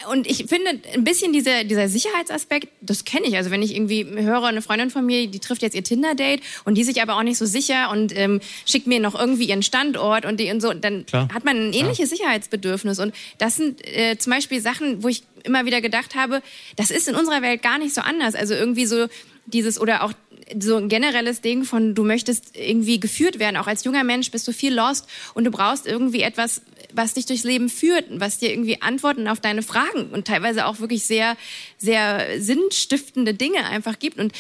und 0.09 0.27
ich 0.27 0.45
finde 0.47 0.79
ein 0.93 1.03
bisschen 1.03 1.33
dieser, 1.33 1.63
dieser 1.63 1.87
Sicherheitsaspekt, 1.87 2.69
das 2.81 3.05
kenne 3.05 3.27
ich. 3.27 3.35
Also 3.35 3.51
wenn 3.51 3.61
ich 3.61 3.75
irgendwie 3.75 4.05
höre, 4.05 4.45
eine 4.45 4.61
Freundin 4.61 4.89
von 4.89 5.05
mir, 5.05 5.27
die 5.27 5.39
trifft 5.39 5.61
jetzt 5.61 5.75
ihr 5.75 5.83
Tinder-Date 5.83 6.41
und 6.65 6.75
die 6.75 6.83
sich 6.83 7.01
aber 7.01 7.17
auch 7.17 7.23
nicht 7.23 7.37
so 7.37 7.45
sicher 7.45 7.91
und 7.91 8.15
ähm, 8.15 8.41
schickt 8.65 8.87
mir 8.87 8.99
noch 8.99 9.19
irgendwie 9.19 9.45
ihren 9.45 9.63
Standort 9.63 10.25
und, 10.25 10.39
die, 10.39 10.51
und 10.51 10.61
so, 10.61 10.73
dann 10.73 11.05
Klar. 11.05 11.29
hat 11.33 11.45
man 11.45 11.57
ein 11.57 11.73
ähnliches 11.73 12.09
Klar. 12.09 12.19
Sicherheitsbedürfnis. 12.19 12.99
Und 12.99 13.13
das 13.37 13.55
sind 13.55 13.85
äh, 13.85 14.17
zum 14.17 14.31
Beispiel 14.31 14.61
Sachen, 14.61 15.03
wo 15.03 15.07
ich 15.07 15.23
immer 15.43 15.65
wieder 15.65 15.81
gedacht 15.81 16.15
habe, 16.15 16.41
das 16.75 16.91
ist 16.91 17.07
in 17.07 17.15
unserer 17.15 17.41
Welt 17.41 17.61
gar 17.61 17.77
nicht 17.77 17.93
so 17.93 18.01
anders. 18.01 18.35
Also 18.35 18.53
irgendwie 18.53 18.85
so 18.85 19.07
dieses 19.45 19.79
oder 19.79 20.03
auch 20.03 20.13
so 20.59 20.75
ein 20.75 20.89
generelles 20.89 21.41
Ding 21.41 21.63
von, 21.63 21.95
du 21.95 22.03
möchtest 22.03 22.57
irgendwie 22.57 22.99
geführt 22.99 23.39
werden. 23.39 23.57
Auch 23.57 23.67
als 23.67 23.83
junger 23.83 24.03
Mensch 24.03 24.31
bist 24.31 24.47
du 24.47 24.51
viel 24.51 24.73
lost 24.73 25.07
und 25.33 25.45
du 25.45 25.51
brauchst 25.51 25.87
irgendwie 25.87 26.21
etwas, 26.21 26.61
was 26.93 27.13
dich 27.13 27.25
durchs 27.25 27.43
Leben 27.43 27.69
führt, 27.69 28.05
was 28.09 28.39
dir 28.39 28.49
irgendwie 28.49 28.81
Antworten 28.81 29.27
auf 29.27 29.39
deine 29.39 29.63
Fragen 29.63 30.09
und 30.11 30.27
teilweise 30.27 30.65
auch 30.65 30.79
wirklich 30.79 31.03
sehr, 31.03 31.37
sehr 31.77 32.41
sinnstiftende 32.41 33.33
Dinge 33.33 33.65
einfach 33.65 33.99
gibt. 33.99 34.19
Und, 34.19 34.33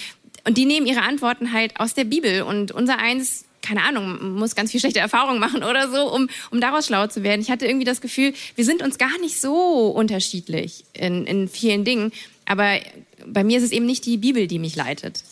und 0.45 0.57
die 0.57 0.65
nehmen 0.65 0.85
ihre 0.85 1.01
Antworten 1.01 1.53
halt 1.53 1.79
aus 1.79 1.93
der 1.93 2.05
Bibel. 2.05 2.43
Und 2.43 2.71
unser 2.71 2.97
eins 2.97 3.45
keine 3.61 3.83
Ahnung, 3.83 4.39
muss 4.39 4.55
ganz 4.55 4.71
viel 4.71 4.79
schlechte 4.79 4.99
Erfahrungen 4.99 5.39
machen 5.39 5.63
oder 5.63 5.87
so, 5.91 6.11
um, 6.11 6.29
um 6.49 6.59
daraus 6.59 6.87
schlau 6.87 7.05
zu 7.05 7.21
werden. 7.21 7.41
Ich 7.41 7.51
hatte 7.51 7.67
irgendwie 7.67 7.85
das 7.85 8.01
Gefühl, 8.01 8.33
wir 8.55 8.65
sind 8.65 8.81
uns 8.81 8.97
gar 8.97 9.19
nicht 9.19 9.39
so 9.39 9.87
unterschiedlich 9.89 10.83
in, 10.93 11.27
in 11.27 11.47
vielen 11.47 11.85
Dingen. 11.85 12.11
Aber 12.45 12.79
bei 13.27 13.43
mir 13.43 13.57
ist 13.57 13.63
es 13.63 13.71
eben 13.71 13.85
nicht 13.85 14.05
die 14.05 14.17
Bibel, 14.17 14.47
die 14.47 14.59
mich 14.59 14.75
leitet. 14.75 15.23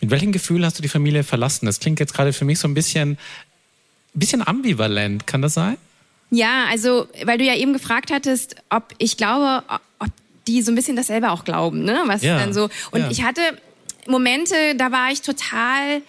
Mit 0.00 0.10
welchem 0.10 0.32
Gefühl 0.32 0.64
hast 0.64 0.78
du 0.78 0.82
die 0.82 0.88
Familie 0.88 1.24
verlassen? 1.24 1.66
Das 1.66 1.80
klingt 1.80 2.00
jetzt 2.00 2.14
gerade 2.14 2.32
für 2.32 2.44
mich 2.44 2.58
so 2.58 2.68
ein 2.68 2.74
bisschen, 2.74 3.18
bisschen 4.14 4.46
ambivalent. 4.46 5.26
Kann 5.26 5.42
das 5.42 5.54
sein? 5.54 5.76
Ja, 6.30 6.66
also, 6.68 7.08
weil 7.24 7.38
du 7.38 7.44
ja 7.44 7.54
eben 7.54 7.72
gefragt 7.72 8.10
hattest, 8.12 8.56
ob 8.68 8.94
ich 8.98 9.16
glaube, 9.16 9.62
ob 9.98 10.10
die 10.46 10.62
so 10.62 10.72
ein 10.72 10.74
bisschen 10.74 10.96
dasselbe 10.96 11.30
auch 11.30 11.44
glauben, 11.44 11.84
ne? 11.84 12.02
Was 12.06 12.22
ja, 12.22 12.38
dann 12.38 12.52
so. 12.52 12.68
Und 12.90 13.00
ja. 13.00 13.10
ich 13.10 13.22
hatte 13.22 13.40
Momente, 14.06 14.54
da 14.76 14.92
war 14.92 15.10
ich 15.10 15.22
total, 15.22 16.02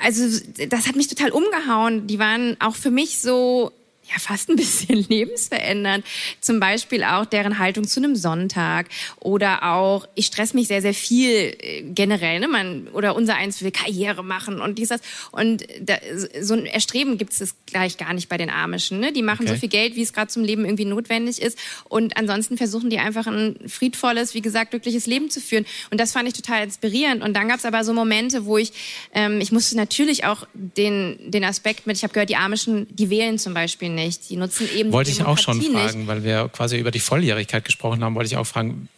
also 0.00 0.40
das 0.68 0.86
hat 0.86 0.96
mich 0.96 1.08
total 1.08 1.30
umgehauen. 1.30 2.06
Die 2.06 2.18
waren 2.18 2.56
auch 2.60 2.76
für 2.76 2.90
mich 2.90 3.20
so 3.20 3.72
ja 4.12 4.18
fast 4.18 4.48
ein 4.48 4.56
bisschen 4.56 5.04
lebensverändernd. 5.08 6.04
Zum 6.40 6.60
Beispiel 6.60 7.04
auch 7.04 7.24
deren 7.24 7.58
Haltung 7.58 7.86
zu 7.86 8.00
einem 8.00 8.16
Sonntag 8.16 8.88
oder 9.20 9.74
auch, 9.74 10.06
ich 10.14 10.26
stress 10.26 10.54
mich 10.54 10.68
sehr, 10.68 10.82
sehr 10.82 10.94
viel 10.94 11.56
äh, 11.58 11.82
generell. 11.82 12.40
Ne? 12.40 12.48
Man, 12.48 12.88
oder 12.88 13.16
unser 13.16 13.36
Eins 13.36 13.62
will 13.62 13.70
Karriere 13.70 14.22
machen 14.22 14.60
und 14.60 14.78
dies, 14.78 14.88
das. 14.88 15.00
Und 15.32 15.64
da, 15.80 15.94
so 16.40 16.54
ein 16.54 16.66
Erstreben 16.66 17.18
gibt 17.18 17.32
es 17.32 17.54
gleich 17.66 17.96
gar 17.96 18.12
nicht 18.12 18.28
bei 18.28 18.36
den 18.36 18.50
Amischen. 18.50 19.00
Ne? 19.00 19.12
Die 19.12 19.22
machen 19.22 19.44
okay. 19.44 19.54
so 19.54 19.60
viel 19.60 19.68
Geld, 19.68 19.96
wie 19.96 20.02
es 20.02 20.12
gerade 20.12 20.28
zum 20.28 20.44
Leben 20.44 20.64
irgendwie 20.64 20.84
notwendig 20.84 21.40
ist. 21.40 21.58
Und 21.88 22.16
ansonsten 22.16 22.56
versuchen 22.56 22.90
die 22.90 22.98
einfach 22.98 23.26
ein 23.26 23.56
friedvolles, 23.66 24.34
wie 24.34 24.42
gesagt, 24.42 24.70
glückliches 24.70 25.06
Leben 25.06 25.30
zu 25.30 25.40
führen. 25.40 25.66
Und 25.90 26.00
das 26.00 26.12
fand 26.12 26.28
ich 26.28 26.34
total 26.34 26.64
inspirierend. 26.64 27.22
Und 27.22 27.34
dann 27.34 27.48
gab 27.48 27.58
es 27.58 27.64
aber 27.64 27.84
so 27.84 27.92
Momente, 27.92 28.44
wo 28.46 28.58
ich, 28.58 28.72
ähm, 29.14 29.40
ich 29.40 29.52
musste 29.52 29.76
natürlich 29.76 30.24
auch 30.24 30.46
den, 30.52 31.18
den 31.30 31.44
Aspekt 31.44 31.86
mit, 31.86 31.96
ich 31.96 32.02
habe 32.02 32.12
gehört, 32.12 32.30
die 32.30 32.36
Amischen, 32.36 32.86
die 32.94 33.10
wählen 33.10 33.38
zum 33.38 33.54
Beispiel 33.54 33.88
nicht. 33.88 34.03
Die 34.30 34.36
nutzen 34.36 34.68
eben 34.74 34.92
Wollte 34.92 35.10
ich 35.10 35.24
auch 35.24 35.38
schon 35.38 35.60
fragen, 35.60 36.00
nicht. 36.00 36.08
weil 36.08 36.24
wir 36.24 36.48
quasi 36.48 36.78
über 36.78 36.90
die 36.90 37.00
Volljährigkeit 37.00 37.64
gesprochen 37.64 38.02
haben, 38.04 38.14
wollte 38.14 38.28
ich 38.28 38.36
auch 38.36 38.46
fragen, 38.46 38.88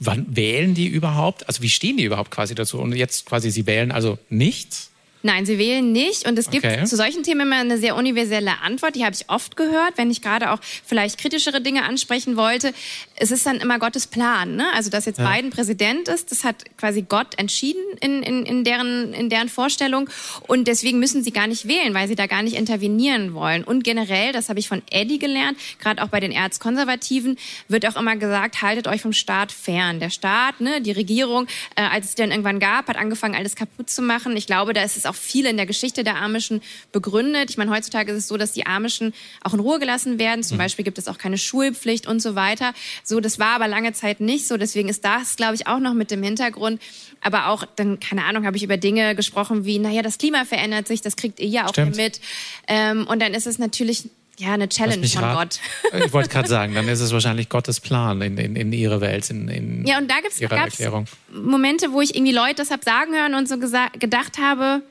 wann 0.00 0.26
wählen 0.34 0.74
die 0.74 0.86
überhaupt? 0.86 1.46
Also 1.48 1.62
wie 1.62 1.68
stehen 1.68 1.96
die 1.96 2.04
überhaupt 2.04 2.30
quasi 2.30 2.54
dazu? 2.54 2.78
Und 2.78 2.94
jetzt 2.94 3.26
quasi, 3.26 3.50
sie 3.50 3.66
wählen 3.66 3.92
also 3.92 4.18
nichts? 4.28 4.90
Nein, 5.26 5.44
sie 5.44 5.58
wählen 5.58 5.90
nicht. 5.90 6.28
Und 6.28 6.38
es 6.38 6.50
gibt 6.50 6.64
okay. 6.64 6.84
zu 6.84 6.94
solchen 6.94 7.24
Themen 7.24 7.40
immer 7.48 7.56
eine 7.56 7.78
sehr 7.78 7.96
universelle 7.96 8.60
Antwort. 8.62 8.94
Die 8.94 9.04
habe 9.04 9.12
ich 9.12 9.28
oft 9.28 9.56
gehört, 9.56 9.94
wenn 9.96 10.08
ich 10.08 10.22
gerade 10.22 10.52
auch 10.52 10.60
vielleicht 10.62 11.18
kritischere 11.18 11.60
Dinge 11.60 11.82
ansprechen 11.82 12.36
wollte. 12.36 12.72
Es 13.16 13.32
ist 13.32 13.44
dann 13.44 13.56
immer 13.56 13.80
Gottes 13.80 14.06
Plan. 14.06 14.54
Ne? 14.54 14.66
Also, 14.72 14.88
dass 14.88 15.04
jetzt 15.04 15.18
ja. 15.18 15.28
Biden 15.28 15.50
Präsident 15.50 16.06
ist, 16.06 16.30
das 16.30 16.44
hat 16.44 16.64
quasi 16.76 17.02
Gott 17.02 17.36
entschieden 17.38 17.82
in, 18.00 18.22
in, 18.22 18.46
in, 18.46 18.62
deren, 18.62 19.12
in 19.14 19.28
deren 19.28 19.48
Vorstellung. 19.48 20.08
Und 20.46 20.68
deswegen 20.68 21.00
müssen 21.00 21.24
sie 21.24 21.32
gar 21.32 21.48
nicht 21.48 21.66
wählen, 21.66 21.92
weil 21.92 22.06
sie 22.06 22.14
da 22.14 22.26
gar 22.28 22.44
nicht 22.44 22.54
intervenieren 22.54 23.34
wollen. 23.34 23.64
Und 23.64 23.82
generell, 23.82 24.30
das 24.30 24.48
habe 24.48 24.60
ich 24.60 24.68
von 24.68 24.80
Eddie 24.92 25.18
gelernt, 25.18 25.58
gerade 25.80 26.04
auch 26.04 26.08
bei 26.08 26.20
den 26.20 26.30
Erzkonservativen, 26.30 27.36
wird 27.66 27.84
auch 27.84 27.96
immer 27.96 28.14
gesagt, 28.14 28.62
haltet 28.62 28.86
euch 28.86 29.02
vom 29.02 29.12
Staat 29.12 29.50
fern. 29.50 29.98
Der 29.98 30.10
Staat, 30.10 30.60
ne, 30.60 30.80
die 30.80 30.92
Regierung, 30.92 31.48
äh, 31.74 31.82
als 31.82 32.10
es 32.10 32.14
dann 32.14 32.30
irgendwann 32.30 32.60
gab, 32.60 32.86
hat 32.86 32.96
angefangen, 32.96 33.34
alles 33.34 33.56
kaputt 33.56 33.90
zu 33.90 34.02
machen. 34.02 34.36
Ich 34.36 34.46
glaube, 34.46 34.72
da 34.72 34.84
ist 34.84 34.96
es 34.96 35.04
auch 35.04 35.15
viel 35.16 35.46
in 35.46 35.56
der 35.56 35.66
Geschichte 35.66 36.04
der 36.04 36.16
Amischen 36.16 36.62
begründet. 36.92 37.50
Ich 37.50 37.56
meine, 37.56 37.70
heutzutage 37.70 38.12
ist 38.12 38.18
es 38.18 38.28
so, 38.28 38.36
dass 38.36 38.52
die 38.52 38.66
Amischen 38.66 39.14
auch 39.42 39.54
in 39.54 39.60
Ruhe 39.60 39.78
gelassen 39.78 40.18
werden. 40.18 40.42
Zum 40.42 40.56
mhm. 40.56 40.62
Beispiel 40.62 40.84
gibt 40.84 40.98
es 40.98 41.08
auch 41.08 41.18
keine 41.18 41.38
Schulpflicht 41.38 42.06
und 42.06 42.20
so 42.20 42.34
weiter. 42.34 42.72
So, 43.02 43.20
das 43.20 43.38
war 43.38 43.54
aber 43.56 43.68
lange 43.68 43.92
Zeit 43.92 44.20
nicht 44.20 44.46
so. 44.46 44.56
Deswegen 44.56 44.88
ist 44.88 45.04
das, 45.04 45.36
glaube 45.36 45.54
ich, 45.54 45.66
auch 45.66 45.78
noch 45.78 45.94
mit 45.94 46.10
dem 46.10 46.22
Hintergrund. 46.22 46.80
Aber 47.20 47.48
auch 47.48 47.64
dann, 47.76 47.98
keine 48.00 48.24
Ahnung, 48.24 48.46
habe 48.46 48.56
ich 48.56 48.62
über 48.62 48.76
Dinge 48.76 49.14
gesprochen 49.14 49.64
wie, 49.64 49.78
naja, 49.78 50.02
das 50.02 50.18
Klima 50.18 50.44
verändert 50.44 50.88
sich, 50.88 51.00
das 51.00 51.16
kriegt 51.16 51.40
ihr 51.40 51.48
ja 51.48 51.66
auch 51.66 51.70
Stimmt. 51.70 51.96
mit. 51.96 52.20
Ähm, 52.68 53.06
und 53.06 53.20
dann 53.20 53.34
ist 53.34 53.46
es 53.46 53.58
natürlich 53.58 54.08
ja, 54.38 54.52
eine 54.52 54.68
Challenge 54.68 55.06
von 55.08 55.22
Gott. 55.22 55.60
Ich 56.04 56.12
wollte 56.12 56.28
gerade 56.28 56.48
sagen, 56.48 56.74
dann 56.74 56.88
ist 56.88 57.00
es 57.00 57.12
wahrscheinlich 57.12 57.48
Gottes 57.48 57.80
Plan 57.80 58.20
in, 58.20 58.36
in, 58.36 58.56
in 58.56 58.72
ihrer 58.72 59.00
Welt, 59.00 59.30
in, 59.30 59.48
in 59.48 59.86
ja, 59.86 59.98
und 59.98 60.10
da 60.10 60.20
gibt's, 60.20 60.40
ihrer 60.40 60.56
Erklärung. 60.56 61.06
Momente, 61.32 61.92
wo 61.92 62.00
ich 62.00 62.14
irgendwie 62.14 62.32
Leute 62.34 62.56
das 62.56 62.70
hab 62.70 62.84
sagen 62.84 63.14
hören 63.14 63.34
und 63.34 63.48
so 63.48 63.56
gedacht 63.58 64.38
habe, 64.38 64.82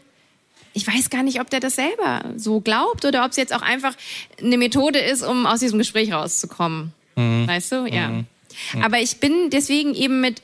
ich 0.76 0.86
weiß 0.86 1.09
gar 1.09 1.23
nicht, 1.23 1.39
ob 1.39 1.49
der 1.49 1.61
das 1.61 1.76
selber 1.76 2.34
so 2.36 2.59
glaubt 2.59 3.05
oder 3.05 3.23
ob 3.23 3.32
es 3.32 3.38
jetzt 3.38 3.55
auch 3.55 3.61
einfach 3.61 3.95
eine 4.41 4.57
Methode 4.57 4.99
ist, 4.99 5.23
um 5.23 5.45
aus 5.45 5.61
diesem 5.61 5.80
Gespräch 5.80 6.11
rauszukommen. 6.11 6.93
Mhm. 7.15 7.47
Weißt 7.47 7.71
du? 7.71 7.86
Ja. 7.86 8.09
Mhm. 8.09 8.26
Mhm. 8.73 8.84
Aber 8.84 8.99
ich 8.99 9.17
bin 9.17 9.49
deswegen 9.49 9.95
eben 9.95 10.19
mit 10.19 10.41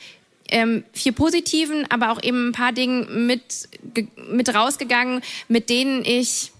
ähm, 0.49 0.85
vier 0.93 1.11
positiven, 1.11 1.85
aber 1.91 2.11
auch 2.11 2.23
eben 2.23 2.49
ein 2.49 2.51
paar 2.53 2.71
Dingen 2.71 3.27
mit, 3.27 3.67
mit 4.29 4.55
rausgegangen, 4.55 5.21
mit 5.49 5.69
denen 5.69 6.05
ich 6.05 6.51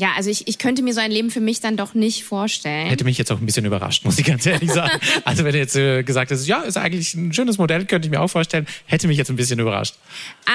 ja, 0.00 0.12
also 0.16 0.30
ich, 0.30 0.48
ich 0.48 0.56
könnte 0.56 0.80
mir 0.80 0.94
so 0.94 1.00
ein 1.00 1.10
Leben 1.10 1.30
für 1.30 1.42
mich 1.42 1.60
dann 1.60 1.76
doch 1.76 1.92
nicht 1.92 2.24
vorstellen. 2.24 2.86
Hätte 2.86 3.04
mich 3.04 3.18
jetzt 3.18 3.30
auch 3.30 3.38
ein 3.38 3.44
bisschen 3.44 3.66
überrascht, 3.66 4.02
muss 4.06 4.18
ich 4.18 4.24
ganz 4.24 4.46
ehrlich 4.46 4.72
sagen. 4.72 4.98
also 5.26 5.44
wenn 5.44 5.52
du 5.52 5.58
jetzt 5.58 5.76
äh, 5.76 6.02
gesagt 6.02 6.30
hast, 6.30 6.46
ja, 6.46 6.60
ist 6.62 6.78
eigentlich 6.78 7.12
ein 7.12 7.34
schönes 7.34 7.58
Modell, 7.58 7.84
könnte 7.84 8.06
ich 8.06 8.10
mir 8.10 8.22
auch 8.22 8.30
vorstellen, 8.30 8.66
hätte 8.86 9.08
mich 9.08 9.18
jetzt 9.18 9.28
ein 9.28 9.36
bisschen 9.36 9.58
überrascht. 9.58 9.96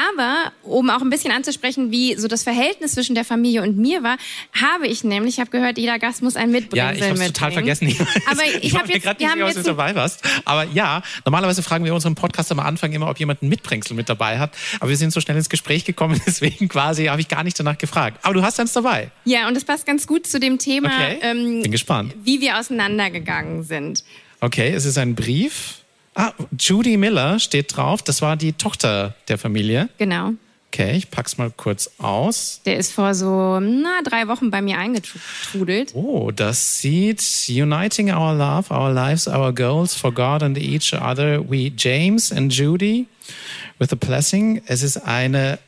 Aber 0.10 0.52
um 0.64 0.90
auch 0.90 1.02
ein 1.02 1.12
bisschen 1.12 1.32
anzusprechen, 1.32 1.92
wie 1.92 2.16
so 2.16 2.28
das 2.28 2.42
Verhältnis 2.42 2.94
zwischen 2.94 3.14
der 3.14 3.24
Familie 3.24 3.62
und 3.62 3.78
mir 3.78 4.02
war, 4.02 4.18
habe 4.60 4.88
ich 4.88 5.04
nämlich, 5.04 5.36
ich 5.36 5.40
habe 5.40 5.52
gehört, 5.52 5.78
jeder 5.78 6.00
Gast 6.00 6.24
muss 6.24 6.36
ein 6.36 6.50
mitbringen. 6.50 6.84
Ja, 6.84 6.92
ich 6.94 7.04
habe 7.04 7.24
total 7.28 7.52
vergessen. 7.52 7.88
Ich 7.88 8.02
aber 8.02 8.42
ich, 8.46 8.64
ich 8.64 8.76
habe 8.76 8.92
jetzt, 8.92 9.06
nicht 9.06 9.20
sicher, 9.20 9.46
was 9.46 9.54
du 9.54 9.62
dabei 9.62 9.94
warst. 9.94 10.24
Aber 10.46 10.64
ja, 10.64 11.04
normalerweise 11.24 11.62
fragen 11.62 11.86
wir 11.86 11.94
unseren 11.94 12.16
Podcast 12.16 12.52
am 12.52 12.60
Anfang 12.60 12.92
immer, 12.94 13.12
ob 13.12 13.20
jemand 13.20 13.44
ein 13.44 13.50
Mitbringsel 13.50 13.96
mit 13.96 14.10
dabei 14.10 14.40
hat. 14.40 14.56
Aber 14.80 14.90
wir 14.90 14.98
sind 14.98 15.14
so 15.14 15.22
schnell 15.22 15.38
ins 15.38 15.50
Gespräch 15.50 15.86
gekommen, 15.86 16.20
deswegen 16.26 16.68
quasi 16.68 17.06
habe 17.06 17.22
ich 17.22 17.28
gar 17.28 17.44
nicht 17.44 17.60
danach 17.60 17.78
gefragt. 17.78 18.18
Aber 18.24 18.34
du 18.34 18.42
hast 18.42 18.60
eins 18.60 18.74
dabei. 18.74 19.12
Ja, 19.24 19.35
ja, 19.36 19.48
und 19.48 19.54
das 19.54 19.66
passt 19.66 19.86
ganz 19.86 20.08
gut 20.08 20.26
zu 20.26 20.40
dem 20.40 20.58
Thema, 20.58 20.88
okay. 20.88 21.18
ähm, 21.22 21.62
Bin 21.62 21.72
gespannt. 21.72 22.16
wie 22.24 22.40
wir 22.40 22.58
auseinandergegangen 22.58 23.64
sind. 23.64 24.04
Okay, 24.40 24.70
es 24.74 24.86
ist 24.86 24.98
ein 24.98 25.16
Brief. 25.16 25.80
Ah, 26.14 26.32
Judy 26.58 26.96
Miller 26.96 27.40
steht 27.40 27.76
drauf. 27.76 28.02
Das 28.02 28.22
war 28.22 28.38
die 28.38 28.54
Tochter 28.54 29.16
der 29.28 29.38
Familie. 29.38 29.90
Genau. 29.98 30.32
Okay, 30.72 30.96
ich 30.96 31.10
pack's 31.10 31.38
mal 31.38 31.52
kurz 31.56 31.90
aus. 31.98 32.62
Der 32.66 32.78
ist 32.78 32.94
vor 32.94 33.14
so 33.14 33.60
na, 33.60 34.02
drei 34.04 34.28
Wochen 34.28 34.52
bei 34.52 34.62
mir 34.62 34.78
eingetrudelt. 34.78 35.94
Oh, 35.94 36.32
das 36.32 36.80
sieht 36.80 37.22
Uniting 37.50 38.14
our 38.14 38.34
love, 38.34 38.74
our 38.74 38.92
lives, 38.94 39.28
our 39.28 39.54
goals 39.54 39.94
for 39.94 40.14
God 40.14 40.44
and 40.44 40.58
each 40.58 40.94
other. 40.94 41.44
We, 41.50 41.72
James 41.76 42.32
and 42.32 42.54
Judy, 42.54 43.08
with 43.80 43.92
a 43.92 43.96
blessing. 43.96 44.62
Es 44.66 44.84
ist 44.84 44.98
eine 44.98 45.60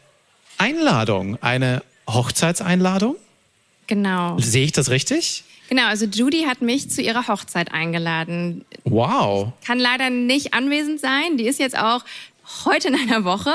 Einladung, 0.57 1.37
eine 1.41 1.83
Hochzeitseinladung? 2.09 3.15
Genau. 3.87 4.37
Sehe 4.39 4.65
ich 4.65 4.71
das 4.73 4.89
richtig? 4.89 5.43
Genau, 5.69 5.87
also 5.87 6.05
Judy 6.05 6.43
hat 6.43 6.61
mich 6.61 6.89
zu 6.89 7.01
ihrer 7.01 7.27
Hochzeit 7.27 7.73
eingeladen. 7.73 8.63
Wow. 8.85 9.51
Kann 9.65 9.79
leider 9.79 10.09
nicht 10.09 10.53
anwesend 10.53 11.01
sein. 11.01 11.37
Die 11.37 11.45
ist 11.45 11.59
jetzt 11.59 11.77
auch 11.77 12.03
heute 12.65 12.89
in 12.89 12.95
einer 12.95 13.23
Woche. 13.23 13.51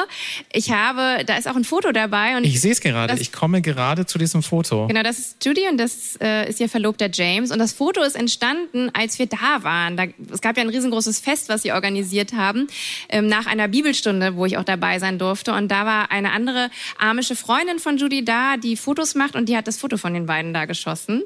Ich 0.52 0.70
habe, 0.70 1.24
da 1.24 1.36
ist 1.36 1.48
auch 1.48 1.56
ein 1.56 1.64
Foto 1.64 1.92
dabei. 1.92 2.36
Und 2.36 2.44
ich 2.44 2.60
sehe 2.60 2.72
es 2.72 2.80
gerade. 2.80 3.18
Ich 3.18 3.32
komme 3.32 3.62
gerade 3.62 4.06
zu 4.06 4.18
diesem 4.18 4.42
Foto. 4.42 4.86
Genau, 4.86 5.02
das 5.02 5.18
ist 5.18 5.44
Judy 5.44 5.68
und 5.68 5.78
das 5.78 6.16
äh, 6.20 6.48
ist 6.48 6.60
ihr 6.60 6.68
Verlobter 6.68 7.08
James. 7.12 7.50
Und 7.50 7.58
das 7.58 7.72
Foto 7.72 8.02
ist 8.02 8.16
entstanden, 8.16 8.90
als 8.94 9.18
wir 9.18 9.26
da 9.26 9.62
waren. 9.62 9.96
Da, 9.96 10.04
es 10.32 10.40
gab 10.40 10.56
ja 10.56 10.62
ein 10.62 10.68
riesengroßes 10.68 11.20
Fest, 11.20 11.48
was 11.48 11.62
sie 11.62 11.72
organisiert 11.72 12.32
haben, 12.32 12.66
ähm, 13.08 13.26
nach 13.26 13.46
einer 13.46 13.68
Bibelstunde, 13.68 14.36
wo 14.36 14.46
ich 14.46 14.58
auch 14.58 14.64
dabei 14.64 14.98
sein 14.98 15.18
durfte. 15.18 15.52
Und 15.52 15.68
da 15.68 15.86
war 15.86 16.10
eine 16.10 16.32
andere 16.32 16.70
amische 16.98 17.36
Freundin 17.36 17.78
von 17.78 17.96
Judy 17.96 18.24
da, 18.24 18.56
die 18.56 18.76
Fotos 18.76 19.14
macht 19.14 19.36
und 19.36 19.48
die 19.48 19.56
hat 19.56 19.66
das 19.66 19.78
Foto 19.78 19.96
von 19.96 20.14
den 20.14 20.26
beiden 20.26 20.52
da 20.52 20.66
geschossen. 20.66 21.22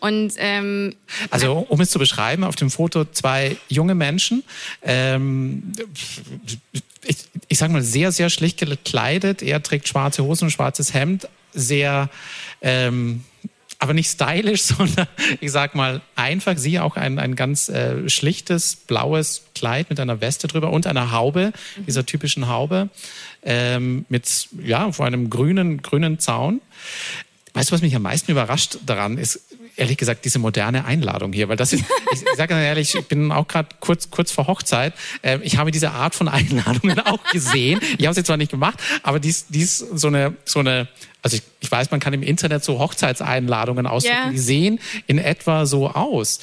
Und 0.00 0.34
ähm, 0.38 0.94
also 1.30 1.66
um 1.68 1.80
es 1.80 1.90
zu 1.90 1.98
beschreiben, 1.98 2.44
auf 2.44 2.56
dem 2.56 2.70
Foto 2.70 3.04
zwei 3.04 3.56
junge 3.68 3.94
Menschen. 3.94 4.42
Ähm, 4.82 5.72
ich, 7.04 7.16
ich 7.48 7.58
sag 7.58 7.70
mal, 7.70 7.82
sehr, 7.82 8.12
sehr 8.12 8.30
schlicht 8.30 8.58
gekleidet. 8.58 9.42
Er 9.42 9.62
trägt 9.62 9.88
schwarze 9.88 10.24
Hosen 10.24 10.44
und 10.44 10.50
schwarzes 10.50 10.94
Hemd. 10.94 11.28
Sehr, 11.52 12.10
ähm, 12.60 13.24
aber 13.78 13.94
nicht 13.94 14.10
stylisch, 14.10 14.62
sondern 14.62 15.06
ich 15.40 15.50
sag 15.50 15.74
mal 15.74 16.00
einfach. 16.14 16.56
Sie 16.56 16.78
auch 16.78 16.96
ein, 16.96 17.18
ein 17.18 17.36
ganz 17.36 17.68
äh, 17.68 18.08
schlichtes 18.08 18.76
blaues 18.76 19.44
Kleid 19.54 19.90
mit 19.90 19.98
einer 19.98 20.20
Weste 20.20 20.46
drüber 20.46 20.70
und 20.72 20.86
einer 20.86 21.12
Haube, 21.12 21.52
mhm. 21.76 21.86
dieser 21.86 22.06
typischen 22.06 22.48
Haube, 22.48 22.90
ähm, 23.42 24.04
mit, 24.08 24.48
ja, 24.62 24.92
vor 24.92 25.06
einem 25.06 25.30
grünen, 25.30 25.82
grünen 25.82 26.18
Zaun. 26.18 26.60
Weißt 27.54 27.70
du, 27.70 27.74
was 27.74 27.82
mich 27.82 27.96
am 27.96 28.02
meisten 28.02 28.30
überrascht 28.30 28.78
daran 28.86 29.18
ist, 29.18 29.40
ehrlich 29.80 29.96
gesagt, 29.96 30.24
diese 30.24 30.38
moderne 30.38 30.84
Einladung 30.84 31.32
hier, 31.32 31.48
weil 31.48 31.56
das 31.56 31.72
ist, 31.72 31.84
ich 32.12 32.20
sage 32.36 32.54
ehrlich, 32.54 32.94
ich 32.94 33.08
bin 33.08 33.32
auch 33.32 33.48
gerade 33.48 33.68
kurz, 33.80 34.10
kurz 34.10 34.30
vor 34.30 34.46
Hochzeit. 34.46 34.94
Äh, 35.22 35.38
ich 35.42 35.56
habe 35.56 35.70
diese 35.70 35.90
Art 35.90 36.14
von 36.14 36.28
Einladungen 36.28 37.00
auch 37.06 37.24
gesehen. 37.32 37.80
Ich 37.98 38.06
habe 38.06 38.14
sie 38.14 38.22
zwar 38.22 38.36
nicht 38.36 38.50
gemacht, 38.50 38.78
aber 39.02 39.18
dies, 39.18 39.46
dies 39.48 39.78
so 39.78 40.08
eine, 40.08 40.34
so 40.44 40.60
eine, 40.60 40.88
also 41.22 41.36
ich, 41.36 41.42
ich 41.60 41.72
weiß, 41.72 41.90
man 41.90 42.00
kann 42.00 42.12
im 42.12 42.22
Internet 42.22 42.62
so 42.62 42.78
Hochzeitseinladungen 42.78 43.86
ausdrucken, 43.86 44.16
yeah. 44.16 44.30
die 44.30 44.38
sehen 44.38 44.80
in 45.06 45.18
etwa 45.18 45.66
so 45.66 45.88
aus. 45.88 46.40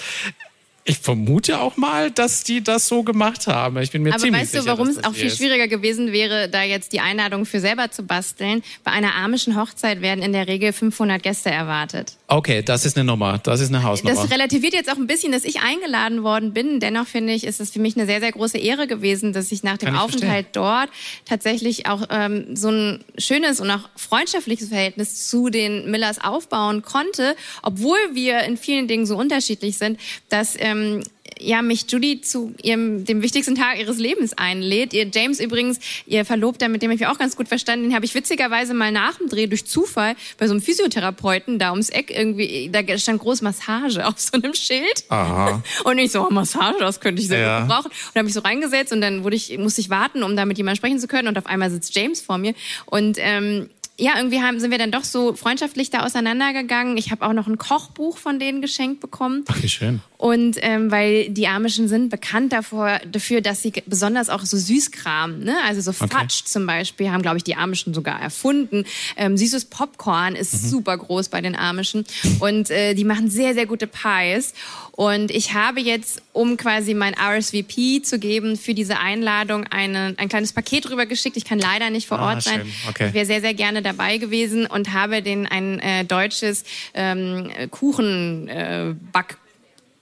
Ich 0.89 0.99
vermute 0.99 1.59
auch 1.59 1.75
mal, 1.75 2.11
dass 2.11 2.45
die 2.45 2.63
das 2.63 2.87
so 2.87 3.03
gemacht 3.03 3.47
haben. 3.47 3.77
Ich 3.79 3.91
bin 3.91 4.03
mir 4.03 4.11
Aber 4.11 4.19
ziemlich 4.19 4.43
weißt 4.43 4.51
sicher. 4.53 4.65
Weißt 4.65 4.79
du, 4.79 4.79
warum 4.79 4.87
es 4.87 5.03
auch 5.03 5.13
viel 5.13 5.27
ist. 5.27 5.37
schwieriger 5.37 5.67
gewesen 5.67 6.13
wäre, 6.13 6.47
da 6.47 6.63
jetzt 6.63 6.93
die 6.93 7.01
Einladung 7.01 7.45
für 7.45 7.59
selber 7.59 7.91
zu 7.91 8.03
basteln? 8.03 8.63
Bei 8.85 8.91
einer 8.91 9.13
amischen 9.15 9.59
Hochzeit 9.59 9.99
werden 10.01 10.23
in 10.23 10.31
der 10.31 10.47
Regel 10.47 10.71
500 10.71 11.21
Gäste 11.21 11.51
erwartet. 11.51 12.13
Okay, 12.27 12.63
das 12.63 12.85
ist 12.85 12.95
eine 12.95 13.03
Nummer. 13.03 13.37
Das 13.43 13.59
ist 13.59 13.67
eine 13.67 13.83
Hausnummer. 13.83 14.15
Das 14.15 14.31
relativiert 14.31 14.73
jetzt 14.73 14.89
auch 14.89 14.95
ein 14.95 15.07
bisschen, 15.07 15.33
dass 15.33 15.43
ich 15.43 15.59
eingeladen 15.59 16.23
worden 16.23 16.53
bin. 16.53 16.79
Dennoch 16.79 17.05
finde 17.05 17.33
ich, 17.33 17.43
ist 17.43 17.59
es 17.59 17.69
für 17.69 17.79
mich 17.79 17.97
eine 17.97 18.05
sehr, 18.05 18.21
sehr 18.21 18.31
große 18.31 18.57
Ehre 18.57 18.87
gewesen, 18.87 19.33
dass 19.33 19.51
ich 19.51 19.63
nach 19.63 19.77
dem 19.77 19.93
ich 19.93 19.99
Aufenthalt 19.99 20.47
verstehen. 20.53 20.53
dort 20.53 20.89
tatsächlich 21.25 21.87
auch 21.87 22.03
ähm, 22.09 22.55
so 22.55 22.69
ein 22.69 23.03
schönes 23.17 23.59
und 23.59 23.69
auch 23.71 23.89
freundschaftliches 23.97 24.69
Verhältnis 24.69 25.27
zu 25.27 25.49
den 25.49 25.91
Millers 25.91 26.23
aufbauen 26.23 26.81
konnte, 26.81 27.35
obwohl 27.61 27.97
wir 28.13 28.39
in 28.43 28.55
vielen 28.55 28.87
Dingen 28.87 29.05
so 29.05 29.17
unterschiedlich 29.17 29.77
sind, 29.77 29.99
dass 30.29 30.55
ähm, 30.57 30.76
ähm, 30.77 31.03
ja, 31.39 31.61
mich 31.61 31.85
Judy 31.89 32.21
zu 32.21 32.53
ihrem, 32.61 33.05
dem 33.05 33.21
wichtigsten 33.21 33.55
Tag 33.55 33.79
ihres 33.79 33.97
Lebens 33.97 34.33
einlädt. 34.37 34.93
Ihr 34.93 35.07
James 35.13 35.39
übrigens, 35.39 35.79
ihr 36.05 36.25
Verlobter, 36.25 36.69
mit 36.69 36.81
dem 36.81 36.91
ich 36.91 36.99
mich 36.99 37.07
auch 37.07 37.17
ganz 37.17 37.35
gut 37.35 37.47
verstanden, 37.47 37.85
den 37.85 37.95
habe 37.95 38.05
ich 38.05 38.15
witzigerweise 38.15 38.73
mal 38.73 38.91
nach 38.91 39.17
dem 39.17 39.29
Dreh 39.29 39.47
durch 39.47 39.65
Zufall 39.65 40.15
bei 40.37 40.47
so 40.47 40.53
einem 40.53 40.61
Physiotherapeuten 40.61 41.59
da 41.59 41.71
ums 41.71 41.89
Eck 41.89 42.11
irgendwie, 42.11 42.69
da 42.71 42.97
stand 42.97 43.21
groß 43.21 43.41
Massage 43.41 44.05
auf 44.07 44.19
so 44.19 44.33
einem 44.33 44.53
Schild. 44.53 45.05
Aha. 45.09 45.63
Und 45.83 45.97
ich 45.97 46.11
so, 46.11 46.25
oh, 46.25 46.31
Massage, 46.31 46.79
das 46.79 46.99
könnte 46.99 47.21
ich 47.21 47.27
sehr 47.27 47.39
ja. 47.39 47.59
gut 47.59 47.69
brauchen. 47.69 47.91
Und 47.91 48.15
habe 48.15 48.23
mich 48.23 48.33
so 48.33 48.41
reingesetzt 48.41 48.93
und 48.93 49.01
dann 49.01 49.23
wurde 49.23 49.35
ich, 49.35 49.57
musste 49.57 49.81
ich 49.81 49.89
warten, 49.89 50.23
um 50.23 50.35
da 50.35 50.45
mit 50.45 50.57
jemandem 50.57 50.77
sprechen 50.77 50.99
zu 50.99 51.07
können 51.07 51.27
und 51.27 51.37
auf 51.37 51.45
einmal 51.45 51.69
sitzt 51.69 51.95
James 51.95 52.21
vor 52.21 52.37
mir 52.37 52.53
und 52.85 53.17
ähm, 53.19 53.69
ja, 53.99 54.13
irgendwie 54.17 54.41
haben, 54.41 54.59
sind 54.59 54.69
wir 54.69 54.77
dann 54.77 54.91
doch 54.91 55.03
so 55.03 55.33
freundschaftlich 55.33 55.89
da 55.89 56.05
auseinandergegangen. 56.05 56.97
Ich 56.97 57.09
habe 57.09 57.25
auch 57.25 57.33
noch 57.33 57.47
ein 57.47 57.57
Kochbuch 57.57 58.17
von 58.17 58.37
denen 58.37 58.61
geschenkt 58.61 58.99
bekommen. 58.99 59.43
Ach, 59.47 59.61
wie 59.61 59.69
schön. 59.69 60.01
Und 60.17 60.57
ähm, 60.61 60.91
weil 60.91 61.29
die 61.29 61.47
Amischen 61.47 61.87
sind 61.87 62.09
bekannt 62.09 62.53
davor, 62.53 62.99
dafür, 63.11 63.41
dass 63.41 63.61
sie 63.61 63.71
besonders 63.85 64.29
auch 64.29 64.41
so 64.41 64.57
Süßkram, 64.57 65.39
ne? 65.39 65.55
also 65.65 65.81
so 65.81 65.93
Fatsch 65.93 66.41
okay. 66.41 66.45
zum 66.45 66.67
Beispiel, 66.67 67.11
haben, 67.11 67.21
glaube 67.21 67.37
ich, 67.37 67.43
die 67.43 67.55
Amischen 67.55 67.93
sogar 67.93 68.19
erfunden. 68.19 68.85
Ähm, 69.15 69.35
süßes 69.35 69.65
Popcorn 69.65 70.35
ist 70.35 70.53
mhm. 70.53 70.67
super 70.69 70.97
groß 70.97 71.29
bei 71.29 71.41
den 71.41 71.55
Amischen. 71.55 72.05
Und 72.39 72.69
äh, 72.69 72.93
die 72.93 73.03
machen 73.03 73.29
sehr, 73.29 73.55
sehr 73.55 73.65
gute 73.65 73.87
Pies. 73.87 74.53
Und 74.97 75.29
ich 75.29 75.53
habe 75.53 75.79
jetzt, 75.79 76.23
um 76.33 76.57
quasi 76.57 76.95
mein 76.95 77.13
RSVP 77.13 78.01
zu 78.01 78.17
geben 78.17 78.57
für 78.57 78.73
diese 78.73 78.97
Einladung, 78.97 79.63
eine, 79.69 80.15
ein 80.17 80.27
kleines 80.27 80.53
Paket 80.53 80.89
rübergeschickt. 80.89 81.37
Ich 81.37 81.45
kann 81.45 81.59
leider 81.59 81.91
nicht 81.91 82.07
vor 82.07 82.17
ah, 82.17 82.29
Ort 82.29 82.41
sein. 82.41 82.65
Okay. 82.89 83.09
Ich 83.09 83.13
wäre 83.13 83.27
sehr, 83.27 83.41
sehr 83.41 83.53
gerne 83.53 83.83
dabei 83.83 84.17
gewesen 84.17 84.65
und 84.65 84.93
habe 84.93 85.21
den 85.21 85.45
ein 85.45 85.77
äh, 85.81 86.03
deutsches 86.03 86.63
ähm, 86.95 87.51
Kuchenback 87.69 89.33
äh, 89.33 89.46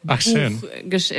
Ach, 0.07 0.21
schön. 0.21 0.59
Buch 0.59 0.69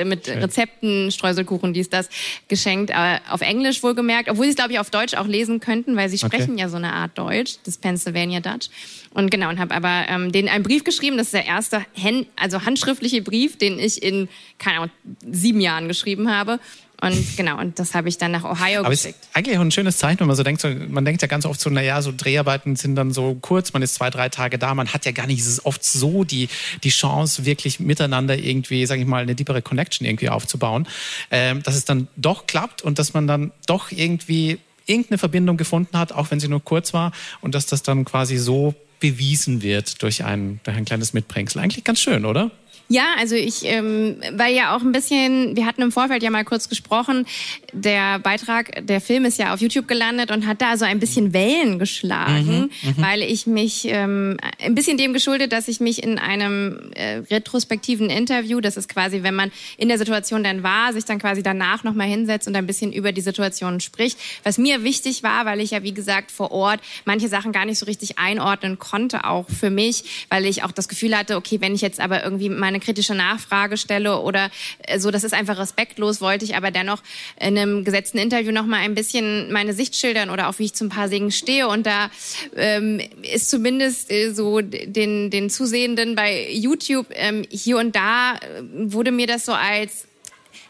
mit 0.04 0.26
schön. 0.26 0.38
Rezepten, 0.38 1.10
Streuselkuchen, 1.10 1.72
dies, 1.72 1.90
das, 1.90 2.08
geschenkt, 2.48 2.90
äh, 2.90 3.18
auf 3.28 3.40
Englisch 3.40 3.82
wohlgemerkt, 3.82 4.28
obwohl 4.28 4.44
sie 4.44 4.50
es, 4.50 4.56
glaube 4.56 4.72
ich, 4.72 4.78
auf 4.78 4.90
Deutsch 4.90 5.14
auch 5.14 5.26
lesen 5.26 5.60
könnten, 5.60 5.96
weil 5.96 6.08
sie 6.08 6.16
okay. 6.16 6.36
sprechen 6.36 6.58
ja 6.58 6.68
so 6.68 6.76
eine 6.76 6.92
Art 6.92 7.18
Deutsch, 7.18 7.56
das 7.64 7.78
Pennsylvania 7.78 8.40
Dutch. 8.40 8.68
Und 9.12 9.30
genau, 9.30 9.48
und 9.48 9.58
habe 9.58 9.74
aber 9.74 10.06
ähm, 10.08 10.32
denen 10.32 10.48
einen 10.48 10.62
Brief 10.62 10.84
geschrieben, 10.84 11.16
das 11.16 11.28
ist 11.28 11.34
der 11.34 11.46
erste 11.46 11.84
Hand, 12.00 12.26
also 12.36 12.64
handschriftliche 12.64 13.22
Brief, 13.22 13.56
den 13.56 13.78
ich 13.78 14.02
in, 14.02 14.28
keine 14.58 14.76
Ahnung, 14.78 14.90
sieben 15.30 15.60
Jahren 15.60 15.88
geschrieben 15.88 16.30
habe. 16.30 16.60
Und 17.00 17.36
genau, 17.36 17.58
und 17.58 17.78
das 17.78 17.94
habe 17.94 18.08
ich 18.08 18.16
dann 18.16 18.30
nach 18.30 18.44
Ohio 18.44 18.80
Aber 18.80 18.90
geschickt. 18.90 19.18
Ist 19.20 19.36
eigentlich 19.36 19.58
auch 19.58 19.62
ein 19.62 19.70
schönes 19.70 19.98
Zeichen, 19.98 20.20
wenn 20.20 20.28
man 20.28 20.36
so 20.36 20.42
denkt, 20.42 20.62
so, 20.62 20.68
man 20.68 21.04
denkt 21.04 21.20
ja 21.20 21.28
ganz 21.28 21.44
oft 21.44 21.60
so, 21.60 21.68
naja, 21.68 22.00
so 22.00 22.12
Dreharbeiten 22.16 22.74
sind 22.76 22.96
dann 22.96 23.12
so 23.12 23.36
kurz, 23.40 23.72
man 23.74 23.82
ist 23.82 23.94
zwei, 23.94 24.08
drei 24.08 24.30
Tage 24.30 24.58
da, 24.58 24.74
man 24.74 24.88
hat 24.88 25.04
ja 25.04 25.12
gar 25.12 25.26
nicht 25.26 25.44
oft 25.64 25.84
so 25.84 26.24
die, 26.24 26.48
die 26.84 26.88
Chance, 26.88 27.44
wirklich 27.44 27.80
miteinander 27.80 28.38
irgendwie, 28.38 28.86
sage 28.86 29.02
ich 29.02 29.06
mal, 29.06 29.22
eine 29.22 29.34
deepere 29.34 29.60
Connection 29.60 30.06
irgendwie 30.06 30.30
aufzubauen. 30.30 30.86
Ähm, 31.30 31.62
dass 31.62 31.74
es 31.74 31.84
dann 31.84 32.08
doch 32.16 32.46
klappt 32.46 32.82
und 32.82 32.98
dass 32.98 33.12
man 33.12 33.26
dann 33.26 33.52
doch 33.66 33.90
irgendwie 33.90 34.58
irgendeine 34.86 35.18
Verbindung 35.18 35.56
gefunden 35.56 35.98
hat, 35.98 36.12
auch 36.12 36.30
wenn 36.30 36.40
sie 36.40 36.48
nur 36.48 36.64
kurz 36.64 36.94
war, 36.94 37.12
und 37.40 37.54
dass 37.54 37.66
das 37.66 37.82
dann 37.82 38.04
quasi 38.04 38.38
so 38.38 38.74
bewiesen 39.00 39.62
wird 39.62 40.02
durch 40.02 40.24
ein, 40.24 40.60
durch 40.64 40.76
ein 40.76 40.84
kleines 40.84 41.12
Mitbringsel. 41.12 41.60
Eigentlich 41.60 41.84
ganz 41.84 42.00
schön, 42.00 42.24
oder? 42.24 42.50
Ja, 42.88 43.14
also 43.18 43.34
ich, 43.34 43.64
ähm, 43.64 44.16
weil 44.32 44.54
ja 44.54 44.76
auch 44.76 44.80
ein 44.80 44.92
bisschen, 44.92 45.56
wir 45.56 45.66
hatten 45.66 45.82
im 45.82 45.90
Vorfeld 45.90 46.22
ja 46.22 46.30
mal 46.30 46.44
kurz 46.44 46.68
gesprochen, 46.68 47.26
der 47.72 48.20
Beitrag, 48.20 48.86
der 48.86 49.00
Film 49.00 49.24
ist 49.24 49.38
ja 49.38 49.52
auf 49.52 49.60
YouTube 49.60 49.88
gelandet 49.88 50.30
und 50.30 50.46
hat 50.46 50.62
da 50.62 50.76
so 50.76 50.84
ein 50.84 51.00
bisschen 51.00 51.32
Wellen 51.32 51.78
geschlagen, 51.78 52.70
mhm, 52.82 52.90
mhm. 52.90 53.02
weil 53.02 53.22
ich 53.22 53.46
mich 53.46 53.86
ähm, 53.88 54.36
ein 54.62 54.74
bisschen 54.74 54.98
dem 54.98 55.12
geschuldet, 55.12 55.52
dass 55.52 55.66
ich 55.66 55.80
mich 55.80 56.02
in 56.02 56.18
einem 56.18 56.92
äh, 56.94 57.22
retrospektiven 57.30 58.08
Interview, 58.08 58.60
das 58.60 58.76
ist 58.76 58.88
quasi, 58.88 59.22
wenn 59.22 59.34
man 59.34 59.50
in 59.78 59.88
der 59.88 59.98
Situation 59.98 60.44
dann 60.44 60.62
war, 60.62 60.92
sich 60.92 61.04
dann 61.04 61.18
quasi 61.18 61.42
danach 61.42 61.82
nochmal 61.82 62.06
hinsetzt 62.06 62.46
und 62.46 62.54
ein 62.54 62.66
bisschen 62.66 62.92
über 62.92 63.10
die 63.12 63.20
Situation 63.20 63.80
spricht, 63.80 64.18
was 64.44 64.58
mir 64.58 64.84
wichtig 64.84 65.22
war, 65.22 65.44
weil 65.44 65.60
ich 65.60 65.72
ja 65.72 65.82
wie 65.82 65.92
gesagt 65.92 66.30
vor 66.30 66.52
Ort 66.52 66.80
manche 67.04 67.28
Sachen 67.28 67.50
gar 67.50 67.64
nicht 67.64 67.78
so 67.78 67.86
richtig 67.86 68.18
einordnen 68.18 68.78
konnte, 68.78 69.24
auch 69.24 69.48
für 69.48 69.70
mich, 69.70 70.26
weil 70.28 70.46
ich 70.46 70.62
auch 70.62 70.72
das 70.72 70.88
Gefühl 70.88 71.16
hatte, 71.16 71.36
okay, 71.36 71.60
wenn 71.60 71.74
ich 71.74 71.80
jetzt 71.80 71.98
aber 72.00 72.22
irgendwie 72.22 72.48
meine 72.66 72.76
eine 72.76 72.84
kritische 72.84 73.14
Nachfrage 73.14 73.76
stelle 73.76 74.20
oder 74.20 74.50
äh, 74.86 74.98
so, 74.98 75.10
das 75.10 75.24
ist 75.24 75.34
einfach 75.34 75.58
respektlos, 75.58 76.20
wollte 76.20 76.44
ich 76.44 76.56
aber 76.56 76.70
dennoch 76.70 77.02
in 77.40 77.56
einem 77.56 77.84
gesetzten 77.84 78.18
Interview 78.18 78.52
noch 78.52 78.66
mal 78.66 78.78
ein 78.78 78.94
bisschen 78.94 79.52
meine 79.52 79.72
Sicht 79.72 79.96
schildern 79.96 80.30
oder 80.30 80.48
auch 80.48 80.58
wie 80.58 80.66
ich 80.66 80.74
zum 80.74 80.88
Paar 80.88 81.08
Segen 81.08 81.32
stehe. 81.32 81.68
Und 81.68 81.86
da 81.86 82.10
ähm, 82.54 83.00
ist 83.22 83.50
zumindest 83.50 84.10
äh, 84.10 84.32
so 84.32 84.60
den, 84.60 85.30
den 85.30 85.50
Zusehenden 85.50 86.14
bei 86.14 86.50
YouTube 86.50 87.06
ähm, 87.10 87.44
hier 87.50 87.78
und 87.78 87.96
da 87.96 88.34
äh, 88.34 88.38
wurde 88.62 89.10
mir 89.10 89.26
das 89.26 89.44
so 89.46 89.52
als 89.52 90.06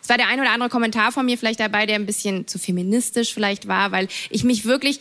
es 0.03 0.09
war 0.09 0.19
der 0.19 0.29
ein 0.29 0.39
oder 0.39 0.53
andere 0.53 0.71
Kommentar 0.71 1.11
von 1.11 1.27
mir 1.27 1.37
vielleicht 1.37 1.59
dabei, 1.59 1.85
der 1.85 1.97
ein 1.97 2.07
bisschen 2.07 2.47
zu 2.47 2.61
feministisch 2.61 3.35
vielleicht 3.35 3.67
war, 3.67 3.91
weil 3.91 4.07
ich 4.31 4.45
mich 4.45 4.65
wirklich 4.65 5.01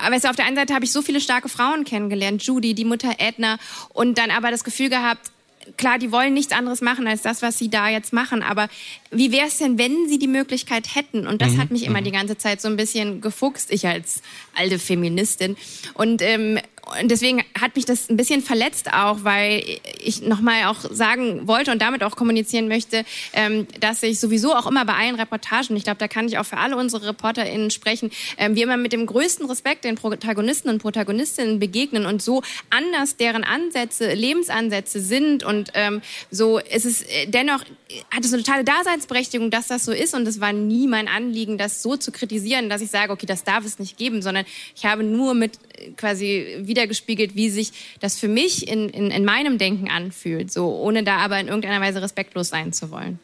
aber 0.00 0.14
auf 0.14 0.36
der 0.36 0.46
einen 0.46 0.56
Seite 0.56 0.74
habe 0.74 0.84
ich 0.84 0.92
so 0.92 1.02
viele 1.02 1.20
starke 1.20 1.48
Frauen 1.48 1.84
kennengelernt, 1.84 2.42
Judy, 2.44 2.74
die 2.74 2.84
Mutter 2.84 3.16
Edna, 3.18 3.58
und 3.88 4.16
dann 4.16 4.30
aber 4.30 4.52
das 4.52 4.62
Gefühl 4.62 4.90
gehabt, 4.90 5.32
klar, 5.76 5.98
die 5.98 6.12
wollen 6.12 6.34
nichts 6.34 6.52
anderes 6.52 6.80
machen 6.80 7.06
als 7.06 7.22
das, 7.22 7.42
was 7.42 7.58
sie 7.58 7.68
da 7.68 7.88
jetzt 7.88 8.12
machen. 8.12 8.42
Aber 8.42 8.68
wie 9.10 9.32
wäre 9.32 9.46
es 9.46 9.58
denn, 9.58 9.78
wenn 9.78 10.08
sie 10.08 10.18
die 10.18 10.28
Möglichkeit 10.28 10.94
hätten? 10.94 11.26
Und 11.26 11.42
das 11.42 11.52
mhm. 11.52 11.58
hat 11.58 11.70
mich 11.70 11.84
immer 11.84 12.00
mhm. 12.00 12.04
die 12.04 12.12
ganze 12.12 12.38
Zeit 12.38 12.60
so 12.60 12.68
ein 12.68 12.76
bisschen 12.76 13.20
gefuchst, 13.20 13.70
ich 13.70 13.86
als 13.86 14.22
alte 14.54 14.78
Feministin. 14.78 15.56
Und 15.94 16.22
ähm, 16.22 16.58
und 17.00 17.10
deswegen 17.10 17.44
hat 17.58 17.76
mich 17.76 17.84
das 17.84 18.10
ein 18.10 18.16
bisschen 18.16 18.42
verletzt 18.42 18.92
auch, 18.92 19.22
weil 19.22 19.62
ich 20.00 20.22
nochmal 20.22 20.64
auch 20.64 20.80
sagen 20.90 21.46
wollte 21.46 21.70
und 21.70 21.80
damit 21.80 22.02
auch 22.02 22.16
kommunizieren 22.16 22.66
möchte, 22.66 23.04
ähm, 23.32 23.68
dass 23.80 24.02
ich 24.02 24.18
sowieso 24.18 24.54
auch 24.54 24.66
immer 24.66 24.84
bei 24.84 24.94
allen 24.94 25.14
Reportagen, 25.14 25.76
ich 25.76 25.84
glaube, 25.84 25.98
da 25.98 26.08
kann 26.08 26.26
ich 26.26 26.38
auch 26.38 26.44
für 26.44 26.58
alle 26.58 26.76
unsere 26.76 27.06
ReporterInnen 27.06 27.70
sprechen, 27.70 28.10
ähm, 28.36 28.56
wir 28.56 28.64
immer 28.64 28.76
mit 28.76 28.92
dem 28.92 29.06
größten 29.06 29.46
Respekt 29.46 29.84
den 29.84 29.94
Protagonisten 29.94 30.68
und 30.68 30.82
Protagonistinnen 30.82 31.60
begegnen 31.60 32.04
und 32.04 32.20
so 32.20 32.42
anders 32.70 33.16
deren 33.16 33.44
Ansätze, 33.44 34.14
Lebensansätze 34.14 35.00
sind 35.00 35.44
und 35.44 35.70
ähm, 35.74 36.02
so 36.30 36.58
ist 36.58 36.84
es 36.84 37.02
äh, 37.02 37.26
dennoch, 37.26 37.64
hat 38.10 38.24
es 38.24 38.32
eine 38.32 38.42
totale 38.42 38.64
Daseinsberechtigung, 38.64 39.50
dass 39.50 39.68
das 39.68 39.84
so 39.84 39.92
ist 39.92 40.14
und 40.14 40.26
es 40.26 40.40
war 40.40 40.52
nie 40.52 40.88
mein 40.88 41.06
Anliegen, 41.06 41.58
das 41.58 41.82
so 41.82 41.96
zu 41.96 42.10
kritisieren, 42.10 42.68
dass 42.68 42.82
ich 42.82 42.90
sage, 42.90 43.12
okay, 43.12 43.26
das 43.26 43.44
darf 43.44 43.64
es 43.64 43.78
nicht 43.78 43.96
geben, 43.96 44.20
sondern 44.20 44.44
ich 44.74 44.84
habe 44.84 45.04
nur 45.04 45.34
mit 45.34 45.58
quasi 45.96 46.58
wiedergespiegelt, 46.60 47.34
wie 47.34 47.50
sich 47.50 47.72
das 48.00 48.18
für 48.18 48.28
mich 48.28 48.68
in, 48.68 48.88
in, 48.88 49.10
in 49.10 49.24
meinem 49.24 49.58
Denken 49.58 49.88
anfühlt, 49.88 50.52
so 50.52 50.76
ohne 50.76 51.02
da 51.02 51.18
aber 51.18 51.38
in 51.40 51.48
irgendeiner 51.48 51.80
Weise 51.80 52.02
respektlos 52.02 52.48
sein 52.48 52.72
zu 52.72 52.90
wollen. 52.90 53.18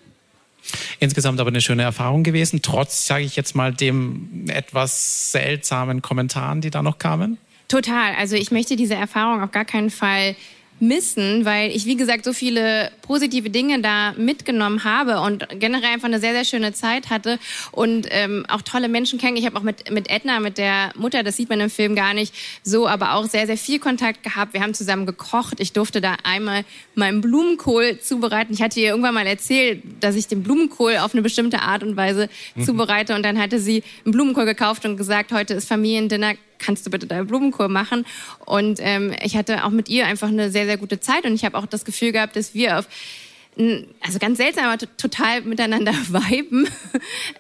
Insgesamt 0.99 1.41
aber 1.41 1.49
eine 1.49 1.61
schöne 1.61 1.83
Erfahrung 1.83 2.25
gewesen, 2.25 2.61
trotz, 2.63 3.07
sage 3.07 3.25
ich 3.25 3.37
jetzt 3.37 3.55
mal, 3.55 3.73
dem 3.73 4.47
etwas 4.49 5.33
seltsamen 5.33 6.03
Kommentaren, 6.03 6.61
die 6.61 6.71
da 6.71 6.83
noch 6.83 6.99
kamen. 6.99 7.39
Total. 7.69 8.15
Also 8.15 8.37
ich 8.37 8.51
möchte 8.51 8.77
diese 8.77 8.95
Erfahrung 8.95 9.43
auf 9.43 9.53
gar 9.53 9.65
keinen 9.65 9.91
Fall 9.91 10.37
missen, 10.81 11.45
weil 11.45 11.71
ich, 11.71 11.87
wie 11.87 11.97
gesagt, 11.97 12.25
so 12.25 12.33
viele 12.33 12.91
positive 13.03 13.51
Dinge 13.51 13.81
da 13.81 14.13
mitgenommen 14.17 14.85
habe 14.85 15.21
und 15.21 15.47
generell 15.59 15.93
einfach 15.93 16.09
eine 16.09 16.21
sehr, 16.21 16.33
sehr 16.33 16.45
schöne 16.45 16.73
Zeit 16.73 17.11
hatte 17.11 17.39
und 17.73 18.07
ähm, 18.11 18.45
auch 18.49 18.63
tolle 18.63 18.89
Menschen 18.89 19.19
kennen. 19.19 19.37
Ich 19.37 19.47
habe 19.47 19.57
auch 19.57 19.63
mit, 19.63 19.91
mit 19.91 20.11
Edna, 20.11 20.41
mit 20.41 20.59
der 20.59 20.91
Mutter, 20.97 21.23
das 21.23 21.37
sieht 21.37 21.49
man 21.49 21.61
im 21.61 21.71
Film 21.71 21.95
gar 21.95 22.15
nicht 22.15 22.35
so, 22.63 22.87
aber 22.87 23.15
auch 23.15 23.25
sehr, 23.27 23.47
sehr 23.47 23.57
viel 23.57 23.79
Kontakt 23.79 24.23
gehabt. 24.23 24.55
Wir 24.55 24.63
haben 24.63 24.75
zusammen 24.75 25.07
gekocht. 25.07 25.61
Ich 25.61 25.73
durfte 25.73 26.01
da 26.01 26.17
einmal 26.23 26.65
meinen 26.95 27.21
Blumenkohl 27.21 27.99
zubereiten. 28.01 28.53
Ich 28.53 28.63
hatte 28.63 28.81
ihr 28.81 28.91
irgendwann 28.91 29.15
mal 29.15 29.27
erzählt, 29.27 29.83
dass 30.01 30.15
ich 30.15 30.29
den 30.29 30.43
Blumenkohl 30.43 30.99
auf 30.99 31.13
eine 31.13 31.23
bestimmte 31.23 31.63
Art 31.63 31.83
und 31.83 31.97
Weise 31.97 32.29
mhm. 32.55 32.65
zubereite 32.65 33.15
und 33.15 33.23
dann 33.23 33.39
hatte 33.39 33.59
sie 33.59 33.83
einen 34.05 34.13
Blumenkohl 34.13 34.45
gekauft 34.45 34.85
und 34.85 34.97
gesagt, 34.97 35.33
heute 35.33 35.55
ist 35.55 35.69
Familiendinner, 35.69 36.35
kannst 36.59 36.87
du 36.87 36.91
bitte 36.91 37.07
deinen 37.07 37.27
Blumenkohl 37.27 37.69
machen? 37.69 38.05
Und 38.45 38.79
ähm, 38.83 39.15
ich 39.23 39.37
hatte 39.37 39.65
auch 39.65 39.71
mit 39.71 39.89
ihr 39.89 40.07
einfach 40.07 40.29
eine 40.29 40.51
sehr, 40.51 40.67
sehr 40.67 40.77
gute 40.77 41.01
Zeit 41.01 41.25
und 41.25 41.35
ich 41.35 41.45
habe 41.45 41.57
auch 41.57 41.67
das 41.67 41.85
Gefühl 41.85 42.13
gehabt, 42.13 42.37
dass 42.37 42.55
wir 42.55 42.79
auf 42.79 42.89
also 44.01 44.21
ganz 44.21 44.39
seltsam, 44.39 44.67
aber 44.67 44.79
total 44.79 45.43
miteinander 45.43 45.93
viben. 46.09 46.69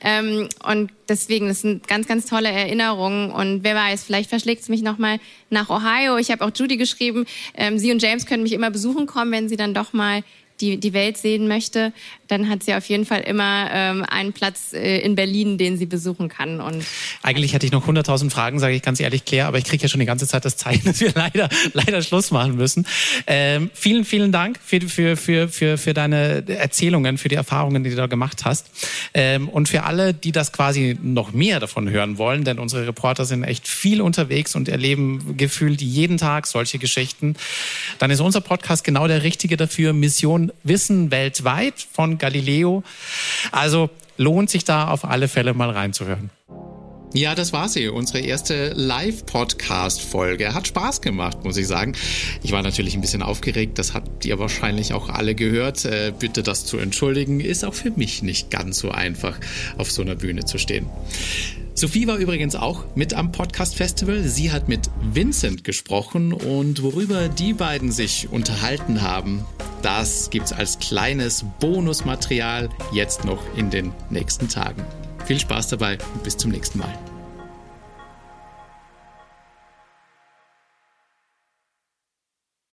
ähm, 0.01 0.49
und 0.65 0.91
deswegen, 1.09 1.47
das 1.47 1.61
sind 1.61 1.87
ganz, 1.87 2.09
ganz 2.09 2.27
tolle 2.27 2.49
Erinnerungen. 2.49 3.31
Und 3.31 3.63
wer 3.63 3.77
weiß, 3.77 4.03
vielleicht 4.03 4.29
verschlägt 4.29 4.63
es 4.63 4.69
mich 4.69 4.83
nochmal 4.83 5.21
nach 5.51 5.71
Ohio. 5.71 6.17
Ich 6.17 6.31
habe 6.31 6.45
auch 6.45 6.51
Judy 6.53 6.77
geschrieben, 6.77 7.25
ähm, 7.55 7.79
sie 7.79 7.93
und 7.93 8.03
James 8.03 8.27
können 8.27 8.43
mich 8.43 8.53
immer 8.53 8.71
besuchen 8.71 9.07
kommen, 9.07 9.31
wenn 9.31 9.49
sie 9.49 9.57
dann 9.57 9.75
doch 9.75 9.93
mal 9.93 10.25
die, 10.61 10.79
die 10.79 10.93
Welt 10.93 11.17
sehen 11.17 11.49
möchte, 11.49 11.93
dann 12.29 12.49
hat 12.49 12.63
sie 12.63 12.75
auf 12.75 12.87
jeden 12.89 13.07
Fall 13.07 13.21
immer 13.21 13.69
ähm, 13.73 14.05
einen 14.05 14.33
Platz 14.33 14.73
äh, 14.73 14.99
in 14.99 15.15
Berlin, 15.15 15.57
den 15.57 15.79
sie 15.79 15.87
besuchen 15.87 16.29
kann. 16.29 16.61
Und 16.61 16.85
Eigentlich 17.23 17.55
hätte 17.55 17.65
ich 17.65 17.73
noch 17.73 17.87
100.000 17.89 18.31
Fragen, 18.31 18.59
sage 18.59 18.75
ich 18.75 18.83
ganz 18.83 19.01
ehrlich, 19.01 19.25
Claire, 19.25 19.47
aber 19.47 19.59
ich 19.59 19.65
kriege 19.65 19.83
ja 19.83 19.89
schon 19.89 20.01
die 20.01 20.07
ganze 20.07 20.27
Zeit 20.27 20.45
das 20.45 20.57
Zeichen, 20.57 20.85
dass 20.85 21.01
wir 21.01 21.13
leider, 21.15 21.49
leider 21.73 22.03
Schluss 22.03 22.31
machen 22.31 22.57
müssen. 22.57 22.87
Ähm, 23.27 23.71
vielen, 23.73 24.05
vielen 24.05 24.33
Dank 24.33 24.59
für, 24.63 24.81
für, 24.83 25.17
für, 25.17 25.49
für, 25.49 25.79
für 25.79 25.95
deine 25.95 26.45
Erzählungen, 26.49 27.19
für 27.19 27.29
die 27.29 27.37
Erfahrungen, 27.37 27.83
die 27.85 27.91
du 27.91 27.97
da 27.97 28.07
gemacht 28.07 28.45
hast. 28.45 28.71
Ähm, 29.15 29.49
und 29.49 29.69
für 29.69 29.85
alle, 29.85 30.13
die 30.13 30.33
das 30.33 30.53
quasi 30.53 30.99
noch 31.03 31.33
mehr 31.33 31.61
davon 31.61 31.89
hören 31.89 32.19
wollen, 32.19 32.45
denn 32.45 32.59
unsere 32.59 32.87
Reporter 32.87 33.25
sind 33.25 33.45
echt 33.45 33.67
viel 33.67 34.03
unterwegs 34.03 34.55
und 34.55 34.69
erleben 34.69 35.37
gefühlt 35.37 35.81
jeden 35.81 36.19
Tag 36.19 36.47
solche 36.47 36.79
Geschichten, 36.79 37.37
dann 37.99 38.11
ist 38.11 38.21
unser 38.21 38.41
Podcast 38.41 38.85
genau 38.85 39.09
der 39.09 39.23
richtige 39.23 39.57
dafür. 39.57 39.93
Mission 39.93 40.48
Wissen 40.63 41.11
weltweit 41.11 41.87
von 41.93 42.19
Galileo. 42.19 42.83
Also 43.53 43.91
lohnt 44.17 44.51
sich 44.51 44.65
da 44.65 44.89
auf 44.89 45.05
alle 45.05 45.29
Fälle 45.29 45.55
mal 45.55 45.71
reinzuhören. 45.71 46.31
Ja, 47.15 47.35
das 47.35 47.55
war 47.55 47.71
sie, 47.71 47.89
unsere 47.89 48.21
erste 48.21 48.75
Live-Podcast-Folge. 48.75 50.53
Hat 50.53 50.67
Spaß 50.67 51.01
gemacht, 51.01 51.43
muss 51.43 51.57
ich 51.57 51.67
sagen. 51.67 51.95
Ich 52.43 52.53
war 52.53 52.63
natürlich 52.63 52.95
ein 52.95 53.01
bisschen 53.01 53.23
aufgeregt, 53.23 53.79
das 53.79 53.95
habt 53.95 54.27
ihr 54.27 54.39
wahrscheinlich 54.39 54.93
auch 54.93 55.09
alle 55.09 55.35
gehört. 55.35 55.87
Äh, 55.87 56.13
bitte 56.19 56.43
das 56.43 56.67
zu 56.67 56.77
entschuldigen, 56.77 57.41
ist 57.41 57.65
auch 57.65 57.73
für 57.73 57.91
mich 57.93 58.23
nicht 58.23 58.51
ganz 58.51 58.79
so 58.79 58.91
einfach, 58.91 59.39
auf 59.79 59.91
so 59.91 60.03
einer 60.03 60.17
Bühne 60.17 60.45
zu 60.45 60.59
stehen. 60.59 60.87
Sophie 61.79 62.09
war 62.09 62.17
übrigens 62.17 62.57
auch 62.57 62.83
mit 62.97 63.15
am 63.15 63.31
Podcast 63.31 63.77
Festival. 63.77 64.25
Sie 64.25 64.51
hat 64.51 64.69
mit 64.69 64.91
Vincent 65.01 65.63
gesprochen 65.63 66.33
und 66.33 66.83
worüber 66.83 67.29
die 67.29 67.53
beiden 67.53 67.93
sich 67.93 68.29
unterhalten 68.33 69.01
haben, 69.01 69.45
das 69.81 70.29
gibt's 70.31 70.53
als 70.53 70.81
kleines 70.81 71.45
Bonusmaterial 71.61 72.69
jetzt 72.93 73.25
noch 73.25 73.41
in 73.57 73.71
den 73.71 73.93
nächsten 74.11 74.49
Tagen. 74.49 74.85
Viel 75.27 75.39
Spaß 75.39 75.69
dabei 75.69 75.99
und 76.15 76.25
bis 76.25 76.37
zum 76.37 76.51
nächsten 76.51 76.81
Mal. 76.81 76.99